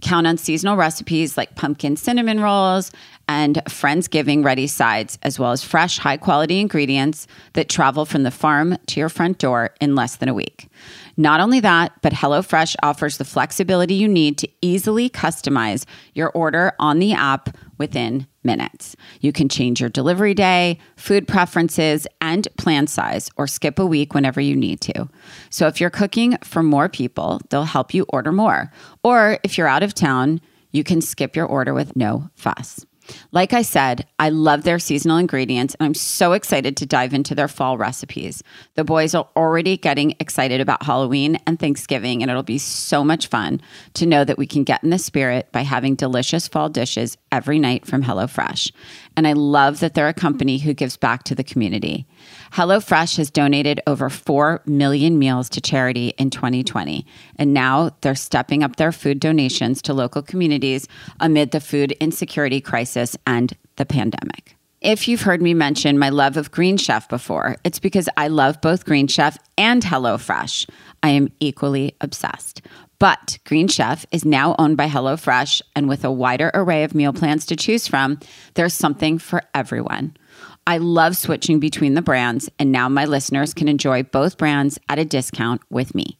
Count 0.00 0.26
on 0.26 0.36
seasonal 0.36 0.76
recipes 0.76 1.36
like 1.36 1.54
pumpkin 1.56 1.96
cinnamon 1.96 2.40
rolls 2.40 2.92
and 3.28 3.56
Friendsgiving 3.68 4.44
ready 4.44 4.66
sides, 4.66 5.18
as 5.22 5.38
well 5.38 5.52
as 5.52 5.62
fresh, 5.62 5.98
high 5.98 6.16
quality 6.16 6.58
ingredients 6.58 7.26
that 7.52 7.68
travel 7.68 8.04
from 8.04 8.24
the 8.24 8.30
farm 8.30 8.76
to 8.86 8.98
your 8.98 9.08
front 9.08 9.38
door 9.38 9.70
in 9.80 9.94
less 9.94 10.16
than 10.16 10.28
a 10.28 10.34
week. 10.34 10.68
Not 11.16 11.40
only 11.40 11.60
that, 11.60 11.92
but 12.02 12.12
HelloFresh 12.12 12.76
offers 12.82 13.18
the 13.18 13.24
flexibility 13.24 13.94
you 13.94 14.08
need 14.08 14.38
to 14.38 14.48
easily 14.60 15.08
customize 15.08 15.84
your 16.14 16.30
order 16.30 16.72
on 16.78 16.98
the 16.98 17.12
app 17.12 17.56
within 17.78 18.26
minutes. 18.42 18.96
You 19.20 19.32
can 19.32 19.48
change 19.48 19.80
your 19.80 19.90
delivery 19.90 20.34
day, 20.34 20.78
food 20.96 21.28
preferences, 21.28 22.06
and 22.20 22.48
plan 22.56 22.86
size, 22.86 23.30
or 23.36 23.46
skip 23.46 23.78
a 23.78 23.86
week 23.86 24.14
whenever 24.14 24.40
you 24.40 24.56
need 24.56 24.80
to. 24.82 25.08
So 25.50 25.66
if 25.66 25.80
you're 25.80 25.90
cooking 25.90 26.36
for 26.42 26.62
more 26.62 26.88
people, 26.88 27.40
they'll 27.50 27.64
help 27.64 27.92
you 27.94 28.06
order 28.08 28.32
more. 28.32 28.72
Or 29.02 29.38
if 29.42 29.58
you're 29.58 29.66
out 29.68 29.82
of 29.82 29.94
town, 29.94 30.40
you 30.72 30.84
can 30.84 31.00
skip 31.00 31.36
your 31.36 31.46
order 31.46 31.74
with 31.74 31.96
no 31.96 32.30
fuss. 32.34 32.86
Like 33.32 33.52
I 33.52 33.62
said, 33.62 34.06
I 34.18 34.28
love 34.30 34.62
their 34.62 34.78
seasonal 34.78 35.18
ingredients 35.18 35.74
and 35.78 35.86
I'm 35.86 35.94
so 35.94 36.32
excited 36.32 36.76
to 36.76 36.86
dive 36.86 37.14
into 37.14 37.34
their 37.34 37.48
fall 37.48 37.78
recipes. 37.78 38.42
The 38.74 38.84
boys 38.84 39.14
are 39.14 39.28
already 39.36 39.76
getting 39.76 40.16
excited 40.20 40.60
about 40.60 40.82
Halloween 40.82 41.38
and 41.46 41.58
Thanksgiving, 41.58 42.22
and 42.22 42.30
it'll 42.30 42.42
be 42.42 42.58
so 42.58 43.04
much 43.04 43.28
fun 43.28 43.60
to 43.94 44.06
know 44.06 44.24
that 44.24 44.38
we 44.38 44.46
can 44.46 44.64
get 44.64 44.82
in 44.82 44.90
the 44.90 44.98
spirit 44.98 45.50
by 45.52 45.62
having 45.62 45.94
delicious 45.94 46.48
fall 46.48 46.68
dishes 46.68 47.16
every 47.32 47.58
night 47.58 47.86
from 47.86 48.02
HelloFresh. 48.02 48.72
And 49.16 49.26
I 49.26 49.32
love 49.32 49.80
that 49.80 49.94
they're 49.94 50.08
a 50.08 50.14
company 50.14 50.58
who 50.58 50.74
gives 50.74 50.96
back 50.96 51.24
to 51.24 51.34
the 51.34 51.44
community. 51.44 52.06
HelloFresh 52.52 53.16
has 53.16 53.30
donated 53.30 53.80
over 53.86 54.10
4 54.10 54.62
million 54.66 55.18
meals 55.18 55.48
to 55.50 55.60
charity 55.60 56.08
in 56.18 56.30
2020, 56.30 57.06
and 57.36 57.54
now 57.54 57.90
they're 58.00 58.14
stepping 58.16 58.64
up 58.64 58.76
their 58.76 58.90
food 58.90 59.20
donations 59.20 59.80
to 59.82 59.94
local 59.94 60.20
communities 60.20 60.88
amid 61.20 61.52
the 61.52 61.60
food 61.60 61.92
insecurity 61.92 62.60
crisis 62.60 63.16
and 63.26 63.56
the 63.76 63.86
pandemic. 63.86 64.56
If 64.80 65.06
you've 65.06 65.22
heard 65.22 65.42
me 65.42 65.54
mention 65.54 65.98
my 65.98 66.08
love 66.08 66.36
of 66.36 66.50
Green 66.50 66.76
Chef 66.76 67.08
before, 67.08 67.56
it's 67.64 67.78
because 67.78 68.08
I 68.16 68.28
love 68.28 68.60
both 68.60 68.86
Green 68.86 69.06
Chef 69.06 69.38
and 69.58 69.82
HelloFresh. 69.82 70.68
I 71.02 71.10
am 71.10 71.28
equally 71.38 71.94
obsessed. 72.00 72.62
But 72.98 73.38
Green 73.44 73.68
Chef 73.68 74.06
is 74.10 74.24
now 74.24 74.56
owned 74.58 74.76
by 74.76 74.88
HelloFresh, 74.88 75.62
and 75.76 75.88
with 75.88 76.04
a 76.04 76.10
wider 76.10 76.50
array 76.52 76.82
of 76.82 76.94
meal 76.94 77.12
plans 77.12 77.46
to 77.46 77.56
choose 77.56 77.86
from, 77.86 78.20
there's 78.54 78.74
something 78.74 79.18
for 79.18 79.42
everyone. 79.54 80.16
I 80.66 80.78
love 80.78 81.16
switching 81.16 81.58
between 81.60 81.94
the 81.94 82.02
brands, 82.02 82.48
and 82.58 82.70
now 82.70 82.88
my 82.88 83.04
listeners 83.04 83.54
can 83.54 83.68
enjoy 83.68 84.02
both 84.02 84.38
brands 84.38 84.78
at 84.88 84.98
a 84.98 85.04
discount 85.04 85.62
with 85.70 85.94
me. 85.94 86.18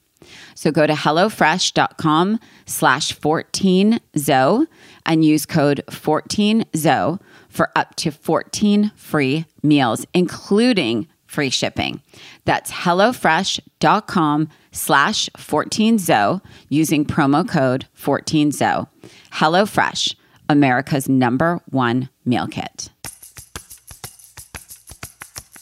So 0.54 0.70
go 0.70 0.86
to 0.86 0.92
HelloFresh.com 0.92 2.40
slash 2.66 3.16
14ZO 3.18 4.66
and 5.06 5.24
use 5.24 5.46
code 5.46 5.82
14ZO 5.88 7.20
for 7.48 7.70
up 7.74 7.96
to 7.96 8.10
14 8.10 8.92
free 8.94 9.46
meals, 9.62 10.06
including 10.14 11.08
free 11.26 11.50
shipping. 11.50 12.02
That's 12.44 12.70
HelloFresh.com 12.70 14.48
slash 14.72 15.28
14ZO 15.36 16.40
using 16.68 17.04
promo 17.04 17.48
code 17.48 17.86
14ZO. 17.98 18.88
HelloFresh, 19.32 20.14
America's 20.48 21.08
number 21.08 21.60
one 21.70 22.08
meal 22.24 22.46
kit. 22.46 22.90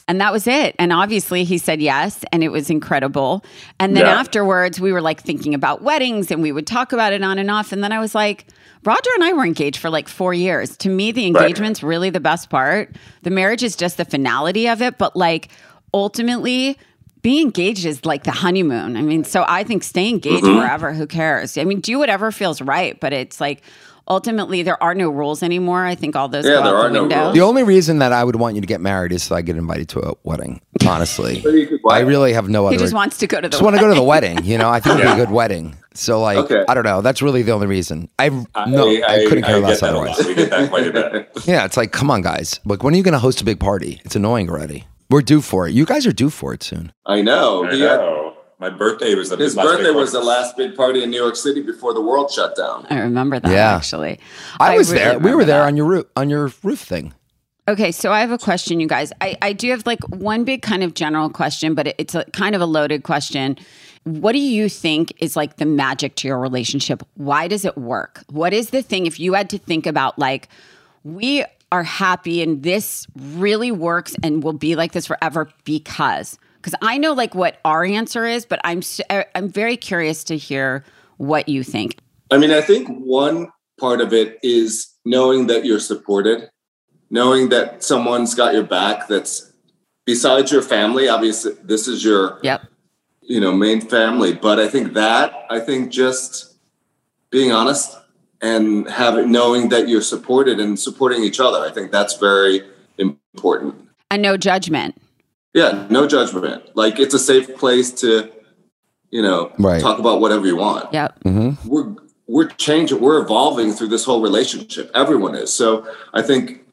And 0.08 0.20
that 0.22 0.32
was 0.32 0.46
it. 0.46 0.74
And 0.78 0.92
obviously, 0.92 1.44
he 1.44 1.58
said 1.58 1.82
yes, 1.82 2.24
and 2.32 2.42
it 2.42 2.48
was 2.48 2.70
incredible. 2.70 3.44
And 3.78 3.94
then 3.94 4.06
Yeah. 4.06 4.18
afterwards, 4.18 4.80
we 4.80 4.90
were 4.90 5.02
like 5.02 5.22
thinking 5.22 5.54
about 5.54 5.82
weddings 5.82 6.30
and 6.30 6.42
we 6.42 6.50
would 6.50 6.66
talk 6.66 6.94
about 6.94 7.12
it 7.12 7.22
on 7.22 7.38
and 7.38 7.50
off. 7.50 7.72
And 7.72 7.84
then 7.84 7.92
I 7.92 8.00
was 8.00 8.14
like, 8.14 8.46
Rodger 8.84 9.10
and 9.16 9.24
I 9.24 9.34
were 9.34 9.44
engaged 9.44 9.76
for 9.76 9.90
like 9.90 10.08
four 10.08 10.32
years. 10.32 10.76
To 10.78 10.88
me, 10.88 11.12
the 11.12 11.26
engagement's 11.26 11.82
really 11.82 12.08
the 12.10 12.20
best 12.20 12.48
part. 12.48 12.96
The 13.22 13.30
marriage 13.30 13.62
is 13.62 13.76
just 13.76 13.98
the 13.98 14.04
finality 14.06 14.66
of 14.66 14.80
it. 14.80 14.96
But 14.96 15.14
like, 15.14 15.50
ultimately, 15.92 16.78
being 17.20 17.46
engaged 17.46 17.84
is 17.84 18.06
like 18.06 18.24
the 18.24 18.30
honeymoon. 18.30 18.96
I 18.96 19.02
mean, 19.02 19.24
so 19.24 19.44
I 19.46 19.62
think 19.62 19.82
stay 19.82 20.08
engaged 20.08 20.44
mm-hmm. 20.44 20.60
forever. 20.60 20.94
Who 20.94 21.06
cares? 21.06 21.58
I 21.58 21.64
mean, 21.64 21.80
do 21.80 21.98
whatever 21.98 22.30
feels 22.32 22.62
right. 22.62 22.98
But 22.98 23.12
it's 23.12 23.40
like, 23.40 23.62
ultimately, 24.08 24.62
there 24.62 24.82
are 24.82 24.94
no 24.94 25.10
rules 25.10 25.42
anymore. 25.42 25.84
I 25.84 25.94
think 25.94 26.16
all 26.16 26.28
those 26.28 26.44
Yeah, 26.44 26.54
go 26.56 26.62
there 26.64 26.76
out 26.76 26.84
are 26.84 26.88
the 26.88 26.94
no 26.94 27.00
window. 27.02 27.20
rules. 27.22 27.34
The 27.34 27.40
only 27.42 27.62
reason 27.62 27.98
that 28.00 28.12
I 28.12 28.24
would 28.24 28.36
want 28.36 28.54
you 28.54 28.60
to 28.60 28.66
get 28.66 28.80
married 28.80 29.12
is 29.12 29.22
so 29.22 29.34
I 29.36 29.42
get 29.42 29.56
invited 29.56 29.88
to 29.90 30.00
a 30.00 30.14
wedding. 30.24 30.60
Honestly, 30.86 31.40
So 31.42 31.50
you 31.50 31.66
could- 31.66 31.80
I 31.90 32.00
really 32.00 32.32
have 32.32 32.48
no 32.48 32.66
other. 32.66 32.74
He 32.74 32.78
just 32.78 32.94
wants 32.94 33.18
to 33.18 33.26
go 33.26 33.36
to 33.40 33.48
the 33.48 33.50
just 33.50 33.62
want 33.62 33.76
to 33.76 33.80
go 33.80 33.88
to 33.88 33.94
the 33.94 34.02
wedding. 34.02 34.44
You 34.44 34.58
know, 34.58 34.68
I 34.70 34.80
think 34.80 34.98
it'd 35.00 35.06
be 35.06 35.12
a 35.12 35.16
good 35.26 35.32
wedding. 35.32 35.76
So 35.94 36.20
like, 36.20 36.38
Okay. 36.38 36.64
I 36.68 36.74
don't 36.74 36.84
know. 36.84 37.00
That's 37.00 37.22
really 37.22 37.42
the 37.42 37.52
only 37.52 37.66
reason. 37.66 38.08
I 38.18 38.28
no, 38.28 38.46
I, 38.88 39.02
I, 39.08 39.24
couldn't 39.28 39.44
care 39.44 39.56
I 39.56 39.58
less 39.58 39.80
get 39.80 39.86
that 39.86 39.94
a 39.94 39.98
otherwise. 39.98 40.26
We 40.26 40.34
get 40.34 40.50
that 40.50 40.68
quite 40.70 40.86
a 40.86 40.92
bit. 40.92 41.30
Yeah, 41.46 41.64
it's 41.64 41.76
like, 41.76 41.92
come 41.92 42.10
on, 42.10 42.22
guys. 42.22 42.60
Like, 42.64 42.82
when 42.82 42.94
are 42.94 42.96
you 42.96 43.02
going 43.02 43.12
to 43.12 43.18
host 43.18 43.40
a 43.40 43.44
big 43.44 43.58
party? 43.60 44.00
It's 44.04 44.14
annoying 44.16 44.48
already. 44.50 44.86
We're 45.10 45.22
due 45.22 45.40
for 45.40 45.66
it. 45.66 45.72
You 45.74 45.86
guys 45.86 46.06
are 46.06 46.12
due 46.12 46.28
for 46.30 46.52
it 46.52 46.62
soon. 46.62 46.92
I 47.06 47.22
know. 47.22 47.64
I 47.64 47.72
He 47.74 47.80
had- 47.80 47.96
know. 48.00 48.27
My 48.60 48.70
birthday 48.70 49.14
was 49.14 49.30
the 49.30 49.36
his 49.36 49.54
last 49.56 49.66
birthday 49.66 49.84
big 49.84 49.94
was 49.96 50.12
the 50.12 50.20
last 50.20 50.56
big 50.56 50.74
party 50.74 51.02
in 51.04 51.10
New 51.10 51.16
York 51.20 51.36
City 51.36 51.62
before 51.62 51.94
the 51.94 52.00
world 52.00 52.30
shut 52.30 52.56
down. 52.56 52.86
I 52.90 52.98
remember 53.00 53.38
that 53.38 53.50
Yeah. 53.52 53.76
actually. 53.76 54.18
I, 54.58 54.76
was 54.76 54.90
really 54.92 55.04
there. 55.04 55.18
We 55.20 55.34
were 55.34 55.44
there 55.44 55.60
that. 55.60 55.66
on 55.68 55.76
your 55.76 55.86
roof 55.86 56.06
on 56.16 56.28
your 56.28 56.50
roof 56.64 56.80
thing. 56.80 57.14
Okay, 57.68 57.92
so 57.92 58.10
I 58.12 58.20
have 58.20 58.30
a 58.32 58.38
question, 58.38 58.80
you 58.80 58.88
guys. 58.88 59.12
I, 59.20 59.36
I 59.42 59.52
do 59.52 59.70
have 59.70 59.86
like 59.86 60.00
one 60.08 60.44
big 60.44 60.62
kind 60.62 60.82
of 60.82 60.94
general 60.94 61.28
question, 61.30 61.74
but 61.74 61.86
it- 61.88 61.94
it's 61.98 62.14
a 62.14 62.24
kind 62.32 62.54
of 62.54 62.60
a 62.62 62.66
loaded 62.66 63.04
question. 63.04 63.58
What 64.04 64.32
do 64.32 64.38
you 64.38 64.68
think 64.70 65.12
is 65.18 65.36
like 65.36 65.56
the 65.58 65.66
magic 65.66 66.16
to 66.16 66.28
your 66.28 66.38
relationship? 66.40 67.02
Why 67.14 67.46
does 67.46 67.64
it 67.66 67.76
work? 67.76 68.24
What 68.30 68.52
is 68.54 68.70
the 68.70 68.82
thing 68.82 69.06
if 69.06 69.20
you 69.20 69.34
had 69.34 69.50
to 69.50 69.58
think 69.58 69.86
about 69.86 70.18
like 70.18 70.48
we 71.04 71.44
are 71.70 71.82
happy 71.84 72.42
and 72.42 72.62
this 72.62 73.06
really 73.14 73.70
works 73.70 74.16
and 74.22 74.42
will 74.42 74.54
be 74.54 74.74
like 74.74 74.92
this 74.92 75.06
forever 75.06 75.50
because 75.64 76.38
because 76.68 76.78
I 76.86 76.98
know 76.98 77.12
like 77.14 77.34
what 77.34 77.58
our 77.64 77.84
answer 77.84 78.26
is, 78.26 78.44
but 78.44 78.60
I'm 78.64 78.82
I'm 79.34 79.48
very 79.48 79.76
curious 79.76 80.24
to 80.24 80.36
hear 80.36 80.84
what 81.16 81.48
you 81.48 81.62
think. 81.62 81.96
I 82.30 82.36
mean, 82.36 82.50
I 82.50 82.60
think 82.60 82.88
one 82.88 83.50
part 83.80 84.00
of 84.00 84.12
it 84.12 84.38
is 84.42 84.94
knowing 85.04 85.46
that 85.46 85.64
you're 85.64 85.80
supported, 85.80 86.50
knowing 87.10 87.48
that 87.48 87.82
someone's 87.82 88.34
got 88.34 88.52
your 88.52 88.64
back 88.64 89.08
that's 89.08 89.52
besides 90.04 90.52
your 90.52 90.62
family. 90.62 91.08
Obviously, 91.08 91.52
this 91.62 91.88
is 91.88 92.04
your 92.04 92.38
Yep. 92.42 92.62
you 93.22 93.40
know 93.40 93.52
main 93.52 93.80
family, 93.80 94.34
but 94.34 94.58
I 94.58 94.68
think 94.68 94.92
that 94.92 95.46
I 95.48 95.60
think 95.60 95.90
just 95.90 96.56
being 97.30 97.50
honest 97.50 97.96
and 98.42 98.88
having 98.90 99.32
knowing 99.32 99.70
that 99.70 99.88
you're 99.88 100.02
supported 100.02 100.60
and 100.60 100.78
supporting 100.78 101.24
each 101.24 101.40
other. 101.40 101.60
I 101.60 101.70
think 101.72 101.92
that's 101.92 102.18
very 102.18 102.62
important. 102.98 103.88
And 104.10 104.22
no 104.22 104.36
judgment. 104.36 105.00
Yeah, 105.54 105.86
no 105.90 106.06
judgment. 106.06 106.76
Like 106.76 106.98
it's 106.98 107.14
a 107.14 107.18
safe 107.18 107.56
place 107.56 107.90
to, 108.00 108.30
you 109.10 109.22
know, 109.22 109.52
Right. 109.58 109.80
talk 109.80 109.98
about 109.98 110.20
whatever 110.20 110.46
you 110.46 110.56
want. 110.56 110.92
Yep. 110.92 111.18
We're 111.64 111.94
we're 112.26 112.48
changing, 112.48 113.00
we're 113.00 113.22
evolving 113.22 113.72
through 113.72 113.88
this 113.88 114.04
whole 114.04 114.20
relationship. 114.20 114.90
Everyone 114.94 115.34
is. 115.34 115.50
So 115.52 115.86
I 116.12 116.20
think 116.20 116.66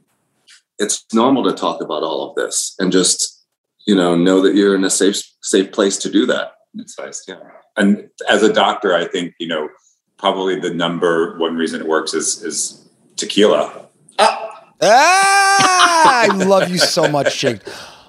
it's 0.80 1.06
normal 1.14 1.46
to 1.46 1.54
talk 1.54 1.82
about 1.82 2.04
all 2.04 2.30
of 2.30 2.36
this 2.36 2.76
and 2.78 2.92
just, 2.92 3.46
you 3.88 3.96
know, 3.96 4.18
know 4.18 4.42
that 4.42 4.54
you're 4.56 4.76
in 4.76 4.84
a 4.84 4.90
safe 4.90 5.22
safe 5.42 5.72
place 5.72 5.98
to 6.00 6.10
do 6.12 6.26
that. 6.26 6.52
It's 6.78 7.00
nice, 7.00 7.24
yeah. 7.28 7.36
And 7.78 8.10
as 8.30 8.44
a 8.44 8.52
doctor, 8.52 8.94
I 8.94 9.06
think 9.08 9.34
you 9.40 9.48
know 9.48 9.70
probably 10.18 10.60
the 10.60 10.74
number 10.74 11.38
one 11.38 11.56
reason 11.56 11.80
it 11.80 11.88
works 11.88 12.14
is 12.14 12.44
is 12.44 12.86
tequila. 13.16 13.88
Ah, 14.20 16.24
I 16.24 16.28
love 16.46 16.70
you 16.70 16.78
so 16.78 17.08
much, 17.08 17.40
Jake. 17.40 17.62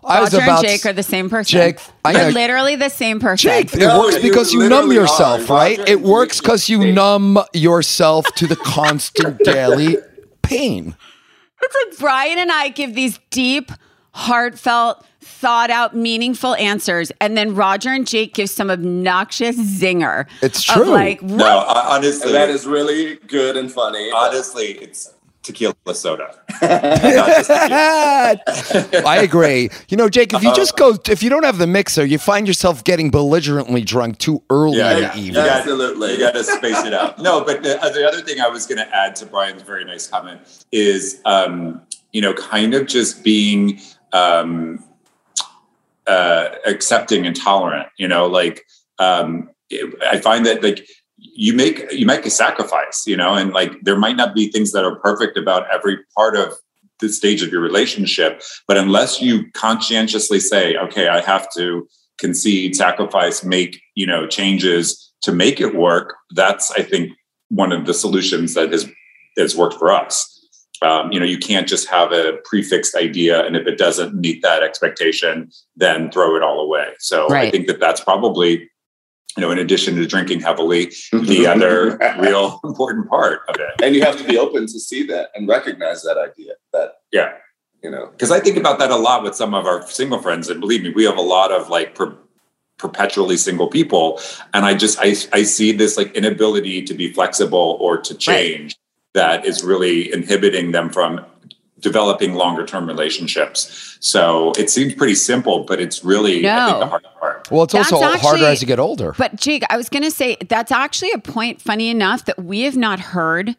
I 0.07 0.21
was 0.21 0.33
Rodger 0.33 0.45
about 0.45 0.59
and 0.61 0.69
Jake 0.69 0.87
are 0.87 0.92
the 0.92 1.03
same 1.03 1.29
person. 1.29 1.59
Jake, 1.59 1.79
I 2.05 2.12
You're 2.12 2.21
know- 2.23 2.29
literally 2.29 2.77
the 2.77 2.88
same 2.88 3.19
person. 3.21 3.51
Jake, 3.51 3.75
it 3.75 3.79
No, 3.81 3.99
works 4.01 4.14
you 4.16 4.23
because 4.23 4.53
you 4.53 4.61
numb 4.61 4.71
literally 4.88 4.95
yourself, 4.97 5.51
are. 5.51 5.55
right? 5.57 5.79
Rodger 5.79 5.92
It 5.92 5.97
and 5.99 6.07
works 6.07 6.40
because 6.40 6.69
you 6.69 6.83
is- 6.83 6.95
numb 6.95 7.38
yourself 7.53 8.27
to 8.37 8.47
the 8.47 8.57
constant 8.57 9.38
daily 9.45 9.97
pain. 10.42 10.95
It's 11.62 11.75
like 11.90 11.99
Brian 11.99 12.38
and 12.38 12.53
I 12.53 12.69
give 12.69 12.95
these 12.95 13.19
deep, 13.31 13.73
heartfelt, 14.12 15.05
thought 15.21 15.71
out, 15.71 15.97
meaningful 15.97 16.55
answers, 16.55 17.11
and 17.21 17.37
then 17.37 17.55
Rodger 17.55 17.90
and 17.90 18.07
Jake 18.07 18.35
give 18.35 18.49
some 18.49 18.71
obnoxious 18.71 19.57
zinger. 19.57 20.27
It's 20.42 20.69
of 20.71 20.77
true. 20.77 20.85
like, 20.85 21.21
what? 21.21 21.31
No, 21.37 21.59
honestly, 21.66 22.31
that 22.33 22.49
is 22.49 22.66
really 22.66 23.16
good 23.27 23.57
and 23.57 23.71
funny. 23.73 24.11
honestly, 24.14 24.66
it's 24.81 25.12
tequila 25.46 25.94
soda. 25.94 26.35
Tequila. 26.61 28.40
I 29.06 29.20
agree. 29.22 29.70
You 29.88 29.96
know, 29.96 30.09
Jake, 30.09 30.35
if 30.35 30.42
you 30.42 30.54
just 30.54 30.76
go, 30.76 30.96
if 31.09 31.22
you 31.22 31.30
don't 31.30 31.44
have 31.44 31.59
the 31.59 31.66
mixer, 31.66 32.04
you 32.04 32.18
find 32.18 32.46
yourself 32.46 32.85
getting 32.85 33.11
belligerently 33.11 33.82
drunk 33.82 34.18
too 34.18 34.42
early 34.50 34.78
Yeah, 34.78 34.96
in 34.96 35.02
yeah, 35.02 35.12
the 35.12 35.18
evening. 35.18 35.44
Absolutely. 35.44 36.12
You 36.12 36.18
got 36.18 36.35
to 36.35 36.44
space 36.44 36.85
it 36.85 36.92
out. 36.92 37.18
No, 37.18 37.44
but 37.44 37.62
the, 37.62 37.80
uh, 37.80 37.90
the 37.90 38.06
other 38.06 38.20
thing 38.20 38.40
I 38.40 38.48
was 38.48 38.66
going 38.66 38.78
to 38.78 38.96
add 38.96 39.16
to 39.16 39.26
Brian's 39.26 39.62
very 39.62 39.85
nice 39.85 40.06
comment 40.06 40.40
is, 40.72 41.20
um, 41.24 41.80
you 42.12 42.20
know, 42.20 42.35
kind 42.35 42.74
of 42.74 42.87
just 42.87 43.22
being 43.22 43.80
um, 44.12 44.85
uh, 46.06 46.50
accepting 46.66 47.26
and 47.26 47.37
tolerant. 47.37 47.88
You 47.96 48.09
know, 48.09 48.26
like 48.26 48.64
um, 48.98 49.50
I 50.02 50.18
find 50.18 50.44
that 50.46 50.62
like 50.62 50.88
you 51.37 51.53
make 51.55 51.90
you 51.92 52.07
make 52.07 52.27
a 52.27 52.31
sacrifice. 52.31 53.05
You 53.07 53.16
know, 53.16 53.35
and 53.35 53.53
like 53.53 53.72
there 53.83 53.96
might 53.99 54.16
not 54.16 54.35
be 54.35 54.51
things 54.51 54.72
that 54.72 54.85
are 54.85 54.96
perfect 54.96 55.37
about 55.37 55.66
every 55.72 55.99
part 56.16 56.37
of 56.37 56.55
the 57.01 57.09
stage 57.09 57.42
of 57.42 57.53
your 57.53 57.61
relationship, 57.61 58.42
but 58.66 58.79
unless 58.79 59.20
you 59.20 59.51
conscientiously 59.53 60.40
say, 60.40 60.77
okay, 60.77 61.09
I 61.09 61.20
have 61.20 61.46
to 61.55 61.87
concede, 62.18 62.75
sacrifice, 62.75 63.44
make 63.44 63.81
you 63.94 64.07
know 64.07 64.27
changes 64.27 65.12
to 65.22 65.33
make 65.33 65.61
it 65.61 65.75
work. 65.75 66.14
That's 66.31 66.70
I 66.72 66.83
think 66.83 67.12
one 67.49 67.72
of 67.72 67.87
the 67.87 67.94
solutions 67.94 68.55
that 68.55 68.72
has 68.72 68.88
has 69.37 69.57
worked 69.57 69.75
for 69.79 69.92
us. 69.92 70.33
Um, 70.83 71.11
you 71.11 71.18
know, 71.18 71.25
you 71.25 71.38
can't 71.38 71.66
just 71.66 71.88
have 71.88 72.12
a 72.12 72.35
prefixed 72.44 72.94
idea, 72.94 73.44
and 73.46 73.57
if 73.57 73.66
it 73.66 73.79
doesn't 73.79 74.14
meet 74.14 74.42
that 74.42 74.62
expectation, 74.62 75.51
then 75.75 76.11
throw 76.11 76.37
it 76.37 76.42
all 76.42 76.61
away. 76.61 76.88
So 76.99 77.29
I 77.49 77.51
think 77.51 77.66
that 77.66 77.81
that's 77.81 78.03
probably, 78.03 78.68
you 79.37 79.42
know, 79.42 79.51
in 79.51 79.59
addition 79.59 79.96
to 79.96 80.07
drinking 80.07 80.40
heavily, 80.40 80.87
the 81.12 81.46
other 81.46 81.99
real 82.18 82.61
important 82.64 83.09
part 83.09 83.40
of 83.49 83.57
it. 83.57 83.83
and 83.85 83.94
you 83.94 84.03
have 84.03 84.16
to 84.16 84.25
be 84.25 84.38
open 84.38 84.62
to 84.62 84.81
see 84.81 85.07
that 85.07 85.31
and 85.35 85.46
recognize 85.49 86.03
that 86.03 86.16
idea 86.18 86.55
that, 86.72 86.92
Yeah. 87.12 87.33
you 87.83 87.90
know, 87.90 88.09
because 88.11 88.31
I 88.31 88.40
think 88.40 88.57
about 88.57 88.79
that 88.79 88.90
a 88.90 88.96
lot 88.96 89.22
with 89.22 89.35
some 89.35 89.55
of 89.55 89.66
our 89.66 89.87
single 89.88 90.20
friends, 90.20 90.49
and 90.49 90.61
believe 90.61 90.83
me, 90.83 90.90
we 90.90 91.05
have 91.05 91.18
a 91.18 91.22
lot 91.22 91.53
of 91.53 91.68
like 91.68 91.94
per- 91.94 92.16
perpetually 92.79 93.37
single 93.37 93.68
people, 93.68 94.20
and 94.55 94.64
I 94.64 94.75
just 94.75 94.99
I 95.01 95.14
I 95.33 95.42
see 95.44 95.72
this 95.72 95.96
like 95.96 96.14
inability 96.14 96.83
to 96.83 96.94
be 96.94 97.12
flexible 97.12 97.77
or 97.81 97.96
to 97.99 98.14
change 98.14 98.77
that 99.14 99.46
is 99.46 99.64
really 99.64 100.12
inhibiting 100.12 100.72
them 100.72 100.90
from 100.90 101.25
developing 101.87 102.35
longer 102.35 102.66
term 102.66 102.85
relationships. 102.88 103.96
So 104.01 104.51
it 104.59 104.68
seems 104.70 104.92
pretty 104.94 105.14
simple, 105.14 105.62
but 105.62 105.81
it's 105.81 106.05
really 106.05 106.44
I 106.49 106.66
think 106.66 106.79
No. 106.79 106.81
the 106.81 106.87
hard 106.87 107.05
part. 107.20 107.49
Well, 107.51 107.62
it's 107.62 107.75
also 107.75 108.01
That's 108.01 108.20
harder 108.22 108.44
as 108.44 108.61
you 108.61 108.66
get 108.66 108.81
older. 108.81 109.14
But 109.16 109.37
Jake, 109.37 109.62
I 109.70 109.77
was 109.77 109.88
going 109.88 110.03
to 110.03 110.11
say 110.11 110.37
that's 110.49 110.72
actually 110.72 111.12
a 111.12 111.18
point, 111.18 111.62
funny 111.62 111.88
enough, 111.90 112.25
that 112.25 112.42
we 112.42 112.62
have 112.62 112.77
not 112.77 112.99
heard 112.99 113.55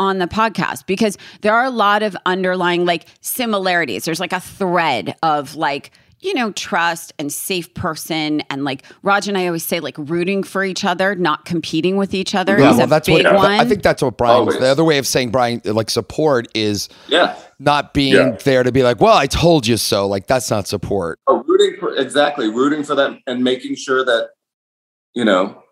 on 0.00 0.18
the 0.18 0.26
podcast 0.26 0.86
because 0.86 1.16
there 1.42 1.54
are 1.54 1.64
a 1.64 1.70
lot 1.70 2.02
of 2.02 2.16
underlying 2.26 2.84
like 2.84 3.06
similarities. 3.20 4.04
There's 4.04 4.18
like 4.18 4.32
a 4.32 4.40
thread 4.40 5.14
of 5.22 5.54
like, 5.54 5.92
you 6.24 6.32
know, 6.34 6.50
trust 6.52 7.12
and 7.18 7.32
safe 7.32 7.72
person. 7.74 8.40
And 8.50 8.64
like 8.64 8.82
Raj 9.02 9.28
and 9.28 9.36
I 9.36 9.46
always 9.46 9.64
say, 9.64 9.78
like 9.80 9.96
rooting 9.98 10.42
for 10.42 10.64
each 10.64 10.84
other, 10.84 11.14
not 11.14 11.44
competing 11.44 11.96
with 11.96 12.14
each 12.14 12.34
other 12.34 12.58
yeah, 12.58 12.70
is 12.70 12.76
well, 12.78 12.86
a 12.86 12.88
that's 12.88 13.06
big 13.06 13.24
what 13.26 13.34
one. 13.34 13.52
I 13.52 13.64
think. 13.64 13.82
That's 13.82 14.02
what 14.02 14.16
Brian. 14.16 14.40
Always. 14.40 14.58
The 14.58 14.66
other 14.66 14.84
way 14.84 14.98
of 14.98 15.06
saying 15.06 15.30
Brian, 15.30 15.60
like 15.64 15.90
support, 15.90 16.48
is 16.54 16.88
yeah. 17.08 17.36
not 17.58 17.92
being 17.94 18.14
Yeah. 18.14 18.36
there 18.42 18.62
to 18.62 18.72
be 18.72 18.82
like, 18.82 19.00
"Well, 19.00 19.16
I 19.16 19.26
told 19.26 19.66
you 19.66 19.76
so." 19.76 20.08
Like 20.08 20.26
that's 20.26 20.50
not 20.50 20.66
support. 20.66 21.20
Oh, 21.26 21.44
rooting 21.46 21.76
for 21.78 21.94
exactly 21.94 22.48
rooting 22.48 22.82
for 22.82 22.94
them 22.94 23.20
and 23.26 23.44
making 23.44 23.76
sure 23.76 24.04
that 24.04 24.30
you 25.14 25.24
know, 25.24 25.62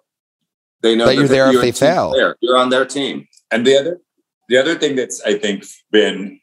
they 0.82 0.94
know 0.94 1.07
That 1.07 1.16
you're 1.16 1.26
there 1.28 1.46
if 1.48 1.55
you're 1.55 1.62
they 1.62 1.72
team 1.72 1.88
fail. 1.88 2.11
player. 2.11 2.36
You're 2.40 2.59
on 2.59 2.68
their 2.68 2.84
team. 2.84 3.26
And 3.50 3.66
the 3.66 3.76
other 3.78 4.00
the 4.48 4.59
other 4.59 4.74
thing 4.74 4.96
that's 4.96 5.22
I 5.22 5.38
think 5.38 5.64
been 5.90 6.38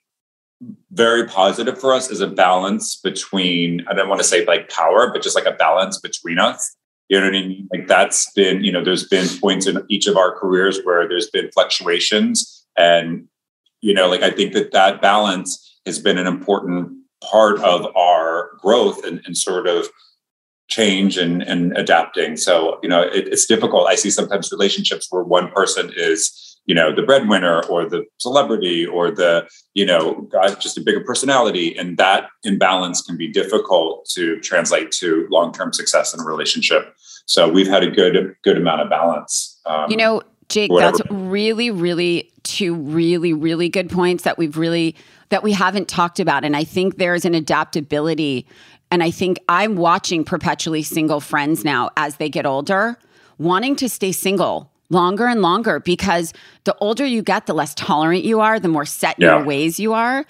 very 0.92 1.26
positive 1.26 1.80
for 1.80 1.94
us 1.94 2.10
is 2.12 2.22
a 2.22 2.28
balance 2.28 2.98
between 2.98 3.86
I 3.88 3.94
don't 3.94 4.10
want 4.10 4.22
to 4.22 4.28
say 4.28 4.46
like 4.46 4.70
power, 4.70 5.10
but 5.12 5.22
just 5.22 5.36
like 5.36 5.46
a 5.46 5.52
balance 5.52 6.00
between 6.00 6.40
us. 6.40 6.76
You 7.08 7.20
know 7.20 7.26
what 7.26 7.36
I 7.36 7.42
mean? 7.42 7.68
Like 7.74 7.88
that's 7.88 8.32
been, 8.34 8.64
you 8.64 8.72
know, 8.72 8.84
there's 8.84 9.08
been 9.08 9.28
points 9.40 9.66
in 9.66 9.84
each 9.90 10.06
of 10.06 10.16
our 10.16 10.38
careers 10.38 10.80
where 10.84 11.08
there's 11.08 11.30
been 11.30 11.50
fluctuations. 11.52 12.68
And, 12.78 13.28
you 13.82 13.94
know, 13.94 14.08
like 14.08 14.22
I 14.22 14.30
think 14.30 14.54
that 14.54 14.72
that 14.74 15.02
balance 15.02 15.80
has 15.86 15.98
been 15.98 16.20
an 16.20 16.28
important 16.28 16.92
part 17.24 17.60
of 17.62 17.88
our 17.96 18.52
growth 18.60 19.04
and, 19.06 19.22
and 19.26 19.36
sort 19.36 19.68
of 19.68 19.88
change 20.70 21.18
and, 21.18 21.42
and 21.42 21.76
adapting. 21.76 22.38
So, 22.38 22.80
you 22.84 22.90
know, 22.90 23.02
it, 23.02 23.28
it's 23.28 23.48
difficult. 23.48 23.88
I 23.88 23.96
see 23.96 24.12
sometimes 24.12 24.52
relationships 24.52 25.08
where 25.10 25.24
one 25.24 25.50
person 25.50 25.92
is, 25.96 26.49
you 26.66 26.76
know, 26.76 26.94
the 26.94 27.02
breadwinner 27.02 27.64
or 27.66 27.90
the 27.90 28.06
celebrity 28.18 28.86
or 28.86 29.10
the, 29.10 29.48
you 29.74 29.86
know, 29.86 30.30
just 30.60 30.78
a 30.78 30.82
bigger 30.82 31.02
personality. 31.02 31.78
And 31.78 31.98
that 31.98 32.30
imbalance 32.44 33.02
can 33.02 33.18
be 33.18 33.28
difficult 33.28 34.06
to 34.14 34.40
translate 34.42 34.92
to 34.92 35.28
long-term 35.32 35.74
success 35.74 36.14
in 36.14 36.20
a 36.20 36.24
relationship. 36.24 36.94
So 37.26 37.50
we've 37.50 37.68
had 37.68 37.84
a 37.84 37.90
good, 37.90 38.36
good 38.44 38.58
amount 38.58 38.82
of 38.82 38.90
balance. 38.90 39.60
Um, 39.66 39.90
You 39.90 39.98
know, 39.98 40.22
Jake, 40.50 40.72
whatever. 40.72 40.98
that's 40.98 41.12
really, 41.12 41.72
really 41.72 42.32
two 42.44 42.76
really, 42.76 43.34
really 43.34 43.70
good 43.70 43.90
points 43.90 44.24
that 44.24 44.38
we've 44.38 44.58
really 44.58 44.96
that 45.30 45.44
we 45.44 45.52
haven't 45.52 45.88
talked 45.88 46.20
about. 46.20 46.44
And 46.44 46.56
I 46.56 46.64
think 46.64 46.98
there's 46.98 47.24
an 47.24 47.36
adaptability. 47.36 48.48
And 48.90 49.04
I 49.04 49.12
think 49.12 49.38
I'm 49.48 49.76
watching 49.76 50.24
perpetually 50.24 50.82
single 50.82 51.20
friends 51.20 51.64
now 51.64 51.92
as 51.98 52.16
they 52.16 52.30
get 52.30 52.48
older, 52.48 52.98
wanting 53.38 53.76
to 53.76 53.88
stay 53.88 54.12
single 54.12 54.72
longer 54.90 55.28
and 55.28 55.42
longer 55.42 55.80
because 55.80 56.34
the 56.64 56.76
older 56.80 57.06
you 57.06 57.22
get, 57.22 57.46
the 57.46 57.54
less 57.54 57.74
tolerant 57.76 58.24
you 58.24 58.40
are, 58.40 58.60
the 58.60 58.68
more 58.68 58.86
set 58.86 59.18
in 59.18 59.24
Yeah. 59.24 59.38
your 59.38 59.46
ways 59.46 59.80
you 59.80 59.94
are. 59.94 60.26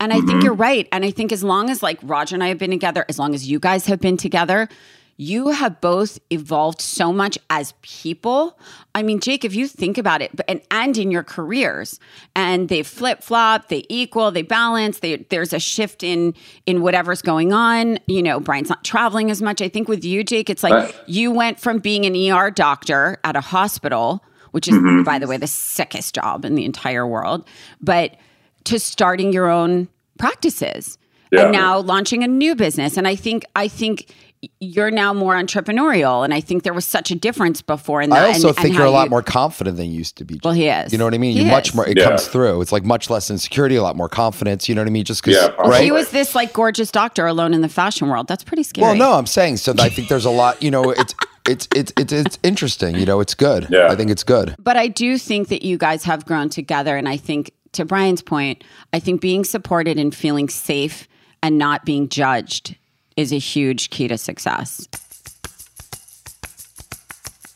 And 0.00 0.12
I 0.12 0.16
think 0.16 0.30
mm-hmm. 0.30 0.40
you're 0.42 0.54
right. 0.54 0.88
And 0.92 1.04
I 1.04 1.10
think 1.10 1.32
as 1.32 1.42
long 1.42 1.70
as 1.70 1.82
like 1.82 1.98
Rodger 2.02 2.36
and 2.36 2.42
I 2.44 2.48
have 2.48 2.58
been 2.58 2.70
together, 2.70 3.04
as 3.08 3.18
long 3.18 3.34
as 3.34 3.48
you 3.48 3.58
guys 3.58 3.86
have 3.86 4.00
been 4.00 4.16
together, 4.16 4.68
you 5.16 5.50
have 5.50 5.80
both 5.80 6.18
evolved 6.30 6.80
so 6.80 7.12
much 7.12 7.38
as 7.50 7.72
people. 7.82 8.58
I 8.96 9.02
mean, 9.04 9.20
Jake, 9.20 9.44
if 9.44 9.54
you 9.54 9.68
think 9.68 9.96
about 9.96 10.22
it, 10.22 10.32
and, 10.48 10.60
and 10.72 10.98
in 10.98 11.10
your 11.12 11.22
careers, 11.22 12.00
and 12.34 12.68
they 12.68 12.82
flip 12.82 13.22
flop, 13.22 13.68
they 13.68 13.84
equal, 13.88 14.30
they 14.32 14.42
balance. 14.42 14.98
They, 14.98 15.16
there's 15.16 15.52
a 15.52 15.60
shift 15.60 16.02
in 16.02 16.34
in 16.66 16.82
whatever's 16.82 17.22
going 17.22 17.52
on. 17.52 17.98
You 18.06 18.22
know, 18.22 18.40
Brian's 18.40 18.68
not 18.68 18.82
traveling 18.82 19.30
as 19.30 19.40
much. 19.40 19.62
I 19.62 19.68
think 19.68 19.88
with 19.88 20.04
you, 20.04 20.24
Jake, 20.24 20.50
it's 20.50 20.62
like 20.64 20.72
Right. 20.74 20.94
you 21.06 21.30
went 21.30 21.60
from 21.60 21.78
being 21.78 22.04
an 22.06 22.16
ER 22.32 22.50
doctor 22.50 23.18
at 23.22 23.36
a 23.36 23.40
hospital, 23.40 24.24
which 24.50 24.66
is, 24.68 24.76
by 25.04 25.18
the 25.20 25.26
way, 25.28 25.36
the 25.36 25.46
sickest 25.46 26.14
job 26.16 26.44
in 26.44 26.54
the 26.56 26.64
entire 26.64 27.06
world, 27.06 27.46
but 27.80 28.16
to 28.64 28.78
starting 28.80 29.32
your 29.32 29.48
own 29.48 29.88
practices 30.18 30.98
Yeah. 31.30 31.42
and 31.44 31.52
now 31.52 31.78
launching 31.78 32.22
a 32.24 32.28
new 32.28 32.54
business. 32.54 32.96
And 32.96 33.06
I 33.06 33.14
think 33.14 33.44
I 33.54 33.68
think 33.68 34.12
you're 34.60 34.90
now 34.90 35.12
more 35.12 35.34
entrepreneurial, 35.34 36.24
and 36.24 36.32
I 36.34 36.40
think 36.40 36.62
there 36.62 36.74
was 36.74 36.84
such 36.84 37.10
a 37.10 37.14
difference 37.14 37.62
before 37.62 38.02
in 38.02 38.10
that. 38.10 38.24
I 38.24 38.26
also 38.28 38.48
and- 38.48 38.56
and 38.56 38.62
think 38.62 38.74
how 38.74 38.80
you're 38.82 38.88
a 38.88 38.90
lot 38.90 39.04
you- 39.04 39.10
more 39.10 39.22
confident 39.22 39.76
than 39.76 39.86
you 39.90 39.98
used 39.98 40.16
to 40.16 40.24
be. 40.24 40.40
Well, 40.42 40.52
he 40.52 40.68
is. 40.68 40.92
You 40.92 40.98
know 40.98 41.04
what 41.04 41.14
I 41.14 41.18
mean? 41.18 41.32
He 41.36 41.42
You're 41.42 41.50
much 41.50 41.74
more. 41.74 41.86
It 41.88 41.96
Yeah. 41.98 42.04
comes 42.04 42.26
through. 42.26 42.60
It's 42.60 42.72
like 42.72 42.84
much 42.84 43.10
less 43.10 43.30
insecurity, 43.30 43.76
a 43.76 43.82
lot 43.82 43.96
more 43.96 44.08
confidence. 44.08 44.68
You 44.68 44.74
know 44.74 44.80
what 44.82 44.88
I 44.88 44.90
mean? 44.90 45.04
Just 45.04 45.22
because, 45.24 45.40
Yeah, 45.42 45.48
right? 45.68 45.82
he 45.84 45.90
was 45.90 46.10
this 46.10 46.34
like 46.34 46.52
gorgeous 46.52 46.90
doctor 46.90 47.26
alone 47.26 47.54
in 47.54 47.60
the 47.60 47.68
fashion 47.68 48.08
world. 48.08 48.28
That's 48.28 48.44
pretty 48.44 48.62
scary. 48.62 48.86
Well, 48.86 48.96
no, 48.96 49.12
I'm 49.14 49.26
saying 49.26 49.58
so. 49.58 49.74
I 49.78 49.88
think 49.88 50.08
there's 50.08 50.24
a 50.24 50.30
lot. 50.30 50.62
You 50.62 50.70
know, 50.70 50.90
it's 50.90 51.14
it's 51.48 51.68
it's 51.74 51.92
it's 51.98 52.12
it's 52.12 52.38
interesting. 52.42 52.96
You 52.96 53.06
know, 53.06 53.20
it's 53.20 53.34
good. 53.34 53.68
Yeah. 53.70 53.88
I 53.88 53.96
think 53.96 54.10
it's 54.10 54.22
good. 54.24 54.54
But 54.58 54.76
I 54.76 54.88
do 54.88 55.18
think 55.18 55.48
that 55.48 55.62
you 55.62 55.76
guys 55.78 56.04
have 56.04 56.24
grown 56.24 56.48
together. 56.48 56.96
And 56.96 57.08
I 57.08 57.16
think, 57.16 57.50
to 57.72 57.84
Brian's 57.84 58.22
point, 58.22 58.62
I 58.92 58.98
think 59.00 59.20
being 59.20 59.44
supported 59.44 59.98
and 59.98 60.14
feeling 60.14 60.48
safe 60.48 61.06
and 61.42 61.58
not 61.58 61.84
being 61.84 62.08
judged 62.08 62.76
is 63.16 63.32
a 63.32 63.38
huge 63.38 63.90
key 63.90 64.08
to 64.08 64.18
success. 64.18 64.88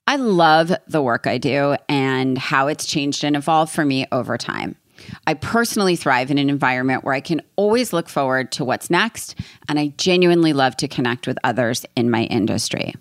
I 0.07 0.17
love 0.17 0.73
the 0.87 1.03
work 1.03 1.27
I 1.27 1.37
do 1.37 1.77
and 1.89 2.39
how 2.39 2.69
it's 2.69 2.87
changed 2.87 3.25
and 3.25 3.37
evolved 3.37 3.73
for 3.73 3.85
me 3.85 4.07
over 4.11 4.39
time. 4.39 4.77
I 5.27 5.35
personally 5.35 5.97
thrive 5.97 6.31
in 6.31 6.39
an 6.39 6.49
environment 6.49 7.05
where 7.05 7.15
I 7.15 7.21
can 7.21 7.43
always 7.57 7.93
look 7.93 8.09
forward 8.09 8.51
to 8.53 8.65
what's 8.65 8.91
next, 8.91 9.35
and 9.69 9.79
I 9.79 9.89
genuinely 9.99 10.53
love 10.53 10.77
to 10.79 10.89
connect 10.89 11.27
with 11.27 11.39
others 11.45 11.85
in 11.95 12.11
my 12.11 12.25
industry. 12.25 12.95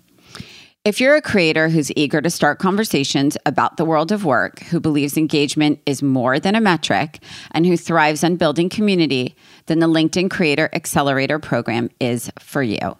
If 0.84 1.00
you're 1.00 1.16
a 1.16 1.22
creator 1.22 1.68
who's 1.68 1.92
eager 1.96 2.22
to 2.22 2.30
start 2.30 2.60
conversations 2.60 3.36
about 3.44 3.76
the 3.76 3.84
world 3.84 4.12
of 4.12 4.24
work, 4.24 4.60
who 4.60 4.80
believes 4.80 5.16
engagement 5.16 5.80
is 5.86 6.02
more 6.02 6.38
than 6.38 6.54
a 6.54 6.60
metric, 6.60 7.18
and 7.50 7.66
who 7.66 7.76
thrives 7.76 8.22
on 8.22 8.36
building 8.36 8.68
community, 8.68 9.34
then 9.68 9.78
the 9.78 9.86
LinkedIn 9.86 10.30
Creator 10.30 10.70
Accelerator 10.72 11.38
program 11.38 11.90
is 12.00 12.30
for 12.40 12.62
you. 12.62 12.96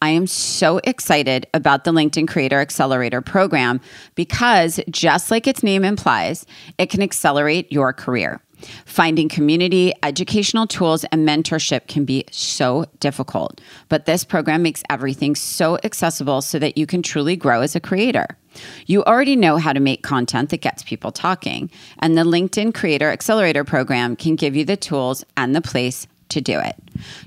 I 0.00 0.10
am 0.10 0.26
so 0.28 0.80
excited 0.84 1.46
about 1.54 1.84
the 1.84 1.92
LinkedIn 1.92 2.28
Creator 2.28 2.60
Accelerator 2.60 3.20
program 3.20 3.80
because, 4.14 4.78
just 4.88 5.30
like 5.30 5.46
its 5.46 5.62
name 5.62 5.84
implies, 5.84 6.46
it 6.78 6.88
can 6.88 7.02
accelerate 7.02 7.72
your 7.72 7.92
career. 7.92 8.40
Finding 8.84 9.28
community, 9.28 9.92
educational 10.02 10.66
tools, 10.66 11.04
and 11.04 11.26
mentorship 11.26 11.86
can 11.86 12.04
be 12.04 12.24
so 12.30 12.84
difficult, 13.00 13.60
but 13.88 14.06
this 14.06 14.24
program 14.24 14.62
makes 14.62 14.82
everything 14.90 15.34
so 15.34 15.78
accessible 15.84 16.42
so 16.42 16.58
that 16.58 16.76
you 16.76 16.86
can 16.86 17.02
truly 17.02 17.36
grow 17.36 17.60
as 17.60 17.76
a 17.76 17.80
creator. 17.80 18.26
You 18.86 19.04
already 19.04 19.36
know 19.36 19.56
how 19.56 19.72
to 19.72 19.80
make 19.80 20.02
content 20.02 20.50
that 20.50 20.60
gets 20.60 20.82
people 20.82 21.12
talking, 21.12 21.70
and 21.98 22.16
the 22.16 22.22
LinkedIn 22.22 22.74
Creator 22.74 23.10
Accelerator 23.10 23.64
program 23.64 24.16
can 24.16 24.36
give 24.36 24.56
you 24.56 24.64
the 24.64 24.76
tools 24.76 25.24
and 25.36 25.54
the 25.54 25.60
place 25.60 26.06
to 26.30 26.40
do 26.40 26.58
it. 26.58 26.76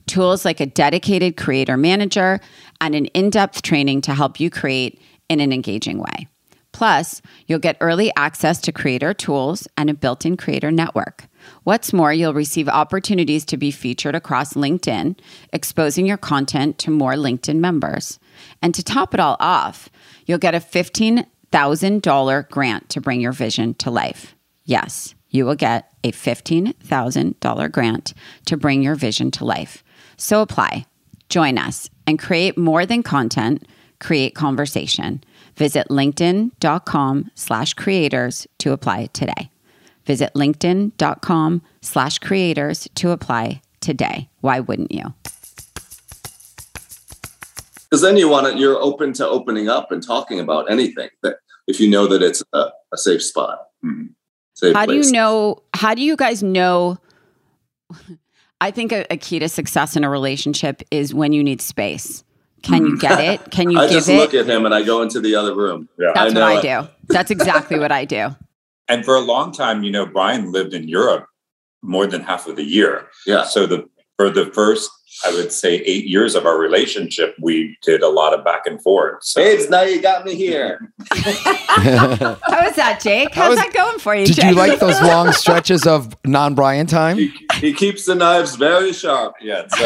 Tools 0.08 0.46
like 0.46 0.60
a 0.60 0.66
dedicated 0.66 1.38
creator 1.38 1.78
manager 1.78 2.40
and 2.80 2.96
an 2.96 3.06
in 3.08 3.30
depth 3.30 3.62
training 3.62 4.02
to 4.02 4.14
help 4.14 4.40
you 4.40 4.50
create 4.50 5.02
in 5.30 5.40
an 5.40 5.52
engaging 5.52 5.98
way. 5.98 6.28
Plus, 6.72 7.22
you'll 7.48 7.60
get 7.60 7.78
early 7.82 8.12
access 8.16 8.62
to 8.62 8.72
creator 8.72 9.14
tools 9.14 9.68
and 9.78 9.90
a 9.90 9.94
built 9.94 10.26
in 10.26 10.38
creator 10.38 10.72
network. 10.72 11.26
What's 11.64 11.94
more, 11.94 12.14
you'll 12.14 12.34
receive 12.34 12.70
opportunities 12.70 13.46
to 13.46 13.58
be 13.58 13.72
featured 13.72 14.16
across 14.16 14.54
LinkedIn, 14.54 15.20
exposing 15.52 16.06
your 16.06 16.18
content 16.18 16.78
to 16.80 16.92
more 16.92 17.14
LinkedIn 17.14 17.58
members. 17.58 18.20
And 18.62 18.74
to 18.74 18.84
top 18.84 19.14
it 19.14 19.20
all 19.20 19.38
off, 19.40 19.90
you'll 20.32 20.40
get 20.40 20.56
a 20.56 20.60
$15,000 20.62 22.50
grant 22.50 22.90
to 22.90 23.02
bring 23.02 23.20
your 23.20 23.34
vision 23.34 23.74
to 23.74 23.92
life. 23.92 24.34
Yes, 24.64 25.14
you 25.30 25.46
will 25.46 25.56
get 25.56 25.92
a 26.06 26.14
$15,000 26.14 27.72
grant 27.72 28.14
to 28.46 28.56
bring 28.56 28.82
your 28.82 28.96
vision 28.96 29.30
to 29.32 29.44
life. 29.44 29.84
So 30.16 30.42
apply, 30.42 30.86
join 31.28 31.58
us, 31.58 31.90
and 32.08 32.18
create 32.18 32.58
more 32.58 32.86
than 32.86 33.04
content, 33.04 33.68
create 34.00 34.34
conversation. 34.34 35.22
Visit 35.58 35.90
linkedin.com 35.90 37.32
slash 37.36 37.74
creators 37.74 38.48
to 38.60 38.72
apply 38.72 39.08
today. 39.08 39.52
Visit 40.06 40.34
linkedin.com 40.34 41.62
slash 41.82 42.20
creators 42.20 42.88
to 42.96 43.10
apply 43.12 43.62
today. 43.82 44.30
Why 44.40 44.62
wouldn't 44.62 44.94
you? 44.94 45.14
Because 47.92 48.02
then 48.02 48.16
you 48.16 48.30
want 48.30 48.48
to, 48.48 48.58
you're 48.58 48.78
open 48.82 49.12
to 49.14 49.28
opening 49.28 49.68
up 49.68 49.92
and 49.92 50.02
talking 50.02 50.40
about 50.40 50.72
anything 50.72 51.10
that 51.24 51.36
if 51.68 51.78
you 51.82 51.90
know 51.90 52.08
that 52.08 52.22
it's 52.24 52.42
a, 52.54 52.70
a 52.94 52.98
safe 52.98 53.22
spot. 53.22 53.60
Mhm. 53.86 54.14
Safe 54.54 54.74
How 54.74 54.86
do 54.86 54.96
you 54.96 55.12
know? 55.12 55.58
How 55.74 55.94
do 55.94 56.02
you 56.02 56.16
guys 56.16 56.42
know? 56.42 56.98
I 58.62 58.72
think 58.72 58.92
a, 58.92 59.06
a 59.12 59.18
key 59.18 59.40
to 59.40 59.50
success 59.50 59.96
in 59.98 60.04
a 60.04 60.10
relationship 60.10 60.84
is 60.92 61.14
when 61.14 61.34
you 61.34 61.44
need 61.44 61.62
space. 61.62 62.24
Can 62.62 62.86
you 62.86 62.98
get 63.00 63.20
it? 63.20 63.52
Can 63.52 63.72
you 63.72 63.80
I 63.82 63.88
give 63.88 63.96
just 63.96 64.10
it? 64.10 64.18
look 64.18 64.34
at 64.36 64.46
him 64.48 64.66
and 64.66 64.74
I 64.74 64.84
go 64.84 65.02
into 65.02 65.20
the 65.20 65.36
other 65.36 65.56
room. 65.56 65.90
Yeah. 66.00 66.12
That's 66.14 66.34
I 66.36 66.40
what 66.40 66.44
I 66.44 66.60
it. 66.60 66.62
do. 66.84 66.88
That's 67.10 67.32
exactly 67.32 67.78
what 67.80 67.92
I 67.92 68.06
do. 68.06 68.30
And 68.88 69.06
for 69.06 69.16
a 69.16 69.22
long 69.22 69.54
time, 69.54 69.84
you 69.84 69.92
know, 69.92 70.06
Brian 70.06 70.52
lived 70.52 70.74
in 70.74 70.86
Europe 70.86 71.26
more 71.82 72.06
than 72.08 72.20
half 72.22 72.48
of 72.48 72.58
the 72.58 72.64
year. 72.64 73.08
Yeah. 73.26 73.44
So 73.46 73.66
the 73.66 73.88
for 74.18 74.30
the 74.30 74.48
first, 74.48 74.90
I 75.26 75.32
would 75.34 75.52
say, 75.52 75.76
eight 75.76 76.06
years 76.06 76.36
of 76.36 76.46
our 76.46 76.58
relationship, 76.58 77.36
we 77.40 77.78
did 77.82 78.02
a 78.02 78.10
lot 78.10 78.34
of 78.34 78.44
back 78.44 78.62
and 78.66 78.82
forth. 78.82 79.24
So 79.24 79.42
Babes, 79.42 79.70
now 79.70 79.82
you 79.84 80.02
got 80.02 80.26
me 80.26 80.36
here. 80.36 80.92
How 81.12 82.66
was 82.66 82.76
that, 82.76 83.00
Jake? 83.02 83.34
How's 83.34 83.52
was- 83.52 83.60
that 83.60 83.74
going 83.74 84.00
for 84.00 84.16
you, 84.16 84.26
Did 84.26 84.36
Jake? 84.38 84.46
you 84.46 84.56
like 84.56 84.80
those 84.80 85.00
long 85.02 85.32
stretches 85.32 85.86
of 85.86 86.16
non-Brian 86.26 86.88
time? 86.88 87.18
He, 87.18 87.34
he 87.56 87.74
keeps 87.74 88.06
the 88.06 88.16
knives 88.16 88.56
very 88.56 88.94
sharp. 88.94 89.36
yeah. 89.42 89.68
So 89.68 89.86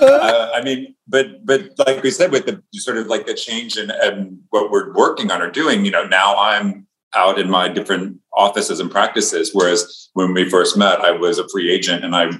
uh, 0.00 0.50
I 0.54 0.62
mean, 0.62 0.94
but 1.06 1.44
but 1.44 1.70
like 1.86 2.02
we 2.02 2.10
said, 2.10 2.30
with 2.30 2.46
the 2.46 2.62
sort 2.74 2.96
of 2.98 3.06
like 3.06 3.26
the 3.26 3.34
change 3.34 3.76
in 3.76 3.90
and 3.90 4.38
what 4.50 4.70
we're 4.70 4.92
working 4.94 5.30
on 5.30 5.42
or 5.42 5.50
doing, 5.50 5.84
you 5.84 5.90
know, 5.90 6.06
now 6.06 6.36
I'm 6.38 6.86
out 7.14 7.38
in 7.38 7.48
my 7.50 7.68
different 7.68 8.18
offices 8.34 8.80
and 8.80 8.90
practices. 8.90 9.50
Whereas 9.52 10.10
when 10.12 10.34
we 10.34 10.48
first 10.48 10.76
met, 10.76 11.00
I 11.00 11.10
was 11.10 11.38
a 11.38 11.48
free 11.48 11.70
agent 11.72 12.04
and 12.04 12.14
I, 12.14 12.30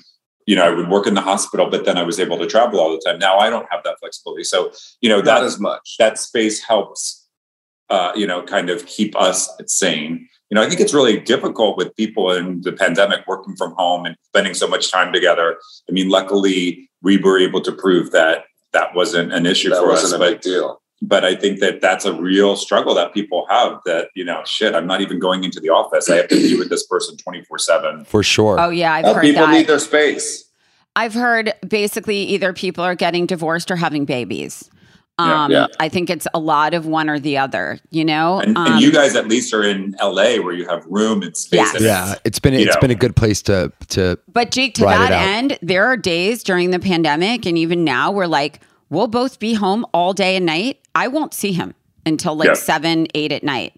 you 0.48 0.56
know, 0.56 0.64
I 0.64 0.70
would 0.70 0.88
work 0.88 1.06
in 1.06 1.14
the 1.14 1.20
hospital, 1.32 1.66
but 1.74 1.84
then 1.86 1.96
I 1.98 2.04
was 2.10 2.18
able 2.18 2.38
to 2.38 2.46
travel 2.54 2.80
all 2.80 2.90
the 2.96 3.02
time. 3.04 3.18
Now 3.18 3.34
I 3.38 3.50
don't 3.50 3.66
have 3.70 3.82
that 3.84 3.96
flexibility. 4.00 4.44
So, 4.44 4.72
you 5.02 5.08
know, 5.10 5.16
Not 5.18 5.24
that 5.26 5.42
as 5.44 5.60
much. 5.60 5.96
that 5.98 6.18
space 6.18 6.58
helps 6.72 7.00
uh, 7.90 8.12
you 8.20 8.26
know, 8.26 8.42
kind 8.42 8.68
of 8.70 8.84
keep 8.86 9.12
us 9.16 9.48
sane. 9.66 10.28
You 10.50 10.54
know, 10.54 10.62
I 10.62 10.68
think 10.68 10.80
it's 10.80 10.94
really 10.94 11.18
difficult 11.20 11.76
with 11.78 11.94
people 11.96 12.32
in 12.32 12.60
the 12.62 12.72
pandemic 12.72 13.26
working 13.26 13.56
from 13.56 13.72
home 13.82 14.06
and 14.06 14.14
spending 14.30 14.54
so 14.54 14.66
much 14.66 14.90
time 14.90 15.12
together. 15.12 15.58
I 15.88 15.92
mean, 15.92 16.08
luckily 16.08 16.88
we 17.02 17.16
were 17.18 17.38
able 17.38 17.60
to 17.62 17.72
prove 17.72 18.10
that 18.12 18.44
that 18.72 18.94
wasn't 18.94 19.32
an 19.32 19.46
issue 19.46 19.70
That 19.70 19.80
for 19.82 19.90
us. 19.92 20.02
wasn't 20.02 20.22
a 20.22 20.24
but 20.26 20.32
big 20.32 20.40
deal. 20.42 20.82
But 21.00 21.24
I 21.24 21.34
think 21.36 21.60
that 21.60 21.80
that's 21.80 22.04
a 22.04 22.12
real 22.12 22.56
struggle 22.56 22.94
that 22.94 23.14
people 23.14 23.46
have. 23.48 23.78
That 23.86 24.08
you 24.14 24.24
know, 24.24 24.42
shit, 24.44 24.74
I'm 24.74 24.86
not 24.86 25.00
even 25.00 25.18
going 25.18 25.44
into 25.44 25.60
the 25.60 25.68
office. 25.70 26.08
I 26.10 26.16
have 26.16 26.28
to 26.28 26.36
be 26.36 26.56
with 26.58 26.70
this 26.70 26.86
person 26.86 27.16
24 27.16 27.58
seven. 27.58 28.04
For 28.04 28.22
sure. 28.22 28.58
Oh 28.60 28.70
yeah, 28.70 28.92
I've 28.94 29.04
Oh, 29.04 29.14
heard 29.14 29.22
people 29.22 29.46
that. 29.46 29.52
need 29.52 29.66
their 29.66 29.78
space. 29.78 30.44
I've 30.96 31.14
heard 31.14 31.52
basically 31.68 32.18
either 32.24 32.52
people 32.52 32.82
are 32.82 32.96
getting 32.96 33.26
divorced 33.26 33.70
or 33.70 33.76
having 33.76 34.04
babies. 34.04 34.68
Yeah. 35.20 35.44
Um, 35.44 35.50
Yeah. 35.52 35.66
I 35.78 35.88
think 35.88 36.10
it's 36.10 36.26
a 36.34 36.38
lot 36.40 36.74
of 36.74 36.86
one 36.86 37.08
or 37.08 37.18
the 37.20 37.38
other. 37.38 37.78
You 37.90 38.04
know, 38.04 38.40
And, 38.40 38.56
Um, 38.56 38.72
and 38.72 38.80
you 38.80 38.90
guys 38.92 39.14
at 39.16 39.28
least 39.28 39.52
are 39.54 39.62
in 39.62 39.94
LA 40.00 40.36
where 40.40 40.52
you 40.54 40.66
have 40.68 40.84
room 40.86 41.22
and 41.22 41.36
space. 41.36 41.58
Yes. 41.58 41.74
and 41.76 41.84
yeah, 41.84 42.14
it's 42.24 42.38
been 42.40 42.54
you 42.54 42.60
it's 42.66 42.74
know. 42.74 42.80
been 42.80 42.90
a 42.90 42.96
good 42.96 43.14
place 43.14 43.42
to 43.42 43.72
to 43.90 44.18
But 44.32 44.50
Jake, 44.50 44.74
to 44.74 44.82
that 44.84 45.12
end, 45.12 45.58
there 45.62 45.84
are 45.86 45.96
days 45.96 46.42
during 46.42 46.70
the 46.72 46.78
pandemic 46.80 47.46
and 47.46 47.56
even 47.58 47.84
now 47.84 48.10
we're 48.10 48.26
like, 48.26 48.60
we'll 48.90 49.06
both 49.08 49.38
be 49.38 49.54
home 49.54 49.84
all 49.92 50.12
day 50.12 50.36
and 50.36 50.46
night. 50.46 50.80
I 50.94 51.08
won't 51.08 51.34
see 51.34 51.52
him 51.52 51.74
until 52.06 52.34
like 52.34 52.48
Yeah. 52.48 52.54
seven, 52.54 53.06
eight 53.14 53.32
at 53.32 53.42
night. 53.44 53.74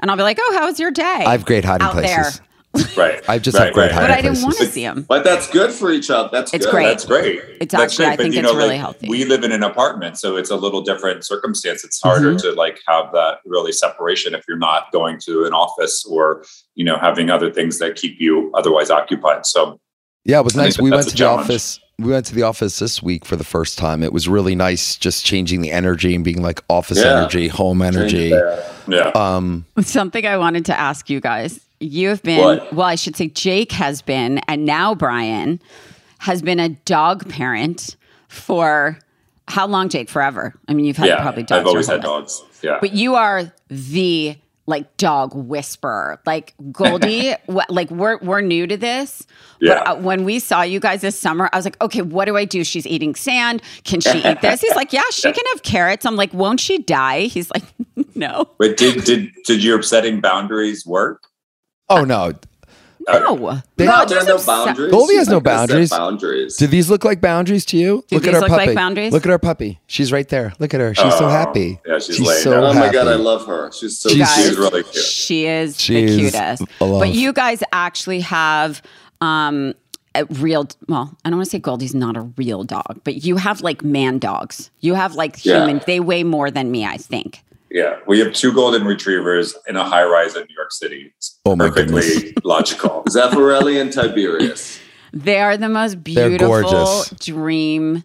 And 0.00 0.10
I'll 0.10 0.16
be 0.16 0.22
like, 0.22 0.38
oh, 0.40 0.56
how 0.58 0.66
was 0.66 0.78
your 0.80 0.90
day? 0.90 1.02
I 1.02 1.32
have 1.32 1.44
great 1.44 1.64
hiding 1.64 1.86
out 1.86 1.92
places. 1.92 2.38
there. 2.38 2.46
right. 2.96 3.22
I 3.28 3.38
just 3.38 3.56
right, 3.56 3.66
have 3.66 3.74
great 3.74 3.92
right, 3.92 4.00
But 4.00 4.10
I 4.10 4.20
didn't 4.20 4.42
want 4.42 4.56
to 4.56 4.66
see 4.66 4.82
him. 4.82 5.02
But 5.08 5.22
that's 5.22 5.48
good 5.48 5.70
for 5.70 5.92
each 5.92 6.10
other. 6.10 6.28
That's 6.32 6.52
It's 6.52 6.66
good. 6.66 6.72
great. 6.72 6.86
That's 6.86 7.04
great. 7.04 7.40
It's 7.60 7.70
That's 7.70 7.92
actually- 7.92 8.06
I 8.06 8.16
think 8.16 8.34
you 8.34 8.40
it's 8.40 8.48
know, 8.50 8.56
really 8.56 8.70
like, 8.70 8.80
healthy. 8.80 9.08
We 9.08 9.24
live 9.24 9.44
in 9.44 9.52
an 9.52 9.62
apartment, 9.62 10.18
so 10.18 10.34
it's 10.36 10.50
a 10.50 10.56
little 10.56 10.80
different 10.82 11.24
circumstance. 11.24 11.84
It's 11.84 12.00
harder 12.02 12.30
Mm-hmm. 12.30 12.38
to 12.48 12.52
like 12.54 12.80
have 12.88 13.12
that 13.12 13.38
really 13.46 13.70
separation 13.70 14.34
if 14.34 14.44
you're 14.48 14.58
not 14.58 14.90
going 14.90 15.18
to 15.20 15.44
an 15.44 15.52
office 15.52 16.04
or 16.04 16.44
you 16.74 16.84
know 16.84 16.96
having 16.98 17.30
other 17.30 17.52
things 17.52 17.78
that 17.78 17.94
keep 17.94 18.20
you 18.20 18.50
otherwise 18.54 18.90
occupied. 18.90 19.46
So 19.46 19.78
Yeah, 20.24 20.40
it 20.40 20.44
was 20.44 20.56
nice. 20.56 20.76
We 20.76 20.90
went 20.90 21.02
a 21.02 21.04
to 21.04 21.10
the 21.12 21.16
challenge. 21.16 21.44
office. 21.44 21.78
We 21.98 22.10
went 22.10 22.26
to 22.26 22.34
the 22.34 22.42
office 22.42 22.80
this 22.80 23.02
week 23.02 23.24
for 23.24 23.36
the 23.36 23.44
first 23.44 23.78
time. 23.78 24.02
It 24.02 24.12
was 24.12 24.28
really 24.28 24.56
nice, 24.56 24.96
just 24.96 25.24
changing 25.24 25.60
the 25.60 25.70
energy 25.70 26.14
and 26.14 26.24
being 26.24 26.42
like 26.42 26.62
office 26.68 26.98
Yeah. 26.98 27.18
energy, 27.18 27.46
home 27.48 27.82
energy. 27.82 28.32
yeah, 28.88 29.12
Um, 29.14 29.64
Something 29.80 30.26
I 30.26 30.36
wanted 30.36 30.64
to 30.66 30.78
ask 30.78 31.08
you 31.08 31.20
guys. 31.20 31.60
You 31.78 32.08
have 32.08 32.22
been, 32.22 32.40
What? 32.40 32.72
well, 32.72 32.86
I 32.86 32.96
should 32.96 33.14
say 33.16 33.28
Jake 33.28 33.70
has 33.72 34.02
been, 34.02 34.38
and 34.48 34.64
now 34.64 34.94
Brian 34.94 35.60
has 36.18 36.42
been 36.42 36.58
a 36.58 36.70
dog 36.70 37.28
parent 37.28 37.94
for 38.28 38.98
how 39.46 39.66
long, 39.66 39.88
Jake? 39.88 40.08
Forever. 40.08 40.54
I 40.66 40.74
mean, 40.74 40.86
you've 40.86 40.96
had 40.96 41.06
yeah. 41.08 41.20
probably 41.22 41.42
dogs. 41.44 41.60
I've 41.60 41.66
always 41.66 41.86
had 41.86 41.96
life. 41.96 42.04
dogs. 42.04 42.42
Yeah, 42.62 42.78
But 42.80 42.94
you 42.94 43.14
are 43.14 43.52
the 43.68 44.36
like 44.66 44.96
dog 44.96 45.34
whisperer. 45.34 46.20
Like 46.26 46.54
Goldie, 46.72 47.32
wh- 47.48 47.68
like 47.68 47.90
we're 47.90 48.18
we're 48.18 48.40
new 48.40 48.66
to 48.66 48.76
this. 48.76 49.26
Yeah. 49.60 49.82
But 49.84 49.88
uh, 49.88 49.96
when 49.96 50.24
we 50.24 50.38
saw 50.38 50.62
you 50.62 50.80
guys 50.80 51.00
this 51.00 51.18
summer, 51.18 51.48
I 51.52 51.56
was 51.56 51.64
like, 51.64 51.80
okay, 51.82 52.02
what 52.02 52.26
do 52.26 52.36
I 52.36 52.44
do? 52.44 52.64
She's 52.64 52.86
eating 52.86 53.14
sand. 53.14 53.62
Can 53.84 54.00
she 54.00 54.18
eat 54.18 54.40
this? 54.40 54.60
He's 54.60 54.74
like, 54.74 54.92
yeah, 54.92 55.02
she 55.10 55.32
can 55.32 55.44
have 55.52 55.62
carrots. 55.62 56.06
I'm 56.06 56.16
like, 56.16 56.32
won't 56.32 56.60
she 56.60 56.78
die? 56.78 57.22
He's 57.22 57.50
like, 57.50 57.64
no. 58.14 58.48
but 58.58 58.76
did 58.76 59.04
did 59.04 59.30
did 59.44 59.62
your 59.62 59.82
setting 59.82 60.20
boundaries 60.20 60.86
work? 60.86 61.22
oh 61.90 62.02
no, 62.04 62.32
No. 63.08 63.60
They- 63.76 63.84
No, 63.86 63.90
Rodger's 63.92 64.24
there 64.26 64.34
are 64.34 64.38
no 64.38 64.44
boundaries. 64.44 64.90
Goldie 64.90 65.16
has 65.16 65.28
no 65.28 65.34
not 65.34 65.44
gonna 65.44 65.58
set 65.58 65.68
boundaries. 65.68 65.90
Boundaries. 65.90 66.56
do 66.56 66.66
these 66.66 66.90
look 66.90 67.04
like 67.04 67.20
boundaries 67.20 67.64
to 67.66 67.76
you? 67.76 68.04
Do 68.08 68.16
look 68.16 68.22
these 68.24 68.28
at 68.28 68.34
our 68.34 68.40
look 68.40 68.50
like 68.50 68.60
puppy. 68.66 68.74
boundaries? 68.74 69.12
Look 69.12 69.24
at 69.26 69.30
our 69.30 69.38
puppy. 69.38 69.80
She's 69.86 70.12
right 70.12 70.28
there. 70.28 70.52
Look 70.58 70.74
at 70.74 70.80
her. 70.80 70.94
She's 70.94 71.14
so 71.16 71.26
Oh, 71.26 71.28
happy. 71.28 71.80
yeah, 71.86 71.98
she's 71.98 72.16
she's 72.16 72.26
laying 72.26 72.42
so 72.42 72.50
down. 72.52 72.64
oh 72.64 72.72
my 72.74 72.90
god, 72.92 73.08
I 73.08 73.14
love 73.14 73.46
her. 73.46 73.70
She's 73.72 73.98
so 73.98 74.08
She's- 74.08 74.34
She's 74.34 74.46
cute. 74.48 74.58
really 74.58 74.82
cute. 74.84 75.04
She 75.04 75.46
is 75.46 75.80
She 75.80 75.94
the 75.94 76.02
is 76.04 76.16
cutest. 76.32 76.62
love. 76.80 77.00
But 77.00 77.10
you 77.10 77.32
guys 77.32 77.62
actually 77.72 78.20
have 78.20 78.80
um 79.20 79.74
a 80.16 80.24
real 80.26 80.68
well, 80.88 81.16
I 81.24 81.30
don't 81.30 81.38
want 81.38 81.46
to 81.46 81.50
say 81.50 81.58
Goldie's 81.58 81.94
not 81.94 82.16
a 82.16 82.22
real 82.36 82.62
dog, 82.62 83.00
but 83.04 83.24
you 83.24 83.36
have 83.36 83.60
like 83.62 83.82
man 83.82 84.18
dogs. 84.18 84.70
You 84.80 84.94
have 84.94 85.14
like 85.16 85.44
Yeah. 85.44 85.58
human 85.60 85.82
they 85.86 85.98
weigh 86.00 86.22
more 86.24 86.50
than 86.50 86.70
me, 86.70 86.84
I 86.84 86.96
think. 86.98 87.42
Yeah, 87.74 87.98
we 88.06 88.20
have 88.20 88.32
two 88.32 88.52
golden 88.52 88.84
retrievers 88.84 89.56
in 89.66 89.74
a 89.74 89.82
high 89.82 90.04
rise 90.04 90.36
in 90.36 90.42
New 90.48 90.54
York 90.54 90.70
City. 90.72 91.12
It's 91.16 91.40
Oh 91.44 91.56
my 91.56 91.68
perfectly 91.68 92.32
logical. 92.44 93.02
Zeffirelli 93.08 93.80
and 93.80 93.92
Tiberius. 93.92 94.78
They 95.12 95.40
are 95.40 95.56
the 95.56 95.68
most 95.68 96.04
They're 96.04 96.28
beautiful 96.28 96.62
gorgeous. 96.62 97.10
dream 97.18 98.04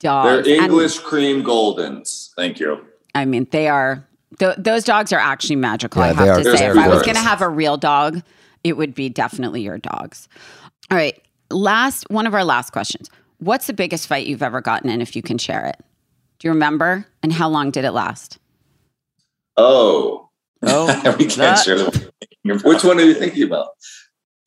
dogs. 0.00 0.26
They're 0.28 0.36
dogs. 0.36 0.48
And, 0.48 0.62
English 0.72 0.98
cream 1.00 1.44
goldens. 1.44 2.32
Thank 2.36 2.58
you. 2.58 2.86
I 3.14 3.26
mean, 3.26 3.46
they 3.50 3.68
are 3.68 4.02
th- 4.38 4.56
those 4.56 4.82
dogs 4.82 5.12
are 5.12 5.18
actually 5.20 5.56
magical. 5.56 6.00
I 6.00 6.08
have 6.14 6.18
are- 6.28 6.36
to 6.38 6.44
say, 6.44 6.56
they're 6.56 6.70
if 6.72 6.78
I 6.78 6.88
was 6.88 7.02
going 7.02 7.16
to 7.16 7.20
have 7.22 7.42
a 7.42 7.48
real 7.50 7.76
dog, 7.76 8.22
it 8.64 8.78
would 8.78 8.94
be 8.94 9.10
definitely 9.10 9.60
your 9.60 9.76
dogs. 9.76 10.26
All 10.90 10.96
right, 10.96 11.20
last 11.50 12.08
one 12.08 12.26
of 12.26 12.32
our 12.32 12.44
last 12.44 12.72
questions. 12.72 13.10
What's 13.40 13.66
the 13.66 13.74
biggest 13.74 14.06
fight 14.06 14.26
you've 14.26 14.42
ever 14.42 14.62
gotten 14.62 14.88
in? 14.88 15.02
If 15.02 15.14
you 15.14 15.20
can 15.20 15.36
share 15.36 15.66
it, 15.66 15.76
do 16.38 16.48
you 16.48 16.52
remember? 16.52 17.06
And 17.22 17.30
how 17.32 17.50
long 17.50 17.70
did 17.70 17.84
it 17.84 17.92
last? 17.92 18.38
Oh, 19.56 20.28
Oh, 20.62 20.86
we 21.18 21.24
can't 21.26 21.34
that- 21.36 21.64
share 21.64 21.78
the 21.78 22.12
which 22.64 22.84
one 22.84 22.98
are 22.98 23.02
you 23.04 23.14
thinking 23.14 23.42
about? 23.42 23.70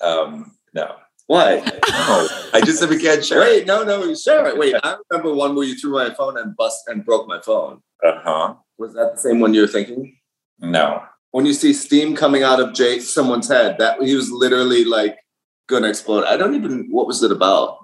Um, 0.01 0.55
no. 0.73 0.95
Why? 1.27 1.59
No. 1.89 2.27
I 2.53 2.61
just 2.61 2.79
said 2.79 2.89
we 2.89 2.99
can't 2.99 3.23
share. 3.23 3.39
Wait, 3.41 3.67
no, 3.67 3.83
no, 3.83 4.03
you 4.03 4.15
share 4.15 4.47
it. 4.47 4.57
Wait, 4.57 4.73
I 4.83 4.95
remember 5.11 5.33
one 5.33 5.53
where 5.53 5.65
you 5.65 5.75
threw 5.77 5.91
my 5.91 6.11
phone 6.13 6.37
and 6.37 6.55
bust 6.55 6.83
and 6.87 7.05
broke 7.05 7.27
my 7.27 7.39
phone. 7.41 7.81
Uh 8.03 8.19
huh. 8.23 8.53
Was 8.79 8.93
that 8.93 9.15
the 9.15 9.21
same 9.21 9.39
one 9.39 9.53
you're 9.53 9.67
thinking? 9.67 10.17
No. 10.59 11.03
When 11.31 11.45
you 11.45 11.53
see 11.53 11.73
steam 11.73 12.15
coming 12.15 12.41
out 12.41 12.59
of 12.59 12.73
Jake 12.73 13.01
someone's 13.01 13.47
head, 13.49 13.77
that 13.77 14.01
he 14.01 14.15
was 14.15 14.31
literally 14.31 14.85
like 14.85 15.17
gonna 15.67 15.89
explode. 15.89 16.23
I 16.23 16.37
don't 16.37 16.55
even. 16.55 16.87
What 16.89 17.05
was 17.05 17.21
it 17.21 17.31
about? 17.31 17.77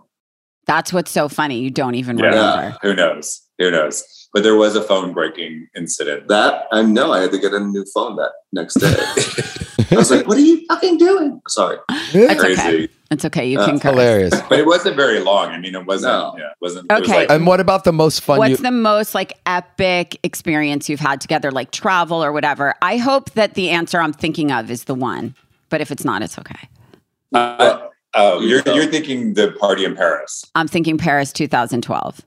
That's 0.65 0.91
what's 0.93 1.11
so 1.11 1.27
funny. 1.29 1.59
You 1.59 1.69
don't 1.69 1.95
even 1.95 2.17
Yeah. 2.17 2.25
remember. 2.29 2.77
Who 2.81 2.95
knows? 2.95 3.41
Who 3.59 3.69
knows? 3.69 4.24
But 4.35 4.43
there 4.43 4.57
was 4.57 4.75
a 4.75 4.81
phone 4.83 5.13
breaking 5.13 5.69
incident. 5.77 6.27
That 6.27 6.65
I 6.73 6.81
know. 6.81 7.13
I 7.13 7.21
had 7.21 7.31
to 7.31 7.39
get 7.39 7.53
a 7.53 7.59
new 7.61 7.85
phone 7.93 8.17
that 8.17 8.31
next 8.51 8.73
day. 8.75 8.93
I 9.91 9.95
was 9.95 10.11
like, 10.11 10.27
"What 10.27 10.35
are 10.37 10.41
you 10.41 10.65
fucking 10.67 10.97
doing?" 10.97 11.41
Sorry. 11.47 11.77
It's 12.13 12.41
Crazy. 12.41 12.61
okay. 12.61 12.87
It's 13.11 13.23
okay. 13.23 13.47
You 13.47 13.59
Uh, 13.61 13.65
can 13.65 13.79
curse. 13.79 13.91
Hilarious. 13.91 14.41
But 14.49 14.59
it 14.59 14.65
wasn't 14.65 14.97
very 14.97 15.21
long. 15.21 15.51
I 15.51 15.57
mean, 15.57 15.73
it 15.73 15.85
wasn't. 15.85 16.11
No. 16.11 16.35
Yeah, 16.37 16.47
it 16.47 16.57
wasn't. 16.59 16.91
It 16.91 16.99
was 16.99 17.09
Okay. 17.09 17.19
like- 17.19 17.31
And 17.31 17.47
what 17.47 17.61
about 17.61 17.85
the 17.85 17.93
most 17.93 18.19
fun? 18.19 18.39
What's 18.39 18.49
you, 18.51 18.57
the 18.57 18.71
most 18.71 19.15
like 19.15 19.39
epic 19.45 20.19
experience 20.23 20.89
you've 20.89 20.99
had 20.99 21.21
together, 21.21 21.49
like 21.49 21.71
travel 21.71 22.21
or 22.21 22.33
whatever? 22.33 22.73
I 22.81 22.97
hope 22.97 23.31
that 23.35 23.53
the 23.53 23.69
answer 23.69 24.01
I'm 24.01 24.11
thinking 24.11 24.51
of 24.51 24.69
is 24.69 24.83
the 24.83 24.95
one, 24.95 25.33
but 25.69 25.79
if 25.79 25.91
it's 25.91 26.03
not, 26.03 26.21
it's 26.23 26.37
okay. 26.37 26.67
Uh, 27.33 27.87
oh, 28.15 28.41
You 28.41 28.47
you're 28.65 28.75
you're 28.75 28.87
thinking 28.91 29.33
the 29.35 29.51
party 29.61 29.85
in 29.85 29.95
Paris 29.95 30.43
I'm 30.55 30.67
thinking 30.67 30.97
Paris 30.97 31.31
2012. 31.31 32.19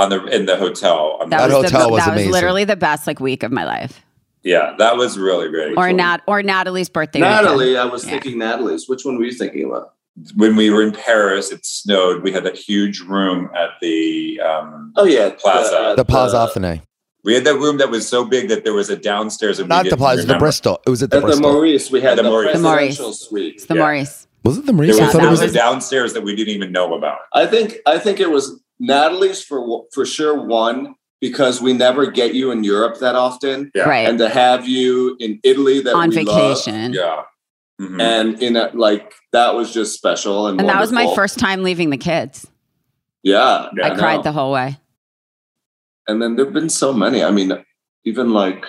On 0.00 0.08
the 0.10 0.24
in 0.26 0.46
the 0.46 0.56
hotel. 0.56 1.18
On 1.20 1.28
the- 1.30 1.36
That, 1.36 1.48
That 1.48 1.56
was 1.60 1.70
hotel 1.70 1.86
the, 1.88 1.92
was 1.92 2.04
that 2.04 2.12
amazing. 2.12 2.28
was 2.30 2.34
literally 2.36 2.64
the 2.64 2.76
best 2.76 3.06
like 3.06 3.20
week 3.20 3.42
of 3.42 3.52
my 3.52 3.64
life. 3.64 4.00
yeah, 4.42 4.74
that 4.78 4.96
was 4.96 5.18
really 5.18 5.48
great. 5.48 5.76
Or 5.76 5.92
Nat 5.92 6.22
or 6.26 6.42
Natalie's 6.42 6.88
birthday. 6.88 7.20
weekend. 7.20 7.44
Natalie, 7.44 7.76
I 7.76 7.84
was 7.84 8.04
Yeah. 8.04 8.12
thinking 8.12 8.38
Natalie's. 8.38 8.88
Which 8.88 9.04
one 9.04 9.18
were 9.18 9.24
you 9.24 9.32
thinking 9.32 9.64
about? 9.66 9.92
when 10.36 10.54
we 10.56 10.68
were 10.70 10.82
in 10.82 10.92
Paris, 10.92 11.50
it 11.52 11.64
snowed. 11.64 12.22
We 12.22 12.30
had 12.32 12.44
that 12.44 12.56
huge 12.56 13.00
room 13.00 13.48
at 13.54 13.70
the. 13.80 14.40
Um, 14.40 14.92
Oh 14.96 15.04
yeah, 15.04 15.30
Plaza. 15.30 15.94
the 15.96 16.04
Paz 16.04 16.32
Athene. 16.34 16.82
we 17.24 17.34
had 17.34 17.44
that 17.44 17.54
room 17.54 17.78
that 17.78 17.90
was 17.90 18.06
so 18.08 18.24
big 18.24 18.48
that 18.48 18.64
there 18.64 18.74
was 18.74 18.90
a 18.90 18.96
downstairs. 18.96 19.58
And 19.58 19.68
Not 19.68 19.84
the 19.84 19.90
didn't 19.90 19.98
Plaza, 19.98 20.26
the. 20.26 20.36
Bristol. 20.38 20.80
It 20.86 20.90
was 20.90 21.02
at 21.02 21.10
the 21.10 21.18
At 21.18 21.22
the 21.26 21.36
Meurice, 21.36 21.90
we 21.90 22.00
had 22.00 22.18
The 22.18 22.22
the, 22.24 22.28
Meurice. 22.30 22.52
The 22.52 22.58
Meurice. 22.58 23.14
suite. 23.14 23.54
It's 23.56 23.66
the 23.66 23.74
Yeah. 23.76 23.82
Meurice. 23.82 24.26
was 24.44 24.58
it 24.58 24.66
the 24.66 24.72
Meurice? 24.72 24.96
There 24.96 25.02
I 25.02 25.06
was, 25.06 25.12
thought 25.12 25.12
that 25.12 25.18
it 25.18 25.20
there 25.22 25.30
was. 25.30 25.40
was 25.40 25.46
was- 25.48 25.54
a 25.54 25.58
downstairs 25.58 26.12
that 26.14 26.22
we 26.22 26.34
didn't 26.34 26.54
even 26.54 26.72
know 26.72 26.92
about. 26.94 27.18
I 27.34 27.46
think 27.46 27.76
I 27.86 27.98
think 27.98 28.20
it 28.20 28.30
was 28.30 28.58
Natalie's 28.80 29.42
for 29.44 29.84
for 29.92 30.04
sure 30.06 30.42
one 30.42 30.94
because 31.20 31.60
we 31.60 31.72
never 31.74 32.10
get 32.10 32.34
you 32.34 32.50
in 32.50 32.64
Europe 32.64 32.98
that 33.00 33.14
often, 33.14 33.70
Yeah. 33.74 33.82
Right. 33.82 34.08
and 34.08 34.18
to 34.18 34.28
have 34.30 34.66
you 34.66 35.16
in 35.20 35.38
Italy 35.44 35.80
that 35.82 35.94
On 35.94 36.08
we 36.08 36.24
love, 36.24 36.64
vacation. 36.64 36.92
Yeah. 36.94 37.22
Mhm. 37.80 38.00
and 38.00 38.42
in 38.42 38.56
a, 38.56 38.70
like 38.74 39.12
that 39.32 39.54
was 39.54 39.72
just 39.72 39.94
special 39.96 40.46
and 40.48 40.58
And 40.60 40.68
that 40.68 40.80
was 40.80 40.92
my 40.92 41.14
first 41.14 41.38
time 41.38 41.62
leaving 41.62 41.90
the 41.90 41.96
kids. 41.98 42.46
Yeah, 43.22 43.68
Yeah, 43.76 43.86
I 43.92 43.96
cried 43.96 44.22
the 44.22 44.32
whole 44.32 44.50
way. 44.52 44.78
And 46.08 46.20
then 46.22 46.36
there've 46.36 46.52
been 46.52 46.68
so 46.70 46.92
many. 46.92 47.22
I 47.22 47.30
mean, 47.30 47.52
even 48.04 48.32
like 48.32 48.64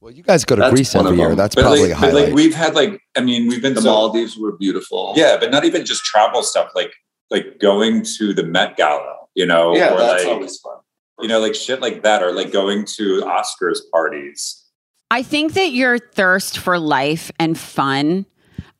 Well, 0.00 0.12
you 0.12 0.22
guys 0.22 0.44
go 0.44 0.54
to 0.56 0.60
That's 0.62 0.72
Greece 0.74 0.94
every 0.94 1.16
year. 1.16 1.34
That's 1.34 1.54
but 1.54 1.62
probably 1.62 1.82
like, 1.82 1.90
a 1.92 1.94
highlight. 1.96 2.24
like 2.26 2.34
we've 2.34 2.54
had 2.54 2.74
like 2.74 3.00
I 3.16 3.20
mean 3.20 3.48
we've 3.48 3.60
been 3.62 3.74
to 3.74 3.80
the 3.80 3.84
so 3.84 3.90
Maldives 3.92 4.36
were 4.38 4.56
beautiful. 4.56 5.12
yeah, 5.16 5.36
but 5.38 5.50
not 5.50 5.64
even 5.64 5.84
just 5.84 6.04
travel 6.04 6.42
stuff 6.42 6.70
like 6.74 6.92
like 7.30 7.58
going 7.58 8.02
to 8.18 8.32
the 8.34 8.42
Met 8.44 8.76
Gala, 8.76 9.15
you 9.36 9.46
know, 9.46 9.76
yeah, 9.76 9.94
or 9.94 9.98
that's 9.98 10.24
like 10.24 10.32
always 10.34 10.58
fun. 10.58 10.78
you 11.20 11.28
know 11.28 11.38
like 11.38 11.54
shit 11.54 11.80
like 11.80 12.02
that, 12.02 12.22
or 12.24 12.32
like 12.32 12.50
going 12.52 12.84
to 12.96 13.20
Oscars 13.22 13.78
parties. 13.92 14.64
I 15.12 15.22
think 15.22 15.52
that 15.52 15.70
your 15.70 15.98
thirst 16.00 16.58
for 16.58 16.80
life 16.80 17.30
and 17.38 17.56
fun. 17.56 18.26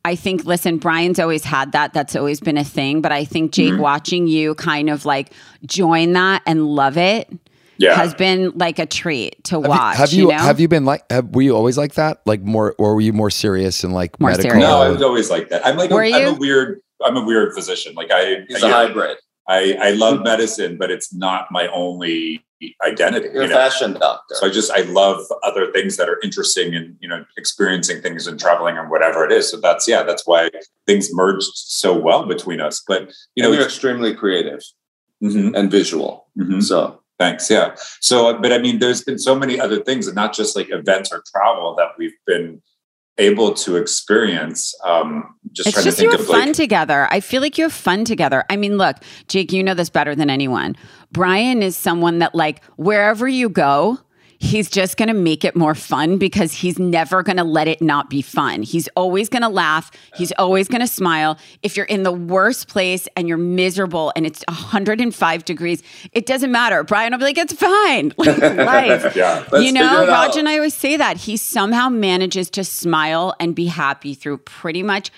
I 0.03 0.15
think, 0.15 0.45
listen, 0.45 0.77
Brian's 0.77 1.19
always 1.19 1.43
had 1.43 1.73
that. 1.73 1.93
That's 1.93 2.15
always 2.15 2.39
been 2.39 2.57
a 2.57 2.63
thing. 2.63 3.01
But 3.01 3.11
I 3.11 3.25
think, 3.25 3.51
Jake, 3.51 3.73
Mhm. 3.73 3.79
watching 3.79 4.25
you 4.27 4.55
kind 4.55 4.89
of 4.89 5.05
like 5.05 5.33
join 5.65 6.13
that 6.13 6.43
and 6.45 6.65
love 6.65 6.97
it 6.97 7.27
Yeah. 7.77 7.95
has 7.95 8.13
been 8.13 8.53
like 8.55 8.79
a 8.79 8.85
treat 8.85 9.43
to 9.45 9.55
Have 9.55 9.63
you- 9.63 9.69
watch. 9.69 9.97
Have 9.97 10.13
you, 10.13 10.27
know? 10.29 10.37
have 10.37 10.59
you 10.61 10.67
been 10.69 10.85
like 10.85 11.03
have, 11.11 11.35
were 11.35 11.41
you 11.41 11.53
always 11.55 11.77
like 11.77 11.95
that? 11.95 12.21
Like 12.25 12.41
more 12.41 12.73
or 12.77 12.95
were 12.95 13.01
you 13.01 13.11
more 13.11 13.29
serious 13.29 13.83
and 13.83 13.93
like 13.93 14.17
More 14.21 14.29
medical? 14.31 14.51
serious. 14.51 14.67
No, 14.69 14.77
I 14.81 14.87
was 14.89 15.01
always 15.01 15.29
like 15.29 15.49
that. 15.49 15.65
I'm 15.67 15.75
like, 15.75 15.91
a, 15.91 15.95
Were 15.95 16.03
I'm 16.03 16.35
a 16.35 16.37
weird, 16.37 16.79
I'm 17.03 17.17
a 17.17 17.25
weird 17.25 17.53
physician. 17.53 17.93
Like 17.95 18.09
I, 18.11 18.45
He's 18.47 18.63
I, 18.63 18.69
a 18.69 18.71
hybrid. 18.87 19.17
I, 19.47 19.77
I 19.81 19.89
love 19.91 20.23
medicine, 20.23 20.77
but 20.77 20.91
it's 20.91 21.13
not 21.13 21.51
my 21.51 21.67
only 21.67 22.43
identity. 22.85 23.27
You're 23.31 23.43
you 23.43 23.47
a 23.47 23.47
know? 23.49 23.55
fashion 23.55 23.93
doctor. 23.93 24.35
So 24.35 24.47
I 24.47 24.49
just 24.49 24.71
I 24.71 24.81
love 24.81 25.21
other 25.43 25.71
things 25.71 25.95
that 25.97 26.09
are 26.09 26.19
interesting 26.23 26.75
and 26.75 26.95
you 26.99 27.07
know 27.07 27.23
experiencing 27.37 28.01
things 28.01 28.27
and 28.27 28.39
traveling 28.39 28.77
and 28.77 28.89
whatever 28.89 29.23
it 29.25 29.31
is. 29.31 29.49
So 29.51 29.57
that's 29.57 29.87
yeah, 29.87 30.03
that's 30.03 30.25
why 30.25 30.49
things 30.85 31.13
merged 31.13 31.51
so 31.53 31.97
well 31.97 32.25
between 32.25 32.59
us. 32.59 32.83
But 32.87 33.13
you 33.35 33.43
know, 33.43 33.49
and 33.49 33.57
you're 33.57 33.65
extremely 33.65 34.13
creative 34.13 34.61
Mhm, 35.23 35.55
and 35.57 35.71
visual. 35.71 36.27
mhm. 36.37 36.61
So 36.61 37.01
thanks. 37.17 37.49
Yeah. 37.49 37.75
So, 38.01 38.37
but 38.39 38.51
I 38.53 38.59
mean, 38.59 38.77
there's 38.79 39.03
been 39.03 39.17
so 39.17 39.33
many 39.35 39.59
other 39.59 39.81
things, 39.83 40.05
and 40.07 40.15
not 40.15 40.33
just 40.33 40.55
like 40.55 40.69
events 40.69 41.11
or 41.11 41.23
travel 41.31 41.73
that 41.75 41.89
we've 41.97 42.17
been 42.27 42.61
able 43.17 43.53
to 43.53 43.75
experience. 43.75 44.73
Um, 44.83 45.35
just 45.51 45.69
It's 45.69 45.75
trying 45.75 45.85
just 45.85 45.97
to 45.97 46.03
you 46.03 46.09
think 46.09 46.19
have 46.19 46.29
of 46.29 46.35
fun 46.35 46.47
like 46.47 46.55
together. 46.55 47.07
I 47.09 47.19
feel 47.19 47.41
like 47.41 47.57
you 47.57 47.63
have 47.63 47.73
fun 47.73 48.05
together. 48.05 48.43
I 48.49 48.57
mean, 48.57 48.77
look, 48.77 48.97
Jake, 49.27 49.51
you 49.51 49.63
know 49.63 49.73
this 49.73 49.89
better 49.89 50.15
than 50.15 50.29
anyone. 50.29 50.75
Brian 51.11 51.63
is 51.63 51.75
someone 51.75 52.19
that, 52.19 52.35
like, 52.35 52.63
wherever 52.75 53.27
you 53.27 53.49
go, 53.49 53.99
he's 54.39 54.69
just 54.69 54.97
going 54.97 55.07
to 55.07 55.13
make 55.13 55.43
it 55.43 55.55
more 55.55 55.73
fun 55.73 56.17
because 56.17 56.53
he's 56.53 56.77
never 56.77 57.23
going 57.23 57.37
to 57.37 57.43
let 57.43 57.67
it 57.67 57.81
not 57.81 58.09
be 58.09 58.21
fun. 58.21 58.61
He's 58.61 58.87
always 58.95 59.29
going 59.29 59.41
to 59.41 59.49
laugh. 59.49 59.91
He's 60.15 60.31
always 60.33 60.67
going 60.67 60.81
to 60.81 60.87
smile. 60.87 61.37
If 61.63 61.75
you're 61.75 61.87
in 61.87 62.03
the 62.03 62.11
worst 62.11 62.67
place 62.67 63.07
and 63.15 63.27
you're 63.27 63.37
miserable 63.37 64.13
and 64.15 64.25
it's 64.25 64.43
105 64.47 65.45
degrees, 65.45 65.81
it 66.11 66.25
doesn't 66.25 66.51
matter. 66.51 66.83
Brian 66.83 67.11
will 67.11 67.19
be 67.19 67.25
like, 67.25 67.37
it's 67.37 67.53
fine. 67.53 68.13
Like, 68.27 68.37
life. 68.39 69.15
yeah. 69.15 69.43
You 69.57 69.71
know, 69.71 70.05
Raj 70.07 70.35
and 70.35 70.49
I 70.49 70.55
always 70.55 70.73
say 70.73 70.97
that 70.97 71.17
he 71.17 71.37
somehow 71.37 71.89
manages 71.89 72.49
to 72.51 72.63
smile 72.63 73.35
and 73.39 73.55
be 73.55 73.67
happy 73.67 74.13
through 74.13 74.39
pretty 74.39 74.83
much 74.83 75.11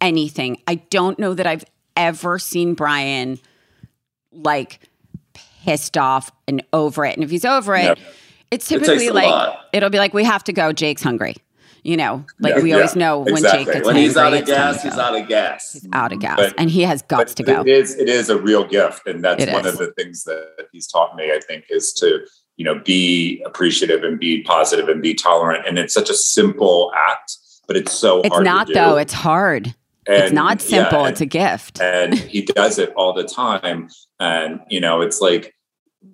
anything. 0.00 0.58
I 0.66 0.76
don't 0.76 1.18
know 1.18 1.32
that 1.34 1.46
I've 1.46 1.64
ever 1.96 2.38
seen 2.38 2.74
Brian 2.74 3.38
like 4.32 4.80
pissed 5.64 5.96
off 5.96 6.30
and 6.46 6.62
over 6.72 7.04
it. 7.04 7.14
And 7.14 7.24
if 7.24 7.30
he's 7.30 7.44
over 7.44 7.74
it, 7.74 7.84
Yep. 7.84 7.98
It's 8.50 8.68
typically 8.68 9.08
a 9.08 9.12
like 9.12 9.54
it'll 9.72 9.90
be 9.90 9.98
like 9.98 10.14
we 10.14 10.24
have 10.24 10.44
to 10.44 10.52
go. 10.52 10.72
Jake's 10.72 11.02
hungry. 11.02 11.36
You 11.82 11.96
know, 11.96 12.24
like 12.40 12.56
Yeah, 12.56 12.62
we 12.62 12.72
always 12.72 12.96
yeah, 12.96 12.98
know 13.00 13.18
when 13.20 13.28
exactly. 13.34 13.64
Jake 13.66 13.74
gets 13.74 13.86
when 13.86 13.94
he's 13.96 14.14
hangry, 14.16 14.20
out 14.26 14.32
of 14.32 14.38
it's 14.40 14.50
gas, 14.50 14.82
he's 14.82 14.98
out 14.98 15.14
of 15.16 15.28
gas. 15.28 15.72
He's 15.72 15.88
out 15.92 16.12
of 16.12 16.18
gas, 16.18 16.36
But- 16.36 16.54
and 16.58 16.68
he 16.68 16.82
has 16.82 17.02
guts 17.02 17.32
to 17.34 17.44
go. 17.44 17.60
It 17.60 17.68
is 17.68 17.94
it 17.94 18.08
is 18.08 18.28
a 18.28 18.36
real 18.36 18.64
gift, 18.66 19.06
and 19.06 19.22
that's 19.24 19.40
It 19.44 19.52
one 19.52 19.64
is. 19.66 19.74
of 19.74 19.78
the 19.78 19.92
things 19.92 20.24
that 20.24 20.66
he's 20.72 20.88
taught 20.88 21.14
me. 21.14 21.30
I 21.30 21.38
think 21.46 21.64
is 21.70 21.92
to 21.94 22.26
you 22.56 22.64
know 22.64 22.80
be 22.84 23.40
appreciative 23.46 24.02
and 24.02 24.18
be 24.18 24.42
positive 24.42 24.88
and 24.88 25.00
be 25.00 25.14
tolerant, 25.14 25.64
and 25.66 25.78
it's 25.78 25.94
such 25.94 26.10
a 26.10 26.14
simple 26.14 26.90
act, 26.96 27.36
but 27.68 27.76
it's 27.76 27.92
so 27.92 28.20
It's 28.22 28.30
hard. 28.30 28.44
not 28.44 28.66
to 28.66 28.72
do. 28.72 28.80
though. 28.80 28.96
It's 28.96 29.12
hard. 29.12 29.68
it's 30.08 30.26
And, 30.26 30.34
not 30.34 30.60
yeah, 30.64 30.68
simple. 30.82 31.04
and- 31.04 31.12
it's 31.12 31.20
a 31.20 31.26
gift. 31.26 31.80
and 31.80 32.14
he 32.14 32.42
does 32.42 32.78
it 32.80 32.92
all 32.96 33.12
the 33.12 33.24
time 33.24 33.88
and 34.18 34.60
you 34.68 34.80
know 34.80 35.02
it's 35.02 35.20
like 35.20 35.54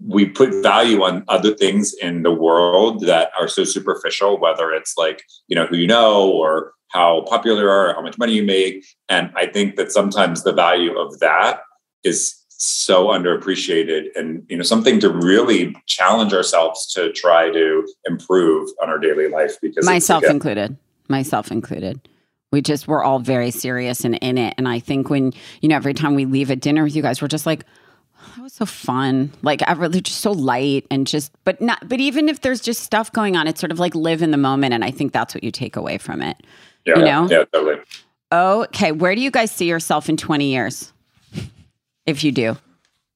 we 0.06 0.26
put 0.26 0.54
value 0.62 1.02
on 1.02 1.24
other 1.28 1.54
things 1.54 1.94
in 1.94 2.22
the 2.22 2.32
world 2.32 3.06
that 3.06 3.30
are 3.38 3.48
so 3.48 3.64
superficial 3.64 4.38
whether 4.38 4.72
it's 4.72 4.94
like 4.96 5.22
you 5.48 5.56
know 5.56 5.66
who 5.66 5.76
you 5.76 5.86
know 5.86 6.30
or 6.30 6.72
how 6.88 7.22
popular 7.22 7.62
you 7.62 7.68
are 7.68 7.90
or 7.90 7.94
how 7.94 8.02
much 8.02 8.18
money 8.18 8.34
you 8.34 8.42
make. 8.42 8.84
And 9.08 9.30
i 9.36 9.46
think 9.46 9.76
that 9.76 9.92
sometimes 9.92 10.42
the 10.42 10.52
value 10.52 10.98
of 10.98 11.18
that 11.20 11.60
is 12.04 12.42
so 12.64 13.08
underappreciated 13.08 14.04
and 14.14 14.46
you 14.48 14.56
know 14.56 14.62
something 14.62 15.00
to 15.00 15.10
really 15.10 15.74
challenge 15.86 16.32
ourselves 16.32 16.86
to 16.94 17.12
try 17.12 17.50
to 17.50 17.84
improve 18.04 18.70
on 18.80 18.88
our 18.88 18.98
daily 18.98 19.28
life 19.28 19.56
because 19.60 19.84
myself 19.84 20.22
included. 20.24 20.76
Myself 21.08 21.50
included. 21.50 22.08
We 22.52 22.62
just 22.62 22.86
we're 22.86 23.02
all 23.02 23.18
very 23.18 23.50
serious 23.50 24.04
and 24.04 24.14
in 24.16 24.38
it. 24.38 24.54
And 24.58 24.68
i 24.68 24.78
think 24.78 25.10
when 25.10 25.32
you 25.60 25.68
know 25.68 25.76
every 25.76 25.92
time 25.92 26.14
we 26.14 26.24
leave 26.24 26.50
a 26.50 26.56
dinner 26.56 26.84
with 26.84 26.94
you 26.94 27.02
guys 27.02 27.20
we're 27.20 27.26
just 27.26 27.46
like 27.46 27.64
"Oh, 27.64 27.81
that 28.36 28.42
was 28.42 28.52
so 28.52 28.66
fun 28.66 29.32
like 29.42 29.62
ever 29.68 29.88
they're 29.88 30.00
just 30.00 30.20
so 30.20 30.32
light 30.32 30.86
and 30.90 31.06
just 31.06 31.32
but 31.44 31.60
not 31.60 31.88
but 31.88 32.00
even 32.00 32.28
if 32.28 32.40
there's 32.40 32.60
just 32.60 32.80
stuff 32.82 33.12
going 33.12 33.36
on 33.36 33.46
it's 33.46 33.60
sort 33.60 33.72
of 33.72 33.78
like 33.78 33.94
live 33.94 34.22
in 34.22 34.30
the 34.30 34.36
moment 34.36 34.72
and 34.74 34.84
i 34.84 34.90
think 34.90 35.12
that's 35.12 35.34
what 35.34 35.42
you 35.44 35.50
take 35.50 35.76
away 35.76 35.98
from 35.98 36.22
it 36.22 36.36
yeah, 36.84 36.98
you 36.98 37.04
know? 37.04 37.28
yeah 37.30 37.44
totally 37.52 37.80
okay 38.32 38.92
where 38.92 39.14
do 39.14 39.20
you 39.20 39.30
guys 39.30 39.50
see 39.50 39.66
yourself 39.68 40.08
in 40.08 40.16
20 40.16 40.46
years 40.50 40.92
if 42.06 42.24
you 42.24 42.32
do 42.32 42.56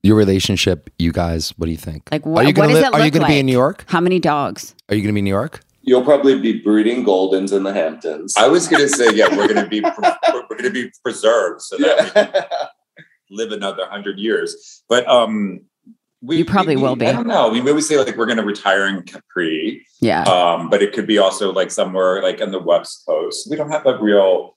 Your 0.02 0.14
relationship, 0.16 0.90
you 0.98 1.10
guys, 1.10 1.50
what 1.56 1.66
do 1.66 1.72
you 1.72 1.76
think? 1.78 2.08
like 2.12 2.24
are 2.24 2.30
what, 2.30 2.42
you 2.42 2.48
what 2.48 2.54
gonna 2.54 2.68
does 2.74 2.82
li- 2.82 2.88
it 2.88 2.94
Are 2.94 2.98
you 3.00 3.04
look 3.06 3.14
gonna 3.14 3.26
be 3.26 3.38
in 3.40 3.46
New 3.46 3.52
York? 3.52 3.84
how 3.88 4.00
many 4.00 4.20
dogs 4.20 4.74
Are 4.88 4.94
you 4.94 5.02
gonna 5.02 5.12
be 5.12 5.18
in 5.18 5.24
New 5.24 5.30
York? 5.30 5.60
You'll 5.82 6.04
probably 6.04 6.38
be 6.40 6.60
breeding 6.60 7.04
Goldens 7.04 7.52
in 7.56 7.62
the 7.62 7.72
Hamptons. 7.72 8.34
I 8.36 8.48
was 8.48 8.66
going 8.66 8.82
to 8.82 8.88
say, 8.88 9.14
yeah, 9.14 9.28
we're 9.36 9.46
going 9.46 9.62
to 9.62 9.68
be 9.68 9.80
we're 10.32 10.48
going 10.48 10.64
to 10.64 10.70
be 10.70 10.90
preserved 11.00 11.62
so 11.62 11.76
that 11.76 12.04
we 12.04 12.10
can 12.10 12.42
live 13.30 13.52
another 13.52 13.86
hundred 13.88 14.18
years. 14.18 14.82
But 14.88 15.06
um, 15.08 15.62
we 16.22 16.38
You 16.38 16.44
probably 16.44 16.76
we- 16.76 16.82
will 16.82 16.96
be. 16.96 17.06
I 17.06 17.12
don't 17.12 17.26
know. 17.26 17.48
We 17.50 17.60
maybe 17.60 17.80
say 17.80 17.98
like 17.98 18.16
we're 18.16 18.26
going 18.26 18.38
to 18.38 18.44
retire 18.44 18.86
in 18.86 19.02
Capri, 19.02 19.86
yeah 20.00 20.22
um, 20.24 20.70
but 20.70 20.82
it 20.82 20.92
could 20.92 21.06
be 21.06 21.18
also 21.18 21.52
like 21.52 21.70
somewhere 21.70 22.22
like 22.22 22.40
on 22.40 22.50
the 22.50 22.58
West 22.60 23.04
Coast. 23.06 23.48
We 23.50 23.56
don't 23.56 23.70
have 23.70 23.86
a 23.86 23.98
real 23.98 24.56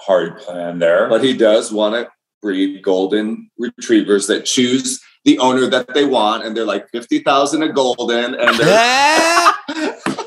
hard 0.00 0.38
plan 0.38 0.78
there. 0.78 1.08
but 1.08 1.22
he 1.22 1.36
does 1.36 1.72
want 1.72 1.94
to 1.94 2.10
breed 2.42 2.82
golden 2.82 3.50
retrievers 3.58 4.26
that 4.26 4.44
choose 4.44 5.00
the 5.24 5.38
owner 5.38 5.66
that 5.66 5.94
they 5.94 6.04
want, 6.04 6.44
and 6.44 6.54
they're 6.56 6.64
like 6.66 6.88
fifty 6.90 7.20
thousand 7.20 7.62
a 7.62 7.72
golden, 7.72 8.34
and 8.34 8.56
they're. 8.58 9.54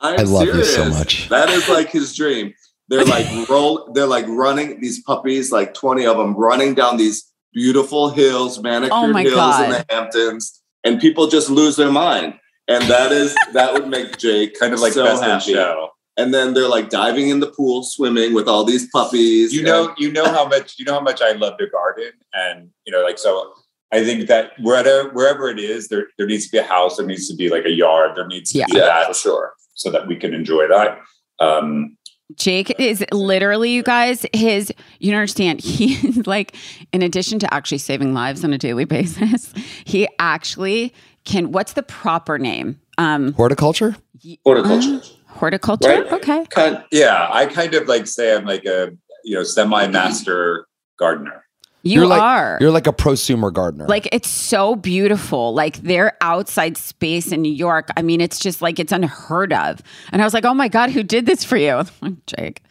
I'm 0.00 0.20
I 0.20 0.22
love 0.24 0.46
you 0.46 0.64
so 0.64 0.88
much. 0.90 1.28
That 1.30 1.48
is 1.50 1.68
like 1.68 1.90
his 1.90 2.14
dream. 2.14 2.52
They're 2.88 3.04
like 3.16 3.48
roll. 3.48 3.90
They're 3.92 4.06
like 4.06 4.26
running 4.28 4.80
these 4.80 5.02
puppies, 5.02 5.52
like 5.52 5.74
twenty 5.74 6.06
of 6.06 6.16
them, 6.16 6.34
running 6.34 6.74
down 6.74 6.96
these 6.96 7.30
beautiful 7.52 8.10
hills, 8.10 8.60
manicured 8.62 8.92
Oh 8.92 9.06
my 9.12 9.22
hills 9.22 9.60
in 9.60 9.70
the 9.70 9.84
Hamptons, 9.88 10.62
and 10.84 11.00
people 11.00 11.26
just 11.28 11.48
lose 11.50 11.76
their 11.76 11.90
mind. 11.90 12.34
And 12.68 12.82
that 12.90 13.12
is 13.12 13.34
that 13.52 13.72
would 13.72 13.88
make 13.88 14.18
Jake 14.18 14.58
kind 14.58 14.74
of 14.74 14.80
like 14.80 14.92
so 14.92 15.04
best 15.04 15.22
happy. 15.22 15.52
in 15.52 15.56
show. 15.56 15.90
And 16.18 16.32
then 16.32 16.54
they're 16.54 16.68
like 16.68 16.88
diving 16.88 17.28
in 17.28 17.40
the 17.40 17.48
pool, 17.48 17.82
swimming 17.82 18.32
with 18.32 18.48
all 18.48 18.64
these 18.64 18.88
puppies. 18.90 19.52
You 19.52 19.62
know, 19.62 19.94
you 19.98 20.10
know 20.10 20.24
how 20.32 20.48
much 20.48 20.78
you 20.78 20.84
know 20.84 20.94
how 20.94 21.00
much 21.00 21.20
I 21.22 21.32
love 21.32 21.58
to 21.58 21.66
garden, 21.68 22.12
and 22.32 22.70
you 22.86 22.92
know, 22.92 23.02
like 23.02 23.18
so. 23.18 23.52
I 23.92 24.02
think 24.04 24.26
that 24.26 24.52
wherever 24.60 25.10
wherever 25.10 25.48
it 25.48 25.60
is, 25.60 25.88
there 25.88 26.08
there 26.18 26.26
needs 26.26 26.46
to 26.46 26.50
be 26.52 26.58
a 26.58 26.62
house. 26.64 26.96
There 26.96 27.06
needs 27.06 27.28
to 27.28 27.36
be 27.36 27.48
like 27.50 27.64
a 27.66 27.70
yard. 27.70 28.16
There 28.16 28.26
needs 28.26 28.50
to 28.52 28.58
Yeah. 28.58 28.66
be 28.68 28.78
yeah, 28.78 28.86
that 28.86 29.06
for 29.08 29.14
sure. 29.14 29.52
so 29.74 29.90
that 29.90 30.08
we 30.08 30.16
can 30.16 30.34
enjoy 30.34 30.66
that. 30.68 30.98
Um, 31.38 31.95
Jake 32.34 32.78
is 32.80 33.04
literally, 33.12 33.70
you 33.70 33.82
guys, 33.82 34.26
his, 34.32 34.72
you 34.98 35.12
don't 35.12 35.20
understand. 35.20 35.60
He's 35.64 36.26
like, 36.26 36.56
in 36.92 37.02
addition 37.02 37.38
to 37.40 37.54
actually 37.54 37.78
saving 37.78 38.14
lives 38.14 38.44
on 38.44 38.52
a 38.52 38.58
daily 38.58 38.84
basis, 38.84 39.52
he 39.84 40.08
actually 40.18 40.92
can, 41.24 41.52
what's 41.52 41.74
the 41.74 41.82
proper 41.82 42.38
name? 42.38 42.80
Um, 42.98 43.32
Horticulture? 43.34 43.96
Horticulture. 44.44 45.00
horticulture? 45.26 45.88
Right. 45.88 46.12
Okay. 46.12 46.46
Kind 46.46 46.82
yeah, 46.90 47.28
I 47.30 47.46
kind 47.46 47.74
of 47.74 47.86
like 47.86 48.06
say 48.06 48.34
I'm 48.34 48.44
like 48.46 48.64
a 48.64 48.92
you 49.22 49.36
know 49.36 49.42
semi 49.42 49.86
master 49.88 50.66
gardener. 50.98 51.45
You 51.86 52.00
You're 52.00 52.06
like- 52.08 52.20
are. 52.20 52.58
You're 52.60 52.72
like 52.72 52.86
a 52.88 52.92
prosumer 52.92 53.52
gardener. 53.52 53.86
like 53.86 54.08
it's 54.10 54.28
so 54.28 54.74
beautiful. 54.74 55.54
Like 55.54 55.76
their 55.78 56.16
outside 56.20 56.76
space 56.76 57.30
in 57.30 57.42
New 57.42 57.52
York. 57.52 57.88
I 57.96 58.02
mean, 58.02 58.20
it's 58.20 58.40
just 58.40 58.60
like 58.60 58.78
it's 58.80 58.92
unheard 58.92 59.52
of. 59.52 59.80
And 60.10 60.20
I 60.20 60.24
was 60.24 60.34
like, 60.34 60.44
oh 60.44 60.54
my 60.54 60.66
god, 60.68 60.90
who 60.90 61.02
did 61.02 61.26
this 61.26 61.44
for 61.44 61.56
you? 61.56 61.84
Jake. 62.26 62.62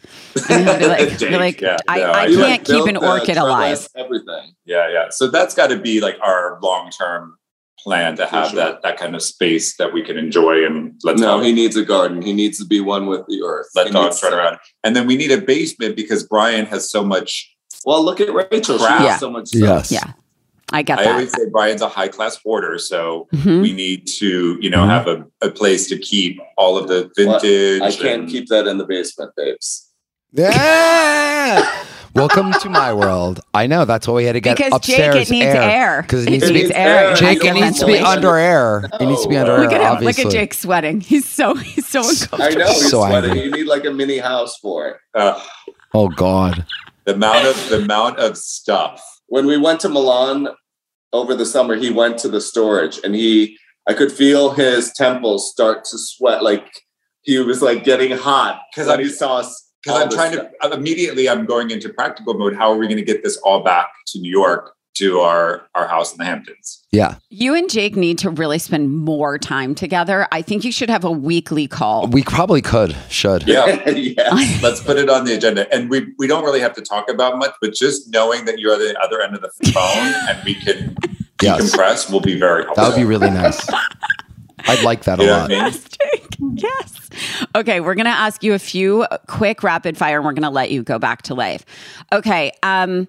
And 0.49 0.67
he'll 0.81 0.89
like, 0.89 1.17
Jake, 1.17 1.29
you're 1.31 1.39
like 1.39 1.61
yeah, 1.61 1.77
I, 1.87 1.99
no, 1.99 2.11
I 2.11 2.21
I- 2.23 2.25
can't 2.27 2.39
like, 2.39 2.65
keep 2.65 2.85
an 2.87 2.97
orchid 2.97 3.37
alive. 3.37 3.87
Everything. 3.95 4.53
Yeah, 4.65 4.89
yeah. 4.91 5.05
So 5.11 5.29
that's 5.29 5.55
got 5.55 5.67
to 5.67 5.79
be 5.79 6.01
like 6.01 6.17
our 6.21 6.59
long 6.61 6.91
term 6.91 7.37
plan 7.79 8.15
to 8.17 8.25
have 8.25 8.49
sure. 8.49 8.55
that 8.57 8.81
that 8.81 8.97
kind 8.97 9.15
of 9.15 9.21
space 9.21 9.77
that 9.77 9.93
we 9.93 10.01
can 10.03 10.17
enjoy 10.17 10.65
and 10.65 10.99
let 11.03 11.17
No, 11.17 11.39
he 11.39 11.53
needs 11.53 11.75
a 11.77 11.85
garden. 11.85 12.21
He 12.21 12.33
needs 12.33 12.57
to 12.57 12.65
be 12.65 12.79
one 12.81 13.05
with 13.05 13.25
the 13.27 13.41
earth. 13.45 13.67
let 13.75 13.87
He 13.87 13.93
dogs 13.93 14.21
run 14.23 14.33
around. 14.33 14.57
And 14.83 14.95
then 14.95 15.05
we 15.07 15.15
need 15.15 15.31
a 15.31 15.39
basement 15.39 15.95
because 15.95 16.23
Brian 16.23 16.65
has 16.65 16.89
so 16.89 17.03
much. 17.03 17.54
Well, 17.85 18.03
look 18.03 18.19
at 18.19 18.33
Rachel. 18.33 18.77
She 18.77 18.83
Crap. 18.83 18.97
has 18.99 19.05
Yeah. 19.05 19.17
so 19.17 19.29
much 19.29 19.47
stuff. 19.49 19.61
yes. 19.61 19.91
Yeah. 19.91 20.11
I 20.71 20.81
get 20.81 20.95
that. 20.97 21.01
I 21.01 21.03
that. 21.05 21.11
always 21.13 21.31
say 21.31 21.47
Brian's 21.51 21.81
a 21.83 21.87
high 21.87 22.07
class 22.07 22.37
hoarder, 22.43 22.79
so 22.79 23.27
Mhm. 23.35 23.61
we 23.61 23.71
need 23.71 24.07
to 24.19 24.57
you 24.59 24.69
know 24.69 24.79
Mhm. 24.83 24.89
have 24.89 25.07
a, 25.07 25.23
a 25.41 25.51
place 25.51 25.87
to 25.89 25.97
keep 25.99 26.39
all 26.57 26.77
of 26.77 26.87
the 26.87 27.09
Well, 27.17 27.39
vintage. 27.39 27.81
I 27.83 27.91
can't 27.91 28.21
and- 28.23 28.29
keep 28.29 28.47
that 28.49 28.65
in 28.67 28.79
the 28.79 28.85
basement, 28.85 29.31
babes. 29.37 29.87
Yeah. 30.33 31.83
Welcome 32.15 32.53
to 32.61 32.69
my 32.69 32.93
world. 32.93 33.41
I 33.53 33.67
know. 33.67 33.83
That's 33.83 34.07
why 34.07 34.13
we 34.15 34.23
had 34.23 34.33
to 34.33 34.39
get 34.39 34.55
Because 34.55 34.71
upstairs 34.73 35.15
Jake, 35.15 35.27
it 35.27 35.31
needs 35.31 35.45
air. 35.53 36.01
Because 36.01 36.25
it 36.25 36.29
needs 36.29 36.47
to 36.47 36.53
be 36.53 36.59
needs 36.61 36.71
air. 36.71 37.13
Jake. 37.13 37.43
It 37.43 37.53
needs 37.53 37.77
to 37.81 37.85
be 37.85 37.97
under 37.97 38.37
air. 38.37 38.89
It 38.99 39.05
needs 39.05 39.21
to 39.23 39.27
be 39.29 39.35
No. 39.35 39.41
under 39.41 39.53
air. 39.55 39.59
Look 39.63 39.73
at 39.73 39.81
him. 39.81 39.87
Obviously. 39.91 40.23
Look 40.23 40.33
at 40.33 40.39
Jake 40.39 40.53
sweating. 40.53 41.01
He's 41.01 41.27
so 41.27 41.55
he's 41.55 41.85
so 41.87 41.99
uncomfortable. 42.09 42.41
I 42.45 42.49
know 42.51 42.67
he's 42.67 42.89
So 42.89 43.05
sweating. 43.05 43.31
angry. 43.31 43.45
You 43.45 43.51
need 43.51 43.67
like 43.67 43.83
a 43.85 43.91
mini 43.91 44.17
house 44.17 44.57
for 44.57 44.87
it. 44.87 44.95
uh, 45.13 45.39
Oh 45.93 46.07
God. 46.07 46.65
The 47.05 47.13
amount 47.13 47.45
of 47.45 47.69
the 47.69 47.77
amount 47.77 48.19
of 48.19 48.37
stuff. 48.37 49.01
When 49.27 49.45
we 49.45 49.57
went 49.57 49.79
to 49.81 49.89
Milan 49.89 50.49
over 51.13 51.35
the 51.35 51.45
summer, 51.45 51.75
he 51.75 51.89
went 51.89 52.17
to 52.19 52.27
the 52.27 52.41
storage 52.41 52.99
and 53.03 53.15
he 53.15 53.57
I 53.87 53.93
could 53.93 54.11
feel 54.11 54.51
his 54.51 54.91
temples 54.93 55.51
start 55.51 55.85
to 55.85 55.97
sweat, 55.97 56.43
like 56.43 56.67
he 57.21 57.39
was 57.39 57.61
like 57.61 57.83
getting 57.83 58.17
hot 58.17 58.61
because 58.73 58.93
he 58.99 59.09
saw 59.09 59.37
us. 59.37 59.63
Because 59.83 60.01
I'm 60.01 60.09
trying 60.09 60.33
stuff. 60.33 60.47
to 60.63 60.73
immediately. 60.73 61.29
I'm 61.29 61.45
going 61.45 61.69
into 61.69 61.89
practical 61.89 62.33
mode. 62.33 62.55
How 62.55 62.71
are 62.71 62.77
we 62.77 62.87
going 62.87 62.97
to 62.97 63.05
get 63.05 63.23
this 63.23 63.37
all 63.37 63.63
back 63.63 63.87
to 64.07 64.19
New 64.19 64.31
York 64.31 64.74
to 64.95 65.19
our 65.19 65.67
our 65.75 65.87
house 65.87 66.11
in 66.11 66.17
the 66.17 66.25
Hamptons? 66.25 66.83
Yeah. 66.91 67.15
You 67.29 67.53
and 67.53 67.69
Jake 67.69 67.95
need 67.95 68.17
to 68.19 68.29
really 68.29 68.57
spend 68.59 68.91
more 68.91 69.37
time 69.37 69.75
together. 69.75 70.27
I 70.31 70.41
think 70.41 70.63
you 70.63 70.71
should 70.71 70.89
have 70.89 71.03
a 71.03 71.11
weekly 71.11 71.67
call. 71.67 72.07
We 72.07 72.23
probably 72.23 72.61
could, 72.61 72.95
should. 73.09 73.47
Yeah. 73.47 73.87
yes. 73.89 74.63
Let's 74.63 74.81
put 74.81 74.97
it 74.97 75.09
on 75.09 75.25
the 75.25 75.33
agenda. 75.35 75.71
And 75.73 75.89
we 75.89 76.07
we 76.17 76.27
don't 76.27 76.43
really 76.43 76.61
have 76.61 76.73
to 76.75 76.81
talk 76.81 77.09
about 77.09 77.37
much, 77.37 77.53
but 77.61 77.73
just 77.73 78.11
knowing 78.11 78.45
that 78.45 78.59
you're 78.59 78.73
at 78.73 78.79
the 78.79 78.97
other 79.01 79.21
end 79.21 79.35
of 79.35 79.41
the 79.41 79.49
phone 79.71 80.35
and 80.35 80.43
we 80.45 80.55
can 80.55 80.95
Yes. 81.41 81.75
decompress 81.75 82.09
will 82.11 82.21
be 82.21 82.39
very 82.39 82.63
helpful. 82.63 82.83
That 82.85 82.91
would 82.91 82.97
be 82.99 83.05
really 83.05 83.29
nice. 83.29 83.67
I'd 84.67 84.83
like 84.83 85.03
that 85.03 85.19
a 85.19 85.23
You 85.23 85.27
know 85.27 85.37
lot. 85.37 85.49
what 85.51 85.59
I 85.59 85.69
mean? 85.69 85.73
Jake. 85.73 86.27
Yes. 86.55 87.09
Okay, 87.55 87.81
we're 87.81 87.93
going 87.95 88.05
to 88.05 88.11
ask 88.11 88.41
you 88.43 88.53
a 88.53 88.59
few 88.59 89.05
quick 89.27 89.61
rapid 89.61 89.97
fire 89.97 90.17
and 90.17 90.25
we're 90.25 90.31
going 90.33 90.43
to 90.43 90.49
let 90.49 90.71
you 90.71 90.81
go 90.81 90.97
back 90.97 91.21
to 91.23 91.33
life. 91.35 91.65
Okay, 92.13 92.51
um 92.63 93.07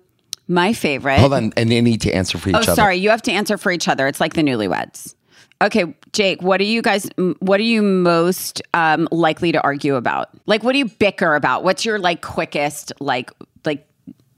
my 0.48 0.72
favorite. 0.72 1.18
Hold 1.18 1.32
on, 1.34 1.52
and 1.56 1.70
they 1.70 1.80
need 1.80 2.00
to 2.02 2.12
answer 2.12 2.38
for 2.38 2.48
each 2.50 2.54
other. 2.54 2.64
Oh, 2.68 2.72
other. 2.72 2.80
sorry, 2.80 2.96
you 2.96 3.10
have 3.10 3.22
to 3.22 3.32
answer 3.32 3.58
for 3.58 3.72
each 3.72 3.88
other. 3.88 4.06
It's 4.06 4.20
like 4.20 4.34
the 4.34 4.42
newlyweds. 4.42 5.14
Okay, 5.62 5.94
Jake, 6.12 6.42
what 6.42 6.60
are 6.60 6.64
you 6.64 6.82
guys 6.82 7.08
what 7.38 7.58
are 7.60 7.64
you 7.64 7.80
most 7.82 8.60
um 8.74 9.08
likely 9.10 9.52
to 9.52 9.60
argue 9.62 9.94
about? 9.94 10.28
Like 10.46 10.62
what 10.62 10.72
do 10.72 10.78
you 10.78 10.84
bicker 10.88 11.34
about? 11.34 11.64
What's 11.64 11.84
your 11.84 11.98
like 11.98 12.20
quickest 12.22 12.92
like 13.00 13.30
like 13.64 13.86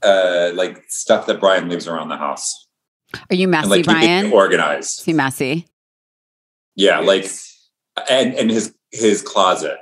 Uh, 0.01 0.51
like 0.53 0.81
stuff 0.87 1.25
that 1.25 1.39
Brian 1.41 1.67
leaves 1.67 1.87
around 1.87 2.07
the 2.07 2.15
house. 2.17 2.67
are 3.29 3.35
you 3.35 3.47
messy, 3.49 3.63
and 3.63 3.69
like 3.71 3.83
Brian? 3.85 4.31
organized. 4.31 4.99
Is 4.99 5.05
he 5.05 5.13
messy? 5.13 5.67
Yeah, 6.75 6.99
like 6.99 7.29
and 8.09 8.33
and 8.35 8.49
his 8.49 8.73
his 8.91 9.21
closet. 9.21 9.77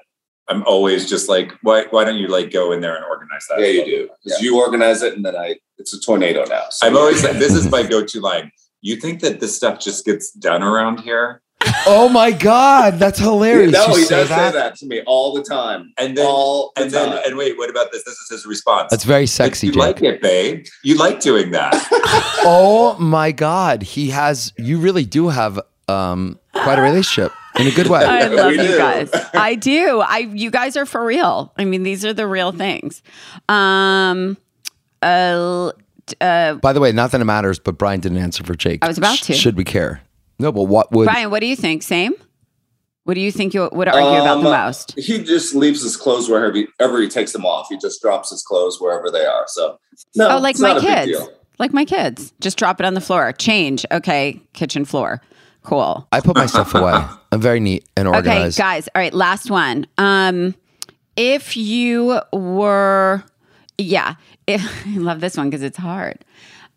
I'm 0.49 0.63
always 0.63 1.09
just 1.09 1.27
like, 1.29 1.51
why 1.61 1.85
why 1.89 2.03
don't 2.05 2.17
you 2.17 2.27
like 2.27 2.51
go 2.51 2.71
in 2.71 2.81
there 2.81 2.95
and 2.95 3.03
organize 3.05 3.45
that? 3.49 3.59
Yeah, 3.59 3.67
you 3.67 3.85
do. 3.85 4.09
Because 4.23 4.41
you 4.41 4.59
organize 4.59 5.01
it, 5.03 5.13
and 5.15 5.25
then 5.25 5.35
I, 5.35 5.55
it's 5.77 5.93
a 5.93 5.99
tornado 5.99 6.45
now. 6.45 6.65
So 6.71 6.87
I'm 6.87 6.95
always 6.97 7.23
like, 7.23 7.33
this 7.37 7.53
is 7.53 7.69
my 7.69 7.83
go-to 7.83 8.21
line. 8.21 8.51
You 8.81 8.95
think 8.95 9.19
that 9.21 9.39
this 9.39 9.55
stuff 9.55 9.79
just 9.79 10.05
gets 10.05 10.31
done 10.31 10.63
around 10.63 10.99
here? 11.01 11.41
Oh 11.85 12.07
my 12.07 12.31
God, 12.31 12.99
that's 12.99 13.19
hilarious. 13.19 13.71
no, 13.73 13.87
You 13.87 13.95
he 13.97 14.03
say 14.03 14.15
does 14.17 14.29
that? 14.29 14.53
say 14.53 14.59
that 14.59 14.75
to 14.77 14.85
me 14.85 15.01
all 15.05 15.33
the 15.33 15.41
time. 15.43 15.91
And 15.97 16.15
then 16.17 16.25
all 16.25 16.71
the 16.75 16.83
and 16.83 16.91
then 16.91 17.09
time. 17.09 17.21
and 17.25 17.37
wait, 17.37 17.57
what 17.57 17.69
about 17.69 17.91
this? 17.91 18.03
This 18.05 18.15
is 18.15 18.29
his 18.29 18.45
response. 18.45 18.89
That's 18.91 19.03
very 19.03 19.23
Like, 19.23 19.29
sexy, 19.29 19.67
You 19.67 19.73
Jake. 19.73 19.81
like 19.81 20.01
it, 20.03 20.21
babe. 20.21 20.65
You 20.83 20.95
like 20.95 21.19
doing 21.19 21.51
that. 21.51 21.73
oh 22.45 22.95
my 22.99 23.31
God, 23.31 23.81
he 23.83 24.09
has. 24.11 24.53
You 24.57 24.79
really 24.79 25.05
do 25.05 25.29
have 25.29 25.59
um 25.89 26.39
quite 26.53 26.77
a 26.79 26.81
relationship 26.81 27.31
in 27.59 27.67
a 27.67 27.71
good 27.71 27.87
way. 27.87 28.03
I 28.03 28.27
love 28.27 28.51
We 28.51 28.61
you 28.61 28.67
do. 28.67 28.77
guys. 28.77 29.09
I 29.33 29.55
do. 29.55 29.99
I 30.01 30.17
you 30.19 30.51
guys 30.51 30.77
are 30.77 30.85
for 30.85 31.03
real. 31.03 31.53
I 31.57 31.65
mean, 31.65 31.83
these 31.83 32.05
are 32.05 32.13
the 32.13 32.27
real 32.27 32.51
things. 32.51 33.01
Um 33.49 34.37
uh 35.01 35.71
uh 36.21 36.53
By 36.55 36.73
the 36.73 36.79
way, 36.79 36.91
not 36.91 37.11
that 37.11 37.21
it 37.21 37.25
matters, 37.25 37.59
but 37.59 37.77
Brian 37.77 37.99
didn't 37.99 38.17
answer 38.19 38.43
for 38.43 38.55
Jake. 38.55 38.83
I 38.83 38.87
was 38.87 38.97
about 38.97 39.17
Sh- 39.17 39.21
to. 39.23 39.33
Should 39.33 39.57
we 39.57 39.63
care? 39.63 40.01
No, 40.39 40.51
but 40.51 40.63
what 40.63 40.91
would? 40.91 41.05
Brian, 41.05 41.31
what 41.31 41.39
do 41.39 41.47
you 41.47 41.55
think? 41.55 41.83
Same? 41.83 42.13
What 43.03 43.13
do 43.13 43.21
you 43.21 43.31
think 43.31 43.53
you 43.53 43.69
would 43.71 43.87
argue 43.87 44.21
about 44.21 44.41
the 44.41 44.47
Um, 44.47 44.65
most? 44.67 44.93
He 44.99 45.23
just 45.23 45.55
leaves 45.55 45.81
his 45.81 45.95
clothes 45.95 46.27
wherever 46.29 46.53
he, 46.53 46.67
ever 46.79 47.01
he 47.01 47.07
takes 47.07 47.31
them 47.31 47.45
off. 47.45 47.67
He 47.69 47.77
just 47.77 48.01
drops 48.01 48.31
his 48.31 48.43
clothes 48.43 48.81
wherever 48.81 49.09
they 49.09 49.25
are. 49.25 49.45
So 49.47 49.79
no, 50.15 50.29
oh, 50.35 50.39
like 50.39 50.55
it's 50.55 50.59
my 50.61 50.73
not 50.73 50.77
a 50.77 50.81
big 50.81 50.89
kids. 50.89 51.11
deal. 51.11 51.29
Like 51.57 51.73
my 51.73 51.85
kids. 51.85 52.33
Just 52.41 52.57
drop 52.57 52.79
it 52.81 52.85
on 52.85 52.93
the 52.95 53.01
floor. 53.01 53.31
Change. 53.31 53.85
Okay, 53.91 54.41
kitchen 54.53 54.83
floor. 54.85 55.21
Cool. 55.67 56.07
I 56.13 56.21
put 56.21 56.37
my 56.37 56.45
stuff 56.45 56.73
away. 56.73 56.93
I'm 57.33 57.41
very 57.41 57.59
neat 57.59 57.85
and 57.97 58.07
organized. 58.07 58.57
Okay, 58.57 58.63
guys. 58.65 58.87
All 58.95 59.01
right, 59.01 59.13
last 59.13 59.51
one. 59.51 59.85
Um 59.97 60.55
if 61.17 61.57
you 61.57 62.21
were 62.31 63.21
yeah, 63.77 64.15
if, 64.47 64.87
I 64.87 64.97
love 64.97 65.19
this 65.19 65.35
one 65.35 65.49
because 65.49 65.63
it's 65.63 65.77
hard. 65.77 66.23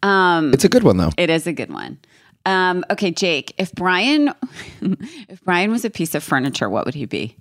Um 0.03 0.53
It's 0.53 0.65
a 0.65 0.69
good 0.69 0.83
one 0.83 0.97
though. 0.97 1.11
It 1.17 1.31
is 1.31 1.47
a 1.47 1.53
good 1.53 1.73
one. 1.73 1.99
Um, 2.47 2.85
okay, 2.91 3.11
Jake. 3.11 3.55
If 3.59 3.73
Brian, 3.75 4.33
if 4.81 5.45
Brian 5.45 5.71
was 5.71 5.85
a 5.85 5.91
piece 5.91 6.15
of 6.15 6.25
furniture, 6.25 6.69
what 6.69 6.87
would 6.87 6.95
he 6.95 7.05
be? 7.05 7.37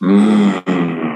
Mm. 0.00 1.08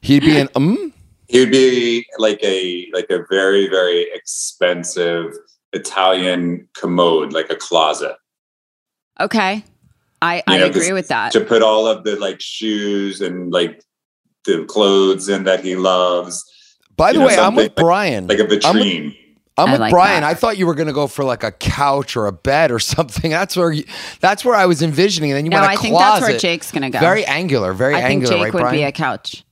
He'd 0.00 0.22
be 0.22 0.38
an 0.38 0.48
um. 0.54 0.94
He'd 1.26 1.50
be 1.50 2.06
like 2.16 2.38
a 2.42 2.88
like 2.94 3.10
a 3.10 3.26
very 3.28 3.68
very 3.68 4.06
expensive 4.14 5.34
Italian 5.72 6.68
commode, 6.74 7.32
like 7.32 7.50
a 7.50 7.56
closet. 7.56 8.16
Okay, 9.20 9.64
I, 10.22 10.42
I 10.46 10.58
know, 10.58 10.66
agree 10.66 10.92
with 10.92 11.08
that. 11.08 11.32
To 11.32 11.40
put 11.40 11.62
all 11.62 11.86
of 11.86 12.04
the 12.04 12.16
like 12.16 12.40
shoes 12.40 13.20
and 13.20 13.52
like 13.52 13.82
the 14.44 14.64
clothes 14.66 15.28
in 15.28 15.44
that 15.44 15.60
he 15.64 15.74
loves, 15.76 16.44
By 16.96 17.12
the 17.12 17.14
You 17.14 17.20
know, 17.20 17.26
way, 17.26 17.32
I'm 17.38 17.54
with 17.54 17.64
something 17.64 17.64
like- 17.64 17.74
Brian. 17.76 18.26
like 18.28 18.38
a 18.38 18.42
I'm 18.44 18.48
with, 18.48 18.62
vitrine. 18.62 19.16
I'm 19.56 19.68
I 19.68 19.72
with 19.72 19.80
like 19.80 19.90
Brian. 19.90 20.20
that. 20.20 20.30
I 20.30 20.34
thought 20.34 20.56
you 20.56 20.66
were 20.68 20.74
going 20.76 20.86
to 20.86 20.92
go 20.92 21.08
for 21.08 21.24
like 21.24 21.42
a 21.42 21.50
couch 21.50 22.16
or 22.16 22.28
a 22.28 22.32
bed 22.32 22.70
or 22.70 22.78
something. 22.94 23.30
That's 23.32 23.56
where 23.56 23.72
you, 23.72 23.84
that's 24.20 24.44
where 24.44 24.54
I 24.54 24.66
was 24.66 24.82
envisioning. 24.82 25.32
And 25.32 25.38
then 25.38 25.44
you 25.46 25.50
no, 25.50 25.56
went 25.60 25.66
a 25.66 25.70
I 25.72 25.76
think 25.76 25.98
that's 25.98 26.20
where 26.22 26.38
Jake's 26.38 26.70
gonna 26.70 26.90
go. 26.90 27.00
Very 27.00 27.24
angular, 27.24 27.72
very 27.72 27.96
I 27.96 28.02
think 28.06 28.24
Jake 28.26 28.40
right, 28.40 28.54
would 28.54 28.60
Brian? 28.60 28.76
be 28.76 28.82
a 28.84 28.92
couch. 28.92 29.44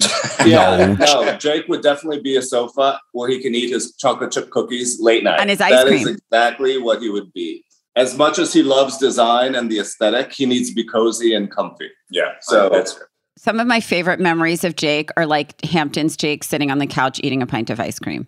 Yeah, 0.46 0.94
No. 0.98 1.22
no. 1.24 1.36
Jake 1.38 1.68
would 1.68 1.82
definitely 1.82 2.20
be 2.20 2.36
a 2.36 2.42
sofa 2.42 3.00
where 3.12 3.28
he 3.28 3.40
can 3.40 3.54
eat 3.54 3.70
his 3.70 3.94
chocolate 3.96 4.30
chip 4.32 4.50
cookies 4.50 5.00
late 5.00 5.24
night. 5.24 5.40
And 5.40 5.48
his 5.48 5.60
ice 5.60 5.70
That 5.72 5.86
is 5.88 6.02
cream. 6.02 6.16
exactly 6.30 6.76
what 6.78 7.00
he 7.00 7.08
would 7.08 7.32
be. 7.32 7.64
As 7.96 8.16
much 8.18 8.38
as 8.38 8.52
he 8.52 8.62
loves 8.62 8.98
design 8.98 9.54
and 9.54 9.70
the 9.70 9.78
aesthetic, 9.78 10.32
he 10.32 10.46
needs 10.46 10.68
to 10.68 10.74
be 10.74 10.84
cozy 10.84 11.34
and 11.34 11.50
comfy. 11.50 11.88
Yeah, 12.10 12.32
So- 12.40 12.68
that's 12.68 12.98
Some 13.38 13.58
of 13.60 13.66
my 13.66 13.80
favorite 13.80 14.20
memories 14.20 14.64
of 14.64 14.76
Jake 14.76 15.10
are 15.16 15.26
like 15.26 15.62
Hampton's 15.64 16.16
Jake 16.16 16.44
sitting 16.44 16.70
on 16.70 16.78
the 16.78 16.86
couch 16.86 17.20
eating 17.22 17.40
a 17.42 17.46
pint 17.46 17.70
of 17.70 17.80
ice 17.80 17.98
cream, 17.98 18.26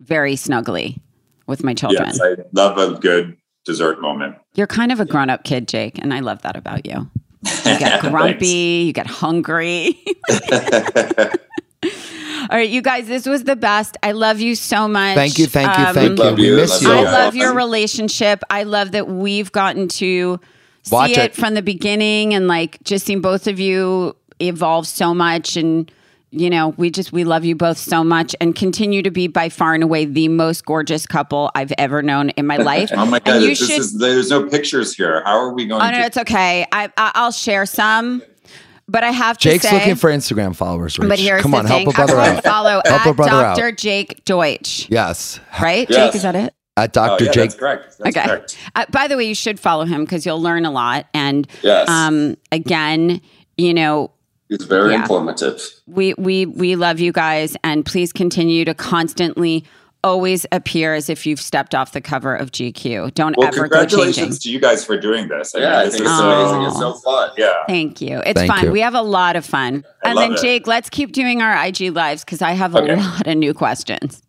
very 0.00 0.34
snuggly 0.34 0.98
with 1.46 1.62
my 1.64 1.72
children. 1.74 2.04
yes. 2.08 2.20
I 2.20 2.36
love 2.52 2.76
a 2.78 2.98
good 2.98 3.36
dessert 3.64 4.00
moment. 4.00 4.36
You're 4.54 4.66
kind 4.66 4.92
of 4.92 5.00
a 5.00 5.04
grown 5.04 5.30
up 5.30 5.44
kid, 5.44 5.68
Jake, 5.68 5.98
and 5.98 6.12
I 6.12 6.20
love 6.20 6.42
that 6.42 6.56
about 6.56 6.84
you. 6.86 7.10
You 7.64 7.78
get 7.78 8.00
grumpy, 8.10 8.84
you 8.86 8.92
get 8.92 9.06
hungry. 9.06 10.02
All 12.48 12.56
right, 12.58 12.68
you 12.68 12.80
guys, 12.82 13.08
this 13.08 13.26
was 13.26 13.44
the 13.44 13.56
best. 13.56 13.96
I 14.02 14.12
love 14.12 14.40
you 14.40 14.54
so 14.54 14.86
much. 14.86 15.16
Thank 15.16 15.38
you, 15.38 15.46
thank 15.46 15.76
you, 15.78 15.84
Um, 15.84 15.94
thank 15.94 16.10
you. 16.10 16.24
love 16.24 16.36
We 16.38 16.46
you, 16.48 16.56
miss 16.56 16.80
you. 16.82 16.88
you. 16.88 16.94
I 16.94 17.02
love 17.02 17.34
your 17.34 17.54
relationship. 17.54 18.42
I 18.50 18.62
love 18.62 18.92
that 18.92 19.08
we've 19.08 19.50
gotten 19.50 19.88
to 19.88 20.38
Watch 20.90 21.14
see 21.14 21.20
it, 21.20 21.24
it. 21.32 21.34
from 21.34 21.54
the 21.54 21.62
beginning 21.62 22.34
and 22.34 22.46
like 22.46 22.82
just 22.84 23.06
seen 23.06 23.20
both 23.20 23.46
of 23.48 23.58
you 23.58 24.14
evolve 24.40 24.86
so 24.86 25.12
much 25.14 25.56
and 25.56 25.90
you 26.30 26.50
know, 26.50 26.70
we 26.76 26.90
just 26.90 27.12
we 27.12 27.24
love 27.24 27.44
you 27.44 27.54
both 27.54 27.78
so 27.78 28.02
much 28.04 28.34
and 28.40 28.54
continue 28.54 29.02
to 29.02 29.10
be 29.10 29.26
by 29.28 29.48
far 29.48 29.74
and 29.74 29.82
away 29.82 30.04
the 30.04 30.28
most 30.28 30.64
gorgeous 30.64 31.06
couple 31.06 31.50
I've 31.54 31.72
ever 31.78 32.02
known 32.02 32.30
in 32.30 32.46
my 32.46 32.56
life. 32.56 32.90
Oh 32.96 33.06
my 33.06 33.16
And 33.18 33.24
god! 33.24 33.42
you 33.42 33.48
This 33.50 33.58
should 33.66 33.70
is 33.78 33.98
there's 33.98 34.30
no 34.30 34.46
pictures 34.48 34.94
here. 34.94 35.22
How 35.24 35.36
are 35.38 35.52
we 35.52 35.66
going? 35.66 35.80
To? 35.80 35.86
Oh 35.86 35.90
no, 35.90 36.00
it's 36.04 36.16
okay. 36.18 36.66
I, 36.72 36.90
I 36.96 37.12
I'll 37.14 37.30
share 37.32 37.64
some, 37.66 38.22
but 38.88 39.04
I 39.04 39.10
have 39.12 39.38
to 39.38 39.48
Jake's 39.50 39.64
say, 39.68 39.72
looking 39.78 39.94
for 39.94 40.10
Instagram 40.10 40.54
followers. 40.56 40.98
Rich. 40.98 41.08
But 41.08 41.18
here's 41.18 41.42
Come 41.42 41.52
the 41.52 41.58
on, 41.58 41.66
thing: 41.66 41.84
help 41.84 41.94
a 41.94 41.96
brother 41.96 42.12
everyone 42.14 42.36
out. 42.38 42.44
follow 42.44 42.82
Help 42.84 43.06
a 43.06 43.08
at 43.10 43.16
brother 43.16 43.32
out. 43.32 43.56
Dr. 43.56 43.72
Jake 43.72 44.24
Deutsch. 44.24 44.88
Yes, 44.90 45.40
Right, 45.60 45.88
Yes. 45.88 46.06
Jake, 46.08 46.14
is 46.16 46.22
that 46.22 46.34
it? 46.34 46.54
at 46.76 46.96
Oh, 46.96 47.06
Dr. 47.06 47.24
yeah, 47.26 47.30
Jake. 47.32 47.42
That's 47.50 47.54
correct. 47.60 47.98
That's 47.98 48.16
okay. 48.16 48.26
correct. 48.26 48.58
Uh, 48.74 48.84
by 48.90 49.06
the 49.08 49.16
way, 49.16 49.24
you 49.24 49.34
should 49.34 49.58
follow 49.60 49.84
him 49.84 50.04
because 50.04 50.26
you'll 50.26 50.42
learn 50.42 50.66
a 50.66 50.70
lot. 50.70 51.06
And 51.14 51.46
Yes. 51.62 51.88
um, 51.88 52.36
again, 52.52 53.20
you 53.56 53.72
know, 53.72 54.10
It's 54.48 54.64
very 54.64 54.92
Yeah. 54.92 55.00
informative. 55.02 55.60
we 55.86 56.14
we 56.18 56.46
we 56.46 56.76
love 56.76 57.00
you 57.00 57.12
guys, 57.12 57.56
and 57.64 57.84
please 57.84 58.12
continue 58.12 58.64
to 58.64 58.74
constantly 58.74 59.64
always 60.04 60.46
appear 60.52 60.94
as 60.94 61.10
if 61.10 61.26
you've 61.26 61.40
stepped 61.40 61.74
off 61.74 61.90
the 61.92 62.00
cover 62.00 62.36
of 62.36 62.52
GQ. 62.52 63.12
Don't 63.14 63.36
Well, 63.36 63.48
ever 63.48 63.66
go 63.66 63.80
changing. 63.80 63.88
congratulations 63.98 64.38
to 64.40 64.50
you 64.50 64.60
guys 64.60 64.84
for 64.84 64.96
doing 64.96 65.26
this. 65.26 65.52
I 65.52 65.58
Yeah, 65.58 65.64
mean, 65.70 65.74
I 65.78 65.84
this 65.86 65.94
is 65.94 66.00
it's 66.02 66.10
so- 66.10 66.30
amazing. 66.30 66.62
It's 66.68 66.78
so 66.78 66.92
fun. 66.94 67.30
Yeah. 67.36 67.52
Thank 67.66 68.00
you. 68.00 68.22
It's 68.24 68.38
Thank 68.38 68.52
fun. 68.52 68.64
you. 68.66 68.70
We 68.70 68.80
have 68.82 68.94
a 68.94 69.02
lot 69.02 69.34
of 69.34 69.44
fun. 69.44 69.84
I 70.04 70.10
and 70.10 70.16
love 70.16 70.22
then 70.28 70.32
it. 70.34 70.40
Jake, 70.42 70.66
let's 70.68 70.88
keep 70.90 71.10
doing 71.10 71.42
our 71.42 71.52
IG 71.66 71.90
lives 71.90 72.24
because 72.24 72.40
I 72.40 72.52
have 72.52 72.76
a 72.76 72.82
Okay. 72.82 72.94
lot 72.96 73.26
of 73.26 73.36
new 73.36 73.52
questions. 73.52 74.22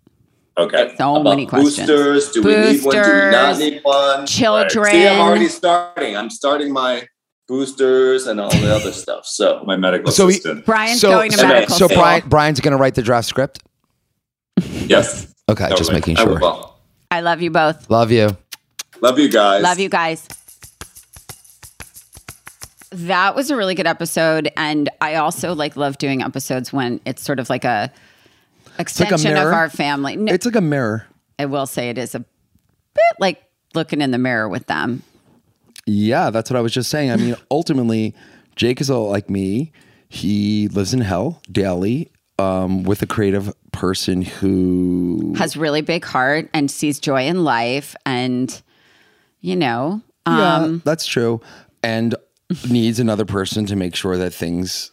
Okay. 0.57 0.93
So 0.97 1.11
About 1.17 1.23
many 1.29 1.45
questions. 1.45 1.87
Boosters. 1.87 2.31
Do 2.31 2.41
we 2.41 2.55
need 2.55 2.83
one? 2.83 2.95
Do 2.95 3.01
we 3.01 3.31
not 3.31 3.59
need 3.59 3.79
one? 3.83 4.25
Children. 4.25 4.91
See, 4.91 5.07
I'm 5.07 5.19
already 5.19 5.47
starting. 5.49 6.17
I'm 6.17 6.31
starting 6.31 6.73
my 6.73 7.03
boosters 7.47 8.27
and 8.27 8.39
all 8.39 8.49
the 8.51 8.73
other 8.73 8.91
stuff. 8.91 9.25
So 9.25 9.63
My 9.65 9.77
medical 9.77 10.11
So 10.11 10.27
he- 10.27 10.33
assistant. 10.35 10.65
Brian's 10.65 10.99
so, 11.01 11.09
going 11.09 11.31
to 11.31 11.37
so, 11.37 11.47
medical 11.47 11.75
so 11.75 11.87
school. 11.87 11.97
Brian, 11.97 12.23
Brian's 12.27 12.59
going 12.59 12.71
to 12.73 12.77
write 12.77 12.95
the 12.95 13.01
draft 13.01 13.27
script. 13.27 13.59
yes. 14.61 15.33
Okay, 15.49 15.67
just 15.69 15.77
Totally. 15.83 15.95
making 15.95 16.17
I 16.17 16.23
sure. 16.23 16.39
will. 16.39 16.73
I 17.09 17.21
love 17.21 17.41
you 17.41 17.49
both. 17.51 17.89
Love 17.89 18.11
you. 18.11 18.35
Love 19.01 19.17
you 19.19 19.29
guys. 19.29 19.63
Love 19.63 19.79
you 19.79 19.87
guys. 19.89 20.27
That 22.91 23.35
was 23.35 23.51
a 23.51 23.55
really 23.57 23.75
good 23.75 23.85
episode, 23.87 24.49
and 24.55 24.89
I 25.01 25.15
also 25.15 25.53
like 25.53 25.75
love 25.75 25.97
doing 25.97 26.21
episodes 26.23 26.71
when 26.71 27.01
it's 27.05 27.21
sort 27.21 27.39
of 27.39 27.49
like 27.49 27.65
a 27.65 27.91
like 27.91 28.77
a 28.77 28.81
extension 28.81 29.35
of 29.35 29.47
our 29.53 29.69
family. 29.69 30.15
No, 30.15 30.33
It's 30.33 30.45
like 30.45 30.55
a 30.55 30.61
mirror. 30.61 31.05
I 31.37 31.45
will 31.45 31.65
say 31.65 31.89
it 31.89 31.97
is 31.97 32.15
a 32.15 32.19
bit 32.19 33.15
like 33.19 33.43
looking 33.73 34.01
in 34.01 34.11
the 34.11 34.17
mirror 34.17 34.47
with 34.47 34.67
them. 34.67 35.03
Yeah, 35.87 36.29
that's 36.29 36.49
what 36.51 36.57
I 36.57 36.61
was 36.61 36.73
just 36.73 36.89
saying. 36.89 37.11
I 37.11 37.15
mean, 37.15 37.35
ultimately, 37.51 38.13
Jake 38.55 38.81
is 38.81 38.89
a, 38.89 38.97
like 38.97 39.29
me. 39.29 39.71
He 40.09 40.67
lives 40.67 40.93
in 40.93 41.01
hell 41.01 41.41
daily 41.51 42.11
um, 42.39 42.83
with 42.83 43.01
a 43.01 43.07
creative 43.07 43.53
person 43.71 44.21
who 44.21 45.33
Has 45.37 45.57
really 45.57 45.81
big 45.81 46.05
heart 46.05 46.49
and 46.53 46.69
sees 46.69 46.99
joy 46.99 47.25
in 47.25 47.43
life, 47.43 47.95
and 48.05 48.61
you 49.41 49.55
know, 49.55 50.01
um, 50.25 50.37
yeah, 50.37 50.79
that's 50.83 51.05
true, 51.05 51.41
and 51.83 52.15
needs 52.69 52.99
another 52.99 53.25
person 53.25 53.65
to 53.67 53.75
make 53.75 53.95
sure 53.95 54.17
that 54.17 54.33
things 54.33 54.91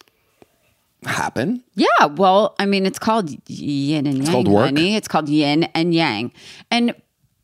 happen. 1.05 1.63
Yeah, 1.75 2.07
well, 2.07 2.55
I 2.59 2.67
mean, 2.67 2.87
it's 2.87 2.99
called 2.99 3.31
yin 3.49 4.07
and 4.07 4.17
yang, 4.17 4.23
It's 4.23 4.31
called 4.31 4.49
work. 4.49 4.65
honey. 4.67 4.97
It's 4.97 5.09
called 5.09 5.29
yin 5.29 5.65
and 5.75 5.95
yang. 5.95 6.33
And 6.71 6.95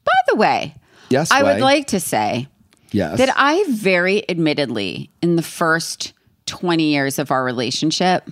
by 0.05 0.12
the 0.28 0.36
way, 0.36 0.74
Yes, 1.11 1.30
I 1.30 1.42
would 1.42 1.61
like 1.61 1.88
to 1.88 2.01
say 2.01 2.48
Yes, 2.93 3.18
that 3.18 3.32
I 3.36 3.64
very 3.68 4.28
admittedly, 4.28 5.11
in 5.22 5.36
the 5.36 5.43
first 5.43 6.12
20 6.47 6.82
years 6.84 7.18
of 7.18 7.30
our 7.30 7.45
relationship, 7.45 8.28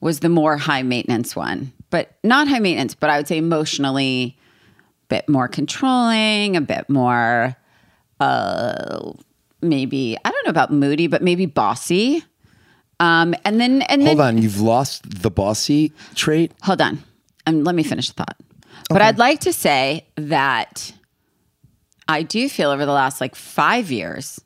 was 0.00 0.20
the 0.20 0.28
more 0.28 0.56
high 0.56 0.82
maintenance 0.82 1.34
one. 1.34 1.72
But 1.90 2.16
not 2.22 2.48
high 2.48 2.58
maintenance, 2.60 2.94
but 2.94 3.10
I 3.10 3.16
would 3.16 3.26
say 3.26 3.38
emotionally 3.38 4.36
a 5.04 5.06
bit 5.08 5.28
more 5.28 5.48
controlling, 5.48 6.56
a 6.56 6.60
bit 6.60 6.88
more 6.88 7.56
uh 8.20 9.12
maybe 9.62 10.16
I 10.24 10.30
don't 10.30 10.44
know 10.44 10.50
about 10.50 10.72
moody, 10.72 11.06
but 11.06 11.22
maybe 11.22 11.46
bossy. 11.46 12.22
Um 13.00 13.34
and 13.44 13.58
then 13.60 13.82
and 13.82 14.02
then 14.02 14.08
Hold 14.16 14.20
on, 14.20 14.38
you've 14.42 14.60
lost 14.60 15.22
the 15.22 15.30
bossy 15.30 15.92
trait. 16.14 16.52
hold 16.62 16.80
on 16.82 17.02
and 17.46 17.64
let 17.64 17.74
me 17.74 17.82
finish 17.82 18.08
the 18.08 18.14
thought 18.14 18.36
but 18.90 19.00
i'd 19.00 19.16
like 19.18 19.40
to 19.40 19.52
say 19.54 20.04
that 20.16 20.92
i 22.10 22.22
do 22.22 22.48
feel 22.48 22.70
over 22.70 22.84
the 22.84 22.92
last 22.92 23.20
like 23.20 23.34
five 23.34 23.90
years 23.90 24.40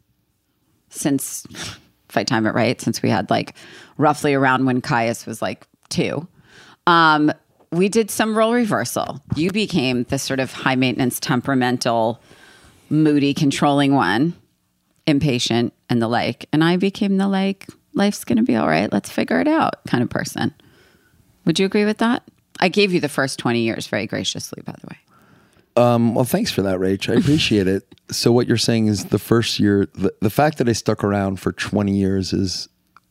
since 0.89 1.45
if 1.51 2.17
i 2.17 2.23
time 2.25 2.47
it 2.47 2.55
right 2.55 2.81
since 2.81 3.03
we 3.03 3.11
had 3.11 3.29
like 3.31 3.55
roughly 3.97 4.35
around 4.35 4.67
when 4.67 4.81
Kaius 4.81 5.27
was 5.27 5.41
like 5.41 5.67
two 5.89 6.27
um, 6.87 7.33
we 7.73 7.89
did 7.89 8.11
some 8.11 8.37
role 8.37 8.53
reversal 8.53 9.21
you 9.37 9.51
became 9.51 10.05
the 10.05 10.19
sort 10.19 10.41
of 10.41 10.53
high 10.53 10.77
maintenance 10.77 11.19
temperamental 11.19 12.21
moody 12.91 13.33
controlling 13.33 13.95
one 13.95 14.35
impatient 15.07 15.73
and 15.89 16.01
the 16.01 16.09
like 16.09 16.47
and 16.53 16.63
i 16.63 16.77
became 16.77 17.17
the 17.17 17.29
like 17.29 17.67
life's 17.95 18.25
gonna 18.25 18.43
be 18.43 18.57
all 18.57 18.69
right 18.69 18.93
let's 18.93 19.11
figure 19.11 19.41
it 19.41 19.49
out 19.49 19.85
kind 19.87 20.03
of 20.03 20.11
person 20.11 20.53
would 21.45 21.59
you 21.59 21.67
agree 21.67 21.85
with 21.85 21.99
that? 21.99 22.23
I 22.61 22.69
gave 22.69 22.93
you 22.93 23.01
the 23.01 23.09
first 23.09 23.39
20 23.39 23.61
years 23.61 23.87
very 23.87 24.07
graciously, 24.07 24.63
by 24.65 24.75
the 24.81 24.87
way. 24.87 24.99
Um, 25.77 26.15
well, 26.15 26.25
thanks 26.25 26.53
for 26.53 26.63
that, 26.63 26.79
Rach. 26.79 27.13
I 27.13 27.19
appreciate 27.19 27.67
it. 27.67 27.85
So, 28.11 28.33
what 28.33 28.47
you're 28.47 28.59
saying 28.59 28.89
is 28.89 29.07
the 29.07 29.19
first 29.19 29.59
year, 29.59 29.89
the, 29.95 30.13
the 30.21 30.29
fact 30.29 30.59
that 30.59 30.69
I 30.69 30.73
stuck 30.73 31.03
around 31.03 31.41
for 31.41 31.53
20 31.53 31.91
years 31.97 32.35
is 32.35 32.69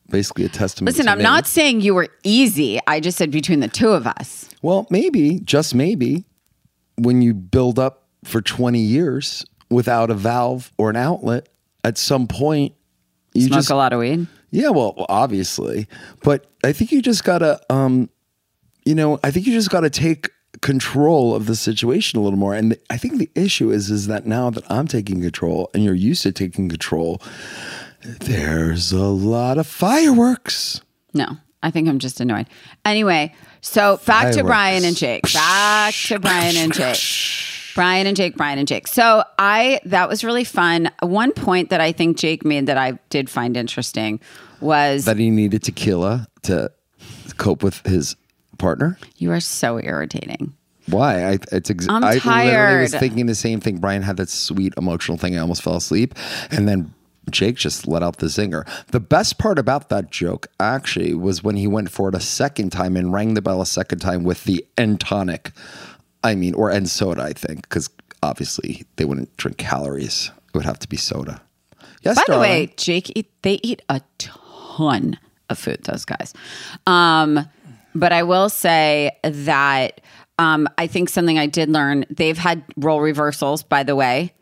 basically 0.08 0.44
a 0.44 0.48
testament. 0.48 0.96
Listen, 0.96 1.08
I'm 1.08 1.18
me. 1.18 1.24
not 1.24 1.48
saying 1.48 1.80
you 1.80 1.96
were 1.96 2.06
easy. 2.22 2.78
I 2.86 3.00
just 3.00 3.18
said 3.18 3.32
between 3.32 3.58
the 3.58 3.66
two 3.66 3.88
of 3.88 4.06
us. 4.06 4.48
Well, 4.62 4.86
maybe, 4.90 5.40
just 5.40 5.74
maybe, 5.74 6.26
when 6.96 7.22
you 7.22 7.34
build 7.34 7.80
up 7.80 8.06
for 8.22 8.40
20 8.40 8.78
years 8.78 9.44
without 9.68 10.10
a 10.10 10.14
valve 10.14 10.72
or 10.78 10.90
an 10.90 10.96
outlet, 10.96 11.48
at 11.82 11.98
some 11.98 12.28
point, 12.28 12.74
you 13.34 13.48
Smoke 13.48 13.58
just 13.58 13.70
a 13.70 13.76
lot 13.76 13.92
of 13.92 13.98
weed. 13.98 14.28
Yeah, 14.52 14.68
well, 14.68 14.94
obviously, 15.08 15.88
but 16.22 16.46
I 16.62 16.72
think 16.72 16.92
you 16.92 17.02
just 17.02 17.24
gotta, 17.24 17.60
um, 17.68 18.08
you 18.84 18.94
know, 18.94 19.18
I 19.24 19.32
think 19.32 19.46
you 19.46 19.52
just 19.52 19.70
gotta 19.70 19.90
take 19.90 20.30
control 20.64 21.34
of 21.34 21.44
the 21.44 21.54
situation 21.54 22.18
a 22.18 22.22
little 22.22 22.38
more. 22.38 22.54
And 22.54 22.78
I 22.88 22.96
think 22.96 23.18
the 23.18 23.30
issue 23.34 23.70
is, 23.70 23.90
is 23.90 24.06
that 24.06 24.24
now 24.24 24.48
that 24.48 24.64
I'm 24.70 24.88
taking 24.88 25.20
control 25.20 25.70
and 25.74 25.84
you're 25.84 25.92
used 25.92 26.22
to 26.22 26.32
taking 26.32 26.70
control, 26.70 27.20
there's 28.00 28.90
a 28.90 29.04
lot 29.04 29.58
of 29.58 29.66
fireworks. 29.66 30.80
No, 31.12 31.36
I 31.62 31.70
think 31.70 31.86
I'm 31.86 31.98
just 31.98 32.18
annoyed. 32.18 32.46
Anyway, 32.82 33.34
so 33.60 34.00
back 34.06 34.32
to 34.32 34.42
Brian 34.42 34.86
and 34.86 34.96
Jake. 34.96 35.30
Back 35.34 35.92
to 36.06 36.18
Brian 36.18 36.56
and 36.56 36.72
Jake. 36.72 36.98
Brian 37.74 38.06
and 38.06 38.16
Jake, 38.16 38.36
Brian 38.36 38.58
and 38.58 38.66
Jake. 38.66 38.86
So 38.86 39.22
I 39.38 39.80
that 39.84 40.08
was 40.08 40.24
really 40.24 40.44
fun. 40.44 40.90
One 41.02 41.32
point 41.32 41.70
that 41.70 41.80
I 41.80 41.92
think 41.92 42.16
Jake 42.16 42.42
made 42.42 42.68
that 42.68 42.78
I 42.78 42.92
did 43.10 43.28
find 43.28 43.56
interesting 43.56 44.18
was 44.60 45.04
That 45.04 45.18
he 45.18 45.28
needed 45.28 45.62
tequila 45.64 46.26
to 46.44 46.70
cope 47.36 47.62
with 47.62 47.84
his 47.84 48.16
partner. 48.64 48.98
you 49.18 49.30
are 49.30 49.40
so 49.40 49.78
irritating. 49.78 50.54
Why? 50.86 51.24
I, 51.32 51.38
it's 51.52 51.70
ex- 51.70 51.86
I'm 51.88 52.02
I 52.02 52.14
literally 52.14 52.80
was 52.82 52.94
thinking 52.94 53.26
the 53.26 53.34
same 53.34 53.60
thing. 53.60 53.78
Brian 53.78 54.02
had 54.02 54.16
that 54.16 54.28
sweet 54.28 54.72
emotional 54.76 55.18
thing. 55.18 55.36
I 55.36 55.40
almost 55.40 55.62
fell 55.62 55.76
asleep, 55.76 56.14
and 56.50 56.66
then 56.68 56.92
Jake 57.30 57.56
just 57.56 57.86
let 57.86 58.02
out 58.02 58.18
the 58.18 58.26
zinger. 58.26 58.66
The 58.88 59.00
best 59.00 59.38
part 59.38 59.58
about 59.58 59.88
that 59.88 60.10
joke 60.10 60.46
actually 60.60 61.14
was 61.14 61.42
when 61.42 61.56
he 61.56 61.66
went 61.66 61.90
for 61.90 62.08
it 62.08 62.14
a 62.14 62.20
second 62.20 62.70
time 62.70 62.96
and 62.96 63.12
rang 63.12 63.34
the 63.34 63.42
bell 63.42 63.60
a 63.62 63.66
second 63.66 64.00
time 64.00 64.24
with 64.24 64.44
the 64.44 64.64
end 64.76 65.00
tonic. 65.00 65.52
I 66.22 66.34
mean, 66.34 66.54
or 66.54 66.70
end 66.70 66.88
soda. 66.88 67.22
I 67.22 67.32
think 67.32 67.62
because 67.68 67.88
obviously 68.22 68.84
they 68.96 69.04
wouldn't 69.04 69.34
drink 69.36 69.58
calories. 69.58 70.30
It 70.48 70.54
would 70.54 70.64
have 70.66 70.78
to 70.80 70.88
be 70.88 70.96
soda. 70.96 71.40
Yes, 72.02 72.16
By 72.16 72.34
the 72.34 72.40
way, 72.40 72.72
Jake, 72.76 73.10
eat, 73.14 73.30
they 73.42 73.58
eat 73.62 73.80
a 73.88 74.02
ton 74.18 75.18
of 75.48 75.58
food. 75.58 75.82
Those 75.84 76.04
guys. 76.04 76.34
Um, 76.86 77.48
but 77.94 78.12
I 78.12 78.22
will 78.22 78.48
say 78.48 79.16
that 79.22 80.00
um, 80.38 80.68
I 80.78 80.86
think 80.86 81.08
something 81.08 81.38
I 81.38 81.46
did 81.46 81.68
learn. 81.68 82.04
They've 82.10 82.38
had 82.38 82.64
role 82.76 83.00
reversals, 83.00 83.62
by 83.62 83.82
the 83.82 83.94
way, 83.94 84.32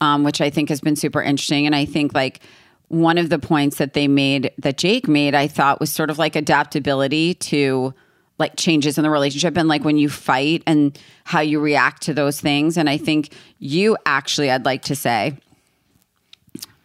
um, 0.00 0.22
which 0.24 0.40
I 0.40 0.50
think 0.50 0.68
has 0.68 0.80
been 0.80 0.96
super 0.96 1.20
interesting. 1.20 1.66
And 1.66 1.74
I 1.74 1.84
think 1.84 2.14
like 2.14 2.40
one 2.88 3.18
of 3.18 3.30
the 3.30 3.38
points 3.38 3.78
that 3.78 3.94
they 3.94 4.08
made, 4.08 4.52
that 4.58 4.78
Jake 4.78 5.08
made, 5.08 5.34
I 5.34 5.48
thought 5.48 5.80
was 5.80 5.90
sort 5.90 6.10
of 6.10 6.18
like 6.18 6.36
adaptability 6.36 7.34
to 7.34 7.94
like 8.38 8.56
changes 8.56 8.96
in 8.96 9.04
the 9.04 9.10
relationship 9.10 9.56
and 9.56 9.68
like 9.68 9.84
when 9.84 9.98
you 9.98 10.08
fight 10.08 10.62
and 10.66 10.98
how 11.24 11.40
you 11.40 11.60
react 11.60 12.02
to 12.02 12.14
those 12.14 12.40
things. 12.40 12.76
And 12.76 12.88
I 12.88 12.96
think 12.96 13.34
you 13.58 13.96
actually, 14.06 14.50
I'd 14.50 14.64
like 14.64 14.82
to 14.82 14.96
say, 14.96 15.36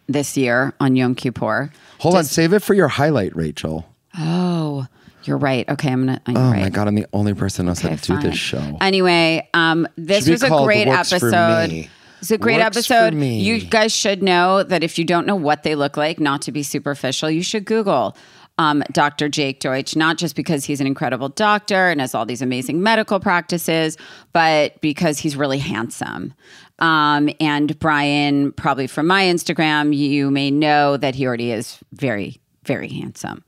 this 0.08 0.36
year 0.36 0.72
on 0.78 0.94
Yom 0.94 1.14
Kippur. 1.14 1.72
hold 1.98 2.14
on, 2.14 2.24
save 2.24 2.52
it 2.52 2.62
for 2.62 2.74
your 2.74 2.86
highlight, 2.88 3.34
Rachel. 3.34 3.86
Oh, 4.16 4.86
you're 5.26 5.38
right. 5.38 5.68
Okay, 5.68 5.90
I'm 5.90 6.06
gonna. 6.06 6.20
I'm 6.26 6.36
Oh 6.36 6.50
right. 6.50 6.62
my 6.62 6.68
god, 6.70 6.88
I'm 6.88 6.94
the 6.94 7.06
only 7.12 7.34
person 7.34 7.64
who 7.66 7.70
knows 7.70 7.80
Okay, 7.80 7.90
how 7.90 7.96
to 7.96 8.16
do 8.16 8.30
this 8.30 8.38
show. 8.38 8.78
Anyway, 8.80 9.48
um, 9.54 9.86
this 9.96 10.28
was 10.28 10.42
a 10.42 10.48
great 10.48 10.88
episode. 10.88 11.88
It's 12.20 12.30
a 12.30 12.38
great 12.38 12.58
Works 12.60 12.76
episode. 12.78 13.14
You 13.14 13.60
guys 13.60 13.92
should 13.92 14.22
know 14.22 14.62
that 14.62 14.82
if 14.82 14.98
you 14.98 15.04
don't 15.04 15.26
know 15.26 15.36
what 15.36 15.62
they 15.62 15.74
look 15.74 15.96
like, 15.96 16.18
not 16.18 16.42
to 16.42 16.52
be 16.52 16.62
superficial, 16.62 17.30
you 17.30 17.42
should 17.42 17.66
Google 17.66 18.16
um, 18.58 18.82
Dr. 18.92 19.28
Jake 19.28 19.60
Deutsch, 19.60 19.96
not 19.96 20.16
just 20.16 20.34
because 20.34 20.64
he's 20.64 20.80
an 20.80 20.86
incredible 20.86 21.28
doctor 21.28 21.88
and 21.88 22.00
has 22.00 22.14
all 22.14 22.24
these 22.24 22.42
amazing 22.42 22.82
medical 22.82 23.20
practices, 23.20 23.96
but 24.32 24.80
because 24.80 25.18
he's 25.18 25.36
really 25.36 25.58
handsome. 25.58 26.32
Um, 26.78 27.30
and 27.40 27.78
Brian, 27.78 28.52
probably 28.52 28.86
from 28.86 29.06
my 29.06 29.24
Instagram, 29.24 29.96
you 29.96 30.30
may 30.30 30.50
know 30.50 30.96
that 30.96 31.14
he 31.14 31.26
already 31.26 31.52
is 31.52 31.78
very, 31.92 32.40
very 32.66 32.88
handsome. 32.88 33.44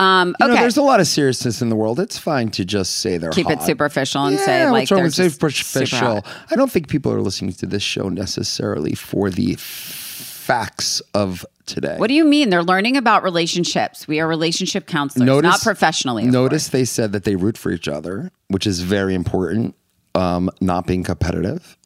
Um, 0.00 0.34
okay. 0.40 0.52
know, 0.52 0.60
there's 0.60 0.76
a 0.76 0.82
lot 0.82 1.00
of 1.00 1.06
seriousness 1.06 1.62
in 1.62 1.68
the 1.68 1.76
world. 1.76 2.00
It's 2.00 2.18
fine 2.18 2.50
to 2.50 2.64
just 2.64 2.98
say 2.98 3.18
they're 3.18 3.30
Keep 3.30 3.50
it 3.50 3.62
superficial 3.62 4.24
and 4.24 4.36
yeah, 4.36 4.44
say, 4.44 4.70
like, 4.70 4.88
they're 4.88 5.04
just 5.04 5.16
super 5.16 5.50
superficial? 5.50 6.22
hot. 6.22 6.26
I 6.50 6.56
don't 6.56 6.70
think 6.70 6.88
people 6.88 7.12
are 7.12 7.20
listening 7.20 7.52
to 7.54 7.66
this 7.66 7.82
show 7.82 8.08
necessarily 8.08 8.94
for 8.94 9.30
the 9.30 9.56
facts 9.58 11.00
of 11.14 11.46
today. 11.66 11.96
What 11.96 12.08
do 12.08 12.14
you 12.14 12.24
mean? 12.24 12.50
They're 12.50 12.62
learning 12.62 12.96
about 12.96 13.22
relationships. 13.22 14.06
We 14.06 14.20
are 14.20 14.28
relationship 14.28 14.86
counselors, 14.86 15.42
not 15.42 15.60
professionally. 15.62 16.24
Notice 16.24 16.64
course. 16.64 16.72
they 16.72 16.84
said 16.84 17.12
that 17.12 17.24
they 17.24 17.36
root 17.36 17.56
for 17.56 17.70
each 17.70 17.88
other, 17.88 18.30
which 18.48 18.66
is 18.66 18.80
very 18.80 19.14
important. 19.14 19.74
Um, 20.16 20.48
not 20.60 20.86
being 20.86 21.02
competitive. 21.02 21.76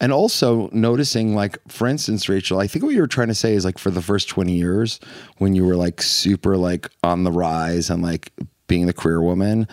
And 0.00 0.12
also 0.12 0.70
noticing, 0.72 1.34
like, 1.34 1.58
for 1.68 1.86
instance, 1.86 2.28
Rachel, 2.28 2.58
I 2.58 2.66
think 2.66 2.84
what 2.84 2.94
you 2.94 3.00
were 3.02 3.06
trying 3.06 3.28
to 3.28 3.34
say 3.34 3.52
is 3.54 3.64
like 3.66 3.78
for 3.78 3.90
the 3.90 4.00
first 4.00 4.28
20 4.28 4.52
years 4.52 4.98
when 5.36 5.54
you 5.54 5.66
were 5.66 5.76
like 5.76 6.00
super 6.00 6.56
like 6.56 6.88
on 7.02 7.24
the 7.24 7.30
rise 7.30 7.90
and 7.90 8.02
like 8.02 8.32
being 8.66 8.86
the 8.86 8.94
queer 8.94 9.20
woman. 9.20 9.68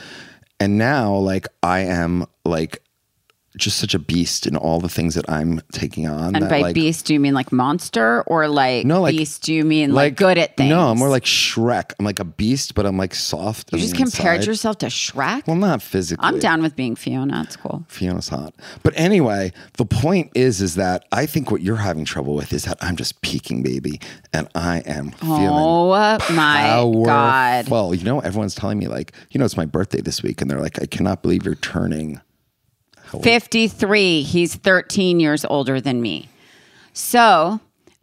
And 0.59 0.77
now, 0.77 1.15
like, 1.15 1.47
I 1.63 1.79
am 1.79 2.25
like 2.43 2.81
just 3.57 3.77
such 3.77 3.93
a 3.93 3.99
beast 3.99 4.45
in 4.47 4.55
all 4.55 4.79
the 4.79 4.89
things 4.89 5.15
that 5.15 5.29
I'm 5.29 5.61
taking 5.71 6.07
on. 6.07 6.35
And 6.35 6.43
that, 6.43 6.49
by 6.49 6.61
like, 6.61 6.75
beast, 6.75 7.05
do 7.05 7.13
you 7.13 7.19
mean 7.19 7.33
like 7.33 7.51
monster 7.51 8.23
or 8.23 8.47
like, 8.47 8.85
No, 8.85 9.01
like- 9.01 9.15
beast? 9.15 9.43
Do 9.43 9.53
you 9.53 9.63
mean 9.65 9.93
like, 9.93 10.15
good 10.15 10.37
at 10.37 10.57
things? 10.57 10.69
No, 10.69 10.89
I'm 10.91 10.97
more 10.97 11.09
like 11.09 11.23
Shrek. 11.25 11.93
I'm 11.99 12.05
like 12.05 12.19
a 12.19 12.25
beast, 12.25 12.75
but 12.75 12.85
I'm 12.85 12.97
like 12.97 13.13
soft. 13.15 13.71
you 13.73 13.79
just 13.79 13.95
compared 13.95 14.37
inside. 14.37 14.47
yourself 14.47 14.77
to 14.79 14.87
Shrek. 14.87 15.47
Well, 15.47 15.55
not 15.55 15.81
physically. 15.81 16.25
I'm 16.25 16.39
down 16.39 16.61
with 16.61 16.75
being 16.75 16.95
Fiona. 16.95 17.43
It's 17.45 17.55
cool. 17.55 17.85
Fiona's 17.87 18.29
hot. 18.29 18.53
But 18.83 18.93
anyway, 18.95 19.51
the 19.73 19.85
point 19.85 20.31
is, 20.35 20.61
is 20.61 20.75
that 20.75 21.05
I 21.11 21.25
think 21.25 21.51
what 21.51 21.61
you're 21.61 21.75
having 21.77 22.05
trouble 22.05 22.35
with 22.35 22.53
is 22.53 22.63
that 22.65 22.77
I'm 22.81 22.95
just 22.95 23.21
peaking, 23.21 23.63
baby, 23.63 23.99
and 24.33 24.47
I 24.55 24.79
am 24.79 25.11
feeling 25.11 25.47
Oh 25.49 26.19
my 26.31 26.83
god! 27.05 27.69
Well, 27.69 27.93
You 27.93 28.03
know, 28.03 28.19
everyone's 28.19 28.55
telling 28.55 28.77
me 28.77 28.87
like, 28.87 29.13
you 29.31 29.39
know, 29.39 29.45
it's 29.45 29.57
my 29.57 29.65
birthday 29.65 30.01
this 30.01 30.21
week, 30.23 30.41
and 30.41 30.49
they're 30.49 30.61
like, 30.61 30.81
I 30.81 30.85
cannot 30.85 31.21
believe 31.21 31.45
you're 31.45 31.55
turning 31.55 32.19
53. 33.23 34.21
He's 34.23 34.55
13 34.55 35.19
years 35.19 35.45
older 35.45 35.79
than 35.81 36.01
me. 36.01 36.29
So, 36.93 37.59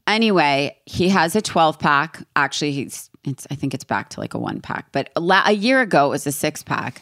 anyway, 0.06 0.76
he 0.86 1.08
has 1.08 1.34
a 1.36 1.42
12 1.42 1.78
pack. 1.78 2.22
Actually, 2.36 2.72
he's 2.72 3.10
it's 3.24 3.46
I 3.50 3.54
think 3.54 3.72
it's 3.74 3.84
back 3.84 4.10
to 4.10 4.20
like 4.20 4.34
a 4.34 4.38
one 4.38 4.60
pack, 4.60 4.86
but 4.92 5.10
a, 5.16 5.20
la- 5.20 5.42
a 5.46 5.52
year 5.52 5.80
ago 5.80 6.06
it 6.06 6.10
was 6.10 6.26
a 6.26 6.32
six 6.32 6.62
pack. 6.62 7.00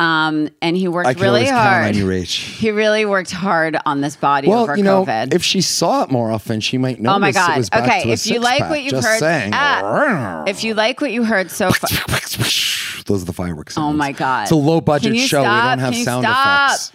Um, 0.00 0.48
and 0.62 0.78
he 0.78 0.88
worked 0.88 1.08
I 1.08 1.12
can 1.12 1.22
really 1.22 1.40
always 1.40 1.50
count 1.50 1.66
on 1.68 1.82
hard. 1.82 1.96
you, 1.96 2.06
Rach. 2.06 2.56
He 2.58 2.70
really 2.70 3.04
worked 3.04 3.30
hard 3.30 3.76
on 3.84 4.00
this 4.00 4.16
body 4.16 4.48
Well, 4.48 4.62
over 4.62 4.74
you 4.74 4.82
know, 4.82 5.04
COVID. 5.04 5.34
if 5.34 5.44
she 5.44 5.60
saw 5.60 6.04
it 6.04 6.10
more 6.10 6.30
often, 6.32 6.60
she 6.60 6.78
might 6.78 6.98
notice 7.00 7.16
oh 7.16 7.18
my 7.18 7.32
god. 7.32 7.68
Okay, 7.74 8.10
if 8.10 8.26
you 8.26 8.40
like 8.40 8.60
pack. 8.60 8.70
what 8.70 8.82
you've 8.82 9.04
heard, 9.04 9.18
saying. 9.18 9.50
ah, 9.52 10.44
if 10.46 10.64
you 10.64 10.72
like 10.72 11.02
what 11.02 11.12
you 11.12 11.22
heard 11.24 11.50
so 11.50 11.70
far, 11.70 11.90
Those 13.06 13.22
are 13.22 13.26
the 13.26 13.32
fireworks. 13.34 13.76
Oh 13.76 13.92
my 13.92 14.12
God. 14.12 14.44
It's 14.44 14.52
a 14.52 14.56
low 14.56 14.80
budget 14.80 15.16
show. 15.18 15.42
stop? 15.42 15.64
We 15.64 15.82
don't 15.82 15.92
have 15.94 16.04
sound 16.04 16.24
stop? 16.24 16.70
effects. 16.70 16.92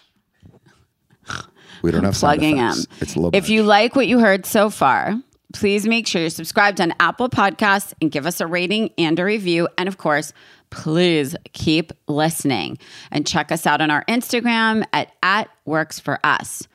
We 1.86 1.92
don't 1.92 2.04
have 2.04 2.16
plugging. 2.16 2.58
It's 3.00 3.16
low 3.16 3.30
If 3.32 3.48
you 3.48 3.62
like 3.62 3.96
what 3.96 4.08
you 4.08 4.18
heard 4.18 4.48
so 4.48 4.72
far, 4.72 5.22
please 5.54 5.86
make 5.86 6.08
sure 6.08 6.20
you're 6.20 6.32
subscribed 6.32 6.82
on 6.82 6.96
Apple 7.00 7.30
Podcasts 7.30 7.94
and 8.02 8.12
give 8.12 8.26
us 8.26 8.42
a 8.42 8.48
rating 8.48 8.90
and 8.98 9.20
a 9.20 9.24
review. 9.24 9.70
And 9.78 9.88
of 9.88 10.00
course, 10.00 10.34
please 10.72 11.36
keep 11.54 11.94
listening 12.08 12.80
and 13.12 13.28
check 13.28 13.52
us 13.52 13.68
out 13.68 13.82
on 13.82 13.92
our 13.92 14.04
Instagram 14.06 14.84
at, 14.94 15.12
at 15.22 15.48
works 15.66 16.00
for 16.00 16.20
us. 16.24 16.68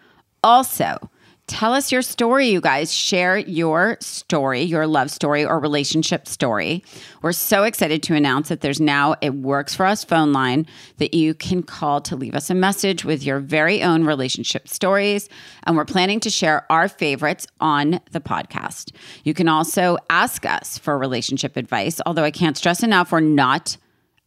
Also, 0.45 0.97
tell 1.51 1.75
us 1.75 1.91
your 1.91 2.01
story, 2.01 2.47
you 2.47 2.61
guys. 2.61 2.95
Share 2.95 3.37
your 3.37 3.97
story, 4.01 4.63
your 4.63 4.87
love 4.87 5.11
story 5.11 5.45
or 5.45 5.59
relationship 5.59 6.29
story. 6.29 6.85
We're 7.23 7.33
so 7.33 7.65
excited 7.65 8.05
to 8.05 8.15
announce 8.15 8.51
that 8.51 8.61
there's 8.61 8.81
now 8.81 9.17
a 9.21 9.31
Works 9.31 9.75
for 9.75 9.85
Us 9.85 10.05
phone 10.05 10.33
line 10.33 10.65
that 10.99 11.13
you 11.13 11.35
can 11.35 11.65
call 11.65 12.01
to 12.03 12.15
leave 12.15 12.37
us 12.37 12.51
a 12.51 12.55
message 12.55 13.05
with 13.05 13.25
your 13.25 13.41
very 13.41 13.83
own 13.83 14.05
relationship 14.05 14.69
stories. 14.69 15.29
And 15.65 15.77
we're 15.77 15.85
planning 15.85 16.21
to 16.21 16.31
share 16.31 16.71
our 16.71 16.89
favorites 16.89 17.49
on 17.61 18.01
the 18.13 18.21
podcast. 18.21 18.95
You 19.25 19.35
can 19.35 19.49
also 19.49 19.99
ask 20.09 20.47
us 20.47 20.79
for 20.79 20.97
relationship 20.97 21.57
advice, 21.57 22.01
although 22.07 22.25
I 22.25 22.31
can't 22.31 22.57
stress 22.57 22.85
enough, 22.85 23.11
we're 23.11 23.21
not 23.21 23.77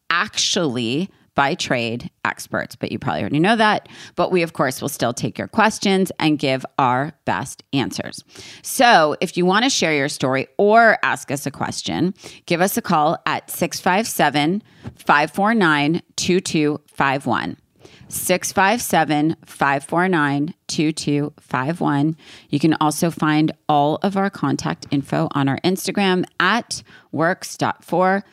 actually 0.09 1.09
by 1.35 1.55
trade 1.55 2.09
experts, 2.25 2.75
but 2.75 2.91
you 2.91 2.99
probably 2.99 3.21
already 3.21 3.39
know 3.39 3.55
that. 3.55 3.89
But 4.15 4.31
we, 4.31 4.43
of 4.43 4.53
course, 4.53 4.81
will 4.81 4.89
still 4.89 5.13
take 5.13 5.37
your 5.37 5.47
questions 5.47 6.11
and 6.19 6.39
give 6.39 6.65
our 6.77 7.13
best 7.25 7.63
answers. 7.73 8.23
So 8.61 9.15
if 9.21 9.37
you 9.37 9.45
want 9.45 9.63
to 9.63 9.69
share 9.69 9.93
your 9.93 10.09
story 10.09 10.47
or 10.57 10.97
ask 11.03 11.31
us 11.31 11.45
a 11.45 11.51
question, 11.51 12.13
give 12.45 12.61
us 12.61 12.77
a 12.77 12.81
call 12.81 13.17
at 13.25 13.49
657 13.49 14.63
549 14.95 16.01
2251. 16.15 17.57
657 18.09 19.35
549 19.45 20.53
2251. 20.67 22.17
You 22.49 22.59
can 22.59 22.75
also 22.79 23.09
find 23.09 23.51
all 23.67 23.97
of 24.03 24.15
our 24.17 24.29
contact 24.29 24.85
info 24.91 25.27
on 25.31 25.49
our 25.49 25.57
Instagram 25.59 26.25
at 26.39 26.83
works.for.us. 27.11 28.23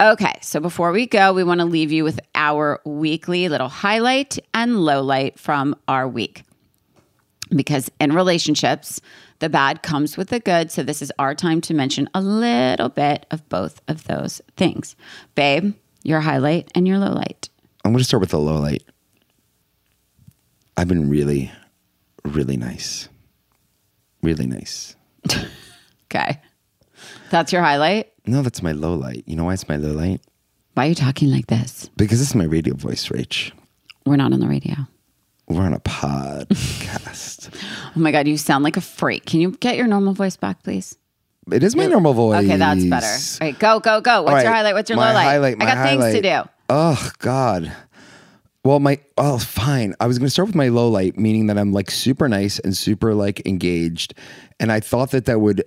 Okay, 0.00 0.38
so 0.40 0.60
before 0.60 0.92
we 0.92 1.06
go, 1.06 1.34
we 1.34 1.44
want 1.44 1.60
to 1.60 1.66
leave 1.66 1.92
you 1.92 2.04
with 2.04 2.20
our 2.34 2.80
weekly 2.86 3.50
little 3.50 3.68
highlight 3.68 4.38
and 4.54 4.82
low 4.82 5.02
light 5.02 5.38
from 5.38 5.76
our 5.88 6.08
week. 6.08 6.42
Because 7.50 7.90
in 8.00 8.14
relationships, 8.14 9.02
the 9.40 9.50
bad 9.50 9.82
comes 9.82 10.16
with 10.16 10.28
the 10.28 10.40
good. 10.40 10.70
So 10.70 10.82
this 10.82 11.02
is 11.02 11.12
our 11.18 11.34
time 11.34 11.60
to 11.62 11.74
mention 11.74 12.08
a 12.14 12.22
little 12.22 12.88
bit 12.88 13.26
of 13.30 13.46
both 13.50 13.82
of 13.88 14.04
those 14.04 14.40
things. 14.56 14.96
Babe, 15.34 15.74
your 16.02 16.20
highlight 16.20 16.70
and 16.74 16.88
your 16.88 16.98
low 16.98 17.12
light. 17.12 17.50
I'm 17.84 17.92
going 17.92 17.98
to 17.98 18.04
start 18.04 18.22
with 18.22 18.30
the 18.30 18.38
low 18.38 18.58
light. 18.58 18.84
I've 20.78 20.88
been 20.88 21.10
really, 21.10 21.52
really 22.24 22.56
nice. 22.56 23.10
Really 24.22 24.46
nice. 24.46 24.96
Okay. 26.12 26.40
That's 27.30 27.52
your 27.52 27.62
highlight? 27.62 28.09
No, 28.26 28.42
that's 28.42 28.62
my 28.62 28.72
low 28.72 28.94
light. 28.94 29.24
You 29.26 29.36
know 29.36 29.44
why 29.44 29.54
it's 29.54 29.68
my 29.68 29.76
low 29.76 29.92
light? 29.92 30.20
Why 30.74 30.86
are 30.86 30.88
you 30.88 30.94
talking 30.94 31.30
like 31.30 31.46
this? 31.48 31.90
Because 31.96 32.18
this 32.20 32.28
is 32.28 32.34
my 32.34 32.44
radio 32.44 32.74
voice, 32.74 33.08
Rach. 33.08 33.52
We're 34.06 34.16
not 34.16 34.32
on 34.32 34.40
the 34.40 34.48
radio. 34.48 34.74
We're 35.48 35.62
on 35.62 35.74
a 35.74 35.80
podcast. 35.80 37.54
Oh 37.96 37.98
my 37.98 38.12
God, 38.12 38.28
you 38.28 38.36
sound 38.36 38.62
like 38.62 38.76
a 38.76 38.80
freak. 38.80 39.26
Can 39.26 39.40
you 39.40 39.50
get 39.50 39.76
your 39.76 39.88
normal 39.88 40.12
voice 40.12 40.36
back, 40.36 40.62
please? 40.62 40.96
it 41.52 41.64
is 41.64 41.74
my 41.74 41.86
normal 41.86 42.14
voice. 42.14 42.44
Okay, 42.44 42.56
that's 42.56 42.84
better. 42.84 43.06
All 43.06 43.48
right, 43.48 43.58
go, 43.58 43.80
go, 43.80 44.00
go. 44.00 44.22
What's 44.22 44.34
All 44.34 44.42
your 44.42 44.50
right, 44.50 44.56
highlight? 44.58 44.74
What's 44.74 44.88
your 44.90 44.96
my 44.96 45.08
low 45.08 45.14
light? 45.14 45.24
highlight, 45.24 45.54
I 45.54 45.64
my 45.64 45.74
got 45.74 45.88
things 45.88 46.14
to 46.14 46.22
do. 46.22 46.50
Oh 46.68 47.10
God. 47.18 47.72
Well, 48.64 48.78
my 48.78 49.00
oh 49.16 49.38
fine. 49.38 49.94
I 49.98 50.06
was 50.06 50.18
going 50.18 50.26
to 50.26 50.30
start 50.30 50.48
with 50.48 50.54
my 50.54 50.68
low 50.68 50.88
light, 50.88 51.18
meaning 51.18 51.46
that 51.46 51.58
I'm 51.58 51.72
like 51.72 51.90
super 51.90 52.28
nice 52.28 52.60
and 52.60 52.76
super 52.76 53.14
like 53.14 53.44
engaged, 53.44 54.14
and 54.60 54.70
I 54.70 54.78
thought 54.78 55.10
that 55.10 55.24
that 55.24 55.40
would 55.40 55.64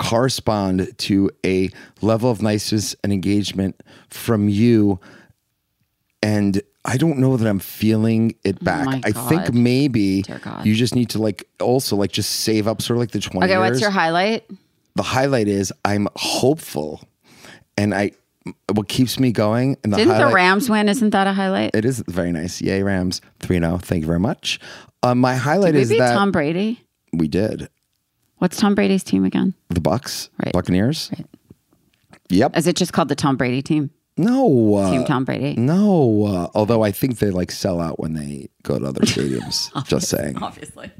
correspond 0.00 0.96
to 0.98 1.30
a 1.44 1.70
level 2.00 2.30
of 2.30 2.42
niceness 2.42 2.96
and 3.04 3.12
engagement 3.12 3.80
from 4.08 4.48
you, 4.48 4.98
and 6.22 6.60
I 6.84 6.96
don't 6.96 7.18
know 7.18 7.36
that 7.36 7.46
I'm 7.46 7.58
feeling 7.58 8.34
it 8.42 8.62
back. 8.64 8.88
Oh 8.88 9.00
I 9.04 9.12
think 9.12 9.52
maybe 9.52 10.24
you 10.64 10.74
just 10.74 10.94
need 10.94 11.10
to 11.10 11.18
like 11.20 11.44
also 11.60 11.96
like 11.96 12.12
just 12.12 12.30
save 12.30 12.66
up 12.66 12.80
sort 12.80 12.96
of 12.96 13.00
like 13.00 13.10
the 13.10 13.20
twenty. 13.20 13.46
Okay, 13.46 13.58
what's 13.58 13.80
your 13.80 13.90
highlight? 13.90 14.44
the 14.96 15.02
highlight 15.02 15.48
is 15.48 15.72
I'm 15.84 16.08
hopeful, 16.16 17.00
and 17.76 17.94
I 17.94 18.12
what 18.72 18.88
keeps 18.88 19.20
me 19.20 19.32
going. 19.32 19.76
And 19.84 19.92
the 19.92 19.98
Didn't 19.98 20.14
highlight, 20.14 20.30
the 20.30 20.34
Rams 20.34 20.70
win? 20.70 20.88
Isn't 20.88 21.10
that 21.10 21.26
a 21.26 21.32
highlight? 21.32 21.72
It 21.74 21.84
is 21.84 22.02
very 22.08 22.32
nice. 22.32 22.60
Yay, 22.60 22.82
Rams 22.82 23.20
three 23.38 23.58
0 23.58 23.78
Thank 23.78 24.00
you 24.00 24.06
very 24.06 24.20
much. 24.20 24.58
Um, 25.02 25.18
my 25.18 25.36
highlight 25.36 25.74
is 25.74 25.90
beat 25.90 25.98
that 25.98 26.14
Tom 26.14 26.32
Brady? 26.32 26.80
we 27.12 27.28
did 27.28 27.68
What's 28.40 28.56
Tom 28.56 28.74
Brady's 28.74 29.04
team 29.04 29.24
again? 29.24 29.54
the 29.68 29.80
Bucks, 29.80 30.28
Right. 30.44 30.52
Buccaneers. 30.52 31.10
Yep. 32.30 32.56
Is 32.56 32.66
it 32.66 32.74
just 32.76 32.92
called 32.92 33.08
the 33.08 33.14
Tom 33.14 33.36
Brady 33.36 33.60
team? 33.62 33.90
No. 34.16 34.74
Uh, 34.76 34.90
Team 34.90 35.04
Tom 35.04 35.24
Brady. 35.24 35.54
No. 35.60 36.24
Uh, 36.26 36.48
although 36.54 36.82
I 36.82 36.90
think 36.90 37.18
they 37.18 37.30
like 37.30 37.50
sell 37.50 37.80
out 37.80 37.98
when 38.00 38.14
they 38.14 38.48
go 38.62 38.78
to 38.78 38.86
other 38.86 39.00
stadiums. 39.02 39.70
just 39.86 40.08
saying. 40.08 40.36
Obviously. 40.42 40.90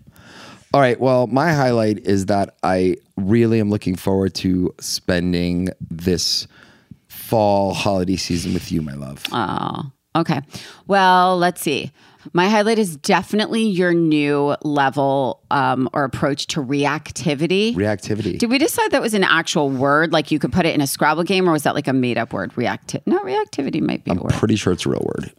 All 0.72 0.80
right. 0.80 0.98
Well, 1.00 1.26
my 1.26 1.52
highlight 1.52 1.98
is 2.06 2.26
that 2.26 2.56
I 2.62 2.96
really 3.16 3.60
am 3.60 3.70
looking 3.70 3.96
forward 3.96 4.34
to 4.36 4.74
spending 4.80 5.68
this 5.90 6.46
fall 7.08 7.74
holiday 7.74 8.16
season 8.16 8.54
with 8.54 8.70
you, 8.72 8.80
my 8.82 8.94
love. 8.94 9.24
Oh, 9.32 9.90
okay. 10.16 10.40
Well, 10.86 11.36
let's 11.38 11.60
see. 11.60 11.90
My 12.32 12.48
highlight 12.48 12.78
is 12.78 12.96
definitely 12.96 13.62
your 13.64 13.94
new 13.94 14.54
level 14.62 15.40
um, 15.50 15.88
or 15.92 16.04
approach 16.04 16.46
to 16.48 16.62
reactivity. 16.62 17.74
Reactivity. 17.74 18.38
Did 18.38 18.50
we 18.50 18.58
decide 18.58 18.90
that 18.90 19.00
was 19.02 19.14
an 19.14 19.24
actual 19.24 19.70
word? 19.70 20.12
Like 20.12 20.30
you 20.30 20.38
could 20.38 20.52
put 20.52 20.66
it 20.66 20.74
in 20.74 20.80
a 20.80 20.86
Scrabble 20.86 21.24
game, 21.24 21.48
or 21.48 21.52
was 21.52 21.62
that 21.62 21.74
like 21.74 21.88
a 21.88 21.92
made 21.92 22.18
up 22.18 22.32
word? 22.32 22.52
Reacti- 22.54 23.02
No, 23.06 23.20
reactivity 23.20 23.80
might 23.80 24.04
be 24.04 24.10
a 24.10 24.14
word. 24.14 24.32
Pretty 24.34 24.56
sure 24.56 24.72
it's 24.72 24.86
a 24.86 24.90
real 24.90 25.04
word. 25.16 25.32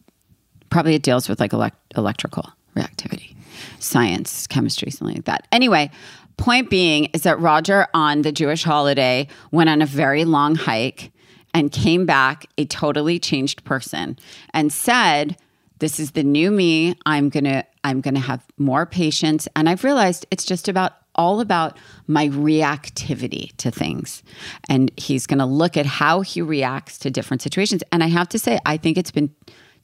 Probably 0.70 0.96
it 0.96 1.04
deals 1.04 1.28
with 1.30 1.40
like 1.40 1.54
elect- 1.54 1.94
electrical 1.98 2.50
reactivity, 2.76 3.36
science, 3.80 4.48
chemistry, 4.48 4.90
something 4.92 5.18
like 5.18 5.26
that. 5.26 5.46
Anyway, 5.52 5.92
point 6.38 6.70
being 6.70 7.06
is 7.14 7.24
that 7.24 7.40
Rodger 7.40 7.88
on 7.94 8.22
the 8.22 8.32
Jewish 8.32 8.64
holiday 8.64 9.28
went 9.52 9.70
on 9.70 9.82
a 9.82 9.86
very 9.86 10.24
long 10.26 10.56
hike 10.56 11.12
and 11.54 11.72
came 11.72 12.06
back 12.06 12.46
a 12.58 12.66
totally 12.66 13.20
changed 13.20 13.64
person 13.66 14.18
and 14.54 14.72
said, 14.72 15.36
this 15.82 16.00
is 16.00 16.12
the 16.12 16.24
new 16.24 16.52
me. 16.52 16.96
I'm 17.08 17.30
going 17.30 17.44
to 17.46 17.66
I'm 17.84 18.02
going 18.02 18.14
to 18.14 18.22
have 18.22 18.46
more 18.58 18.86
patience 18.86 19.48
and 19.56 19.68
I've 19.68 19.84
realized 19.84 20.28
it's 20.30 20.46
just 20.46 20.70
about 20.70 20.94
all 21.16 21.42
about 21.42 21.78
my 22.08 22.30
reactivity 22.30 23.56
to 23.58 23.72
things. 23.72 24.22
And 24.70 24.92
he's 24.96 25.26
going 25.26 25.40
to 25.40 25.46
look 25.46 25.76
at 25.76 25.88
how 25.88 26.22
he 26.22 26.42
reacts 26.42 27.00
to 27.00 27.10
different 27.10 27.42
situations. 27.42 27.84
And 27.92 28.04
I 28.04 28.08
have 28.08 28.30
to 28.30 28.40
say 28.40 28.60
I 28.64 28.78
think 28.78 28.98
it's 28.98 29.10
been 29.10 29.34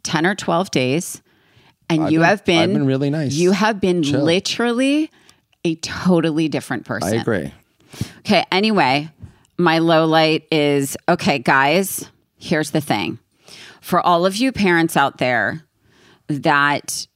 10 0.04 0.28
or 0.28 0.36
12 0.36 0.70
days 0.70 1.22
and 1.90 2.12
you 2.12 2.20
been- 2.20 2.28
have 2.30 2.46
been 2.46 2.70
I've 2.70 2.74
been 2.74 2.86
really 2.86 3.10
nice. 3.10 3.34
You 3.34 3.52
have 3.52 3.82
been 3.82 4.04
Chill. 4.04 4.22
literally 4.22 5.10
a 5.66 5.76
totally 5.76 6.48
different 6.48 6.86
person. 6.86 7.18
I 7.18 7.22
agree. 7.22 7.52
Okay, 8.20 8.46
anyway, 8.52 9.10
my 9.58 9.80
low 9.80 10.06
light 10.06 10.46
is 10.52 10.96
okay, 11.10 11.40
guys, 11.40 12.08
here's 12.38 12.70
the 12.70 12.82
thing. 12.82 13.18
For 13.82 14.00
all 14.00 14.28
of 14.28 14.36
you 14.36 14.52
parents 14.52 14.96
out 14.96 15.18
there 15.18 15.67
that 16.28 17.08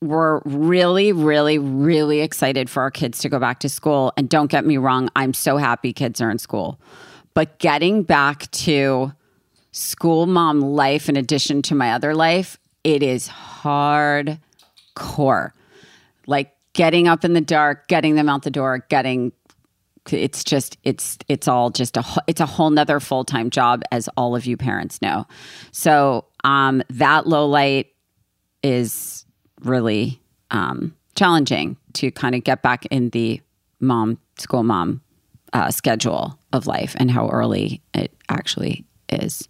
we're 0.00 0.40
really, 0.44 1.12
really, 1.12 1.58
really 1.58 2.20
excited 2.20 2.70
for 2.70 2.82
our 2.82 2.90
kids 2.90 3.18
to 3.20 3.28
go 3.28 3.38
back 3.38 3.60
to 3.60 3.68
school, 3.68 4.12
and 4.16 4.28
don't 4.28 4.50
get 4.50 4.64
me 4.64 4.78
wrong, 4.78 5.10
I'm 5.14 5.34
so 5.34 5.56
happy 5.58 5.92
kids 5.92 6.20
are 6.20 6.30
in 6.30 6.38
school. 6.38 6.80
But 7.34 7.58
getting 7.58 8.02
back 8.02 8.50
to 8.52 9.12
school 9.72 10.26
mom 10.26 10.60
life 10.60 11.08
in 11.08 11.16
addition 11.16 11.62
to 11.62 11.74
my 11.74 11.92
other 11.92 12.14
life, 12.14 12.58
it 12.82 13.02
is 13.02 13.28
hardcore. 13.28 14.38
Like 16.26 16.52
getting 16.72 17.08
up 17.08 17.24
in 17.24 17.34
the 17.34 17.40
dark, 17.40 17.88
getting 17.88 18.14
them 18.14 18.28
out 18.28 18.42
the 18.42 18.50
door, 18.50 18.86
getting 18.88 19.32
it's 20.10 20.42
just 20.42 20.78
it's 20.82 21.18
it's 21.28 21.46
all 21.46 21.70
just 21.70 21.96
a 21.96 22.04
it's 22.26 22.40
a 22.40 22.46
whole 22.46 22.70
nother 22.70 23.00
full-time 23.00 23.50
job 23.50 23.82
as 23.92 24.08
all 24.16 24.34
of 24.34 24.46
you 24.46 24.56
parents 24.56 25.00
know 25.02 25.26
so 25.72 26.24
um 26.42 26.82
that 26.88 27.26
low 27.26 27.46
light 27.46 27.88
is 28.62 29.24
really 29.62 30.20
um 30.50 30.94
challenging 31.14 31.76
to 31.92 32.10
kind 32.10 32.34
of 32.34 32.44
get 32.44 32.62
back 32.62 32.86
in 32.86 33.10
the 33.10 33.40
mom 33.80 34.18
school 34.38 34.62
mom 34.62 35.00
uh, 35.52 35.70
schedule 35.70 36.38
of 36.52 36.66
life 36.66 36.94
and 36.98 37.10
how 37.10 37.28
early 37.28 37.82
it 37.92 38.14
actually 38.28 38.84
is 39.08 39.48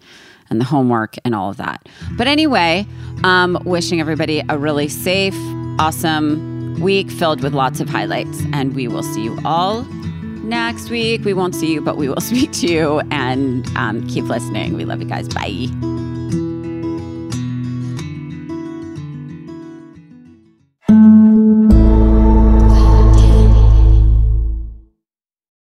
and 0.49 0.59
the 0.61 0.65
homework 0.65 1.17
and 1.25 1.35
all 1.35 1.51
of 1.51 1.59
that 1.59 1.87
but 2.17 2.27
anyway 2.27 2.87
um 3.23 3.59
wishing 3.65 4.01
everybody 4.01 4.43
a 4.49 4.57
really 4.57 4.89
safe 4.89 5.37
awesome 5.79 6.81
week 6.81 7.11
filled 7.11 7.43
with 7.43 7.53
lots 7.53 7.81
of 7.81 7.89
highlights 7.89 8.43
and 8.53 8.75
we 8.75 8.89
will 8.89 9.03
see 9.03 9.23
you 9.23 9.39
all 9.45 9.83
next 10.51 10.91
week. 10.91 11.25
We 11.25 11.33
won't 11.33 11.55
see 11.55 11.73
you, 11.73 11.81
but 11.81 11.97
we 11.97 12.09
will 12.09 12.21
speak 12.21 12.53
to 12.53 12.67
you 12.67 13.01
and 13.11 13.67
um, 13.77 14.07
keep 14.09 14.25
listening. 14.25 14.75
We 14.75 14.85
love 14.85 15.01
you 15.01 15.09
guys. 15.09 15.29
Bye. 15.29 16.00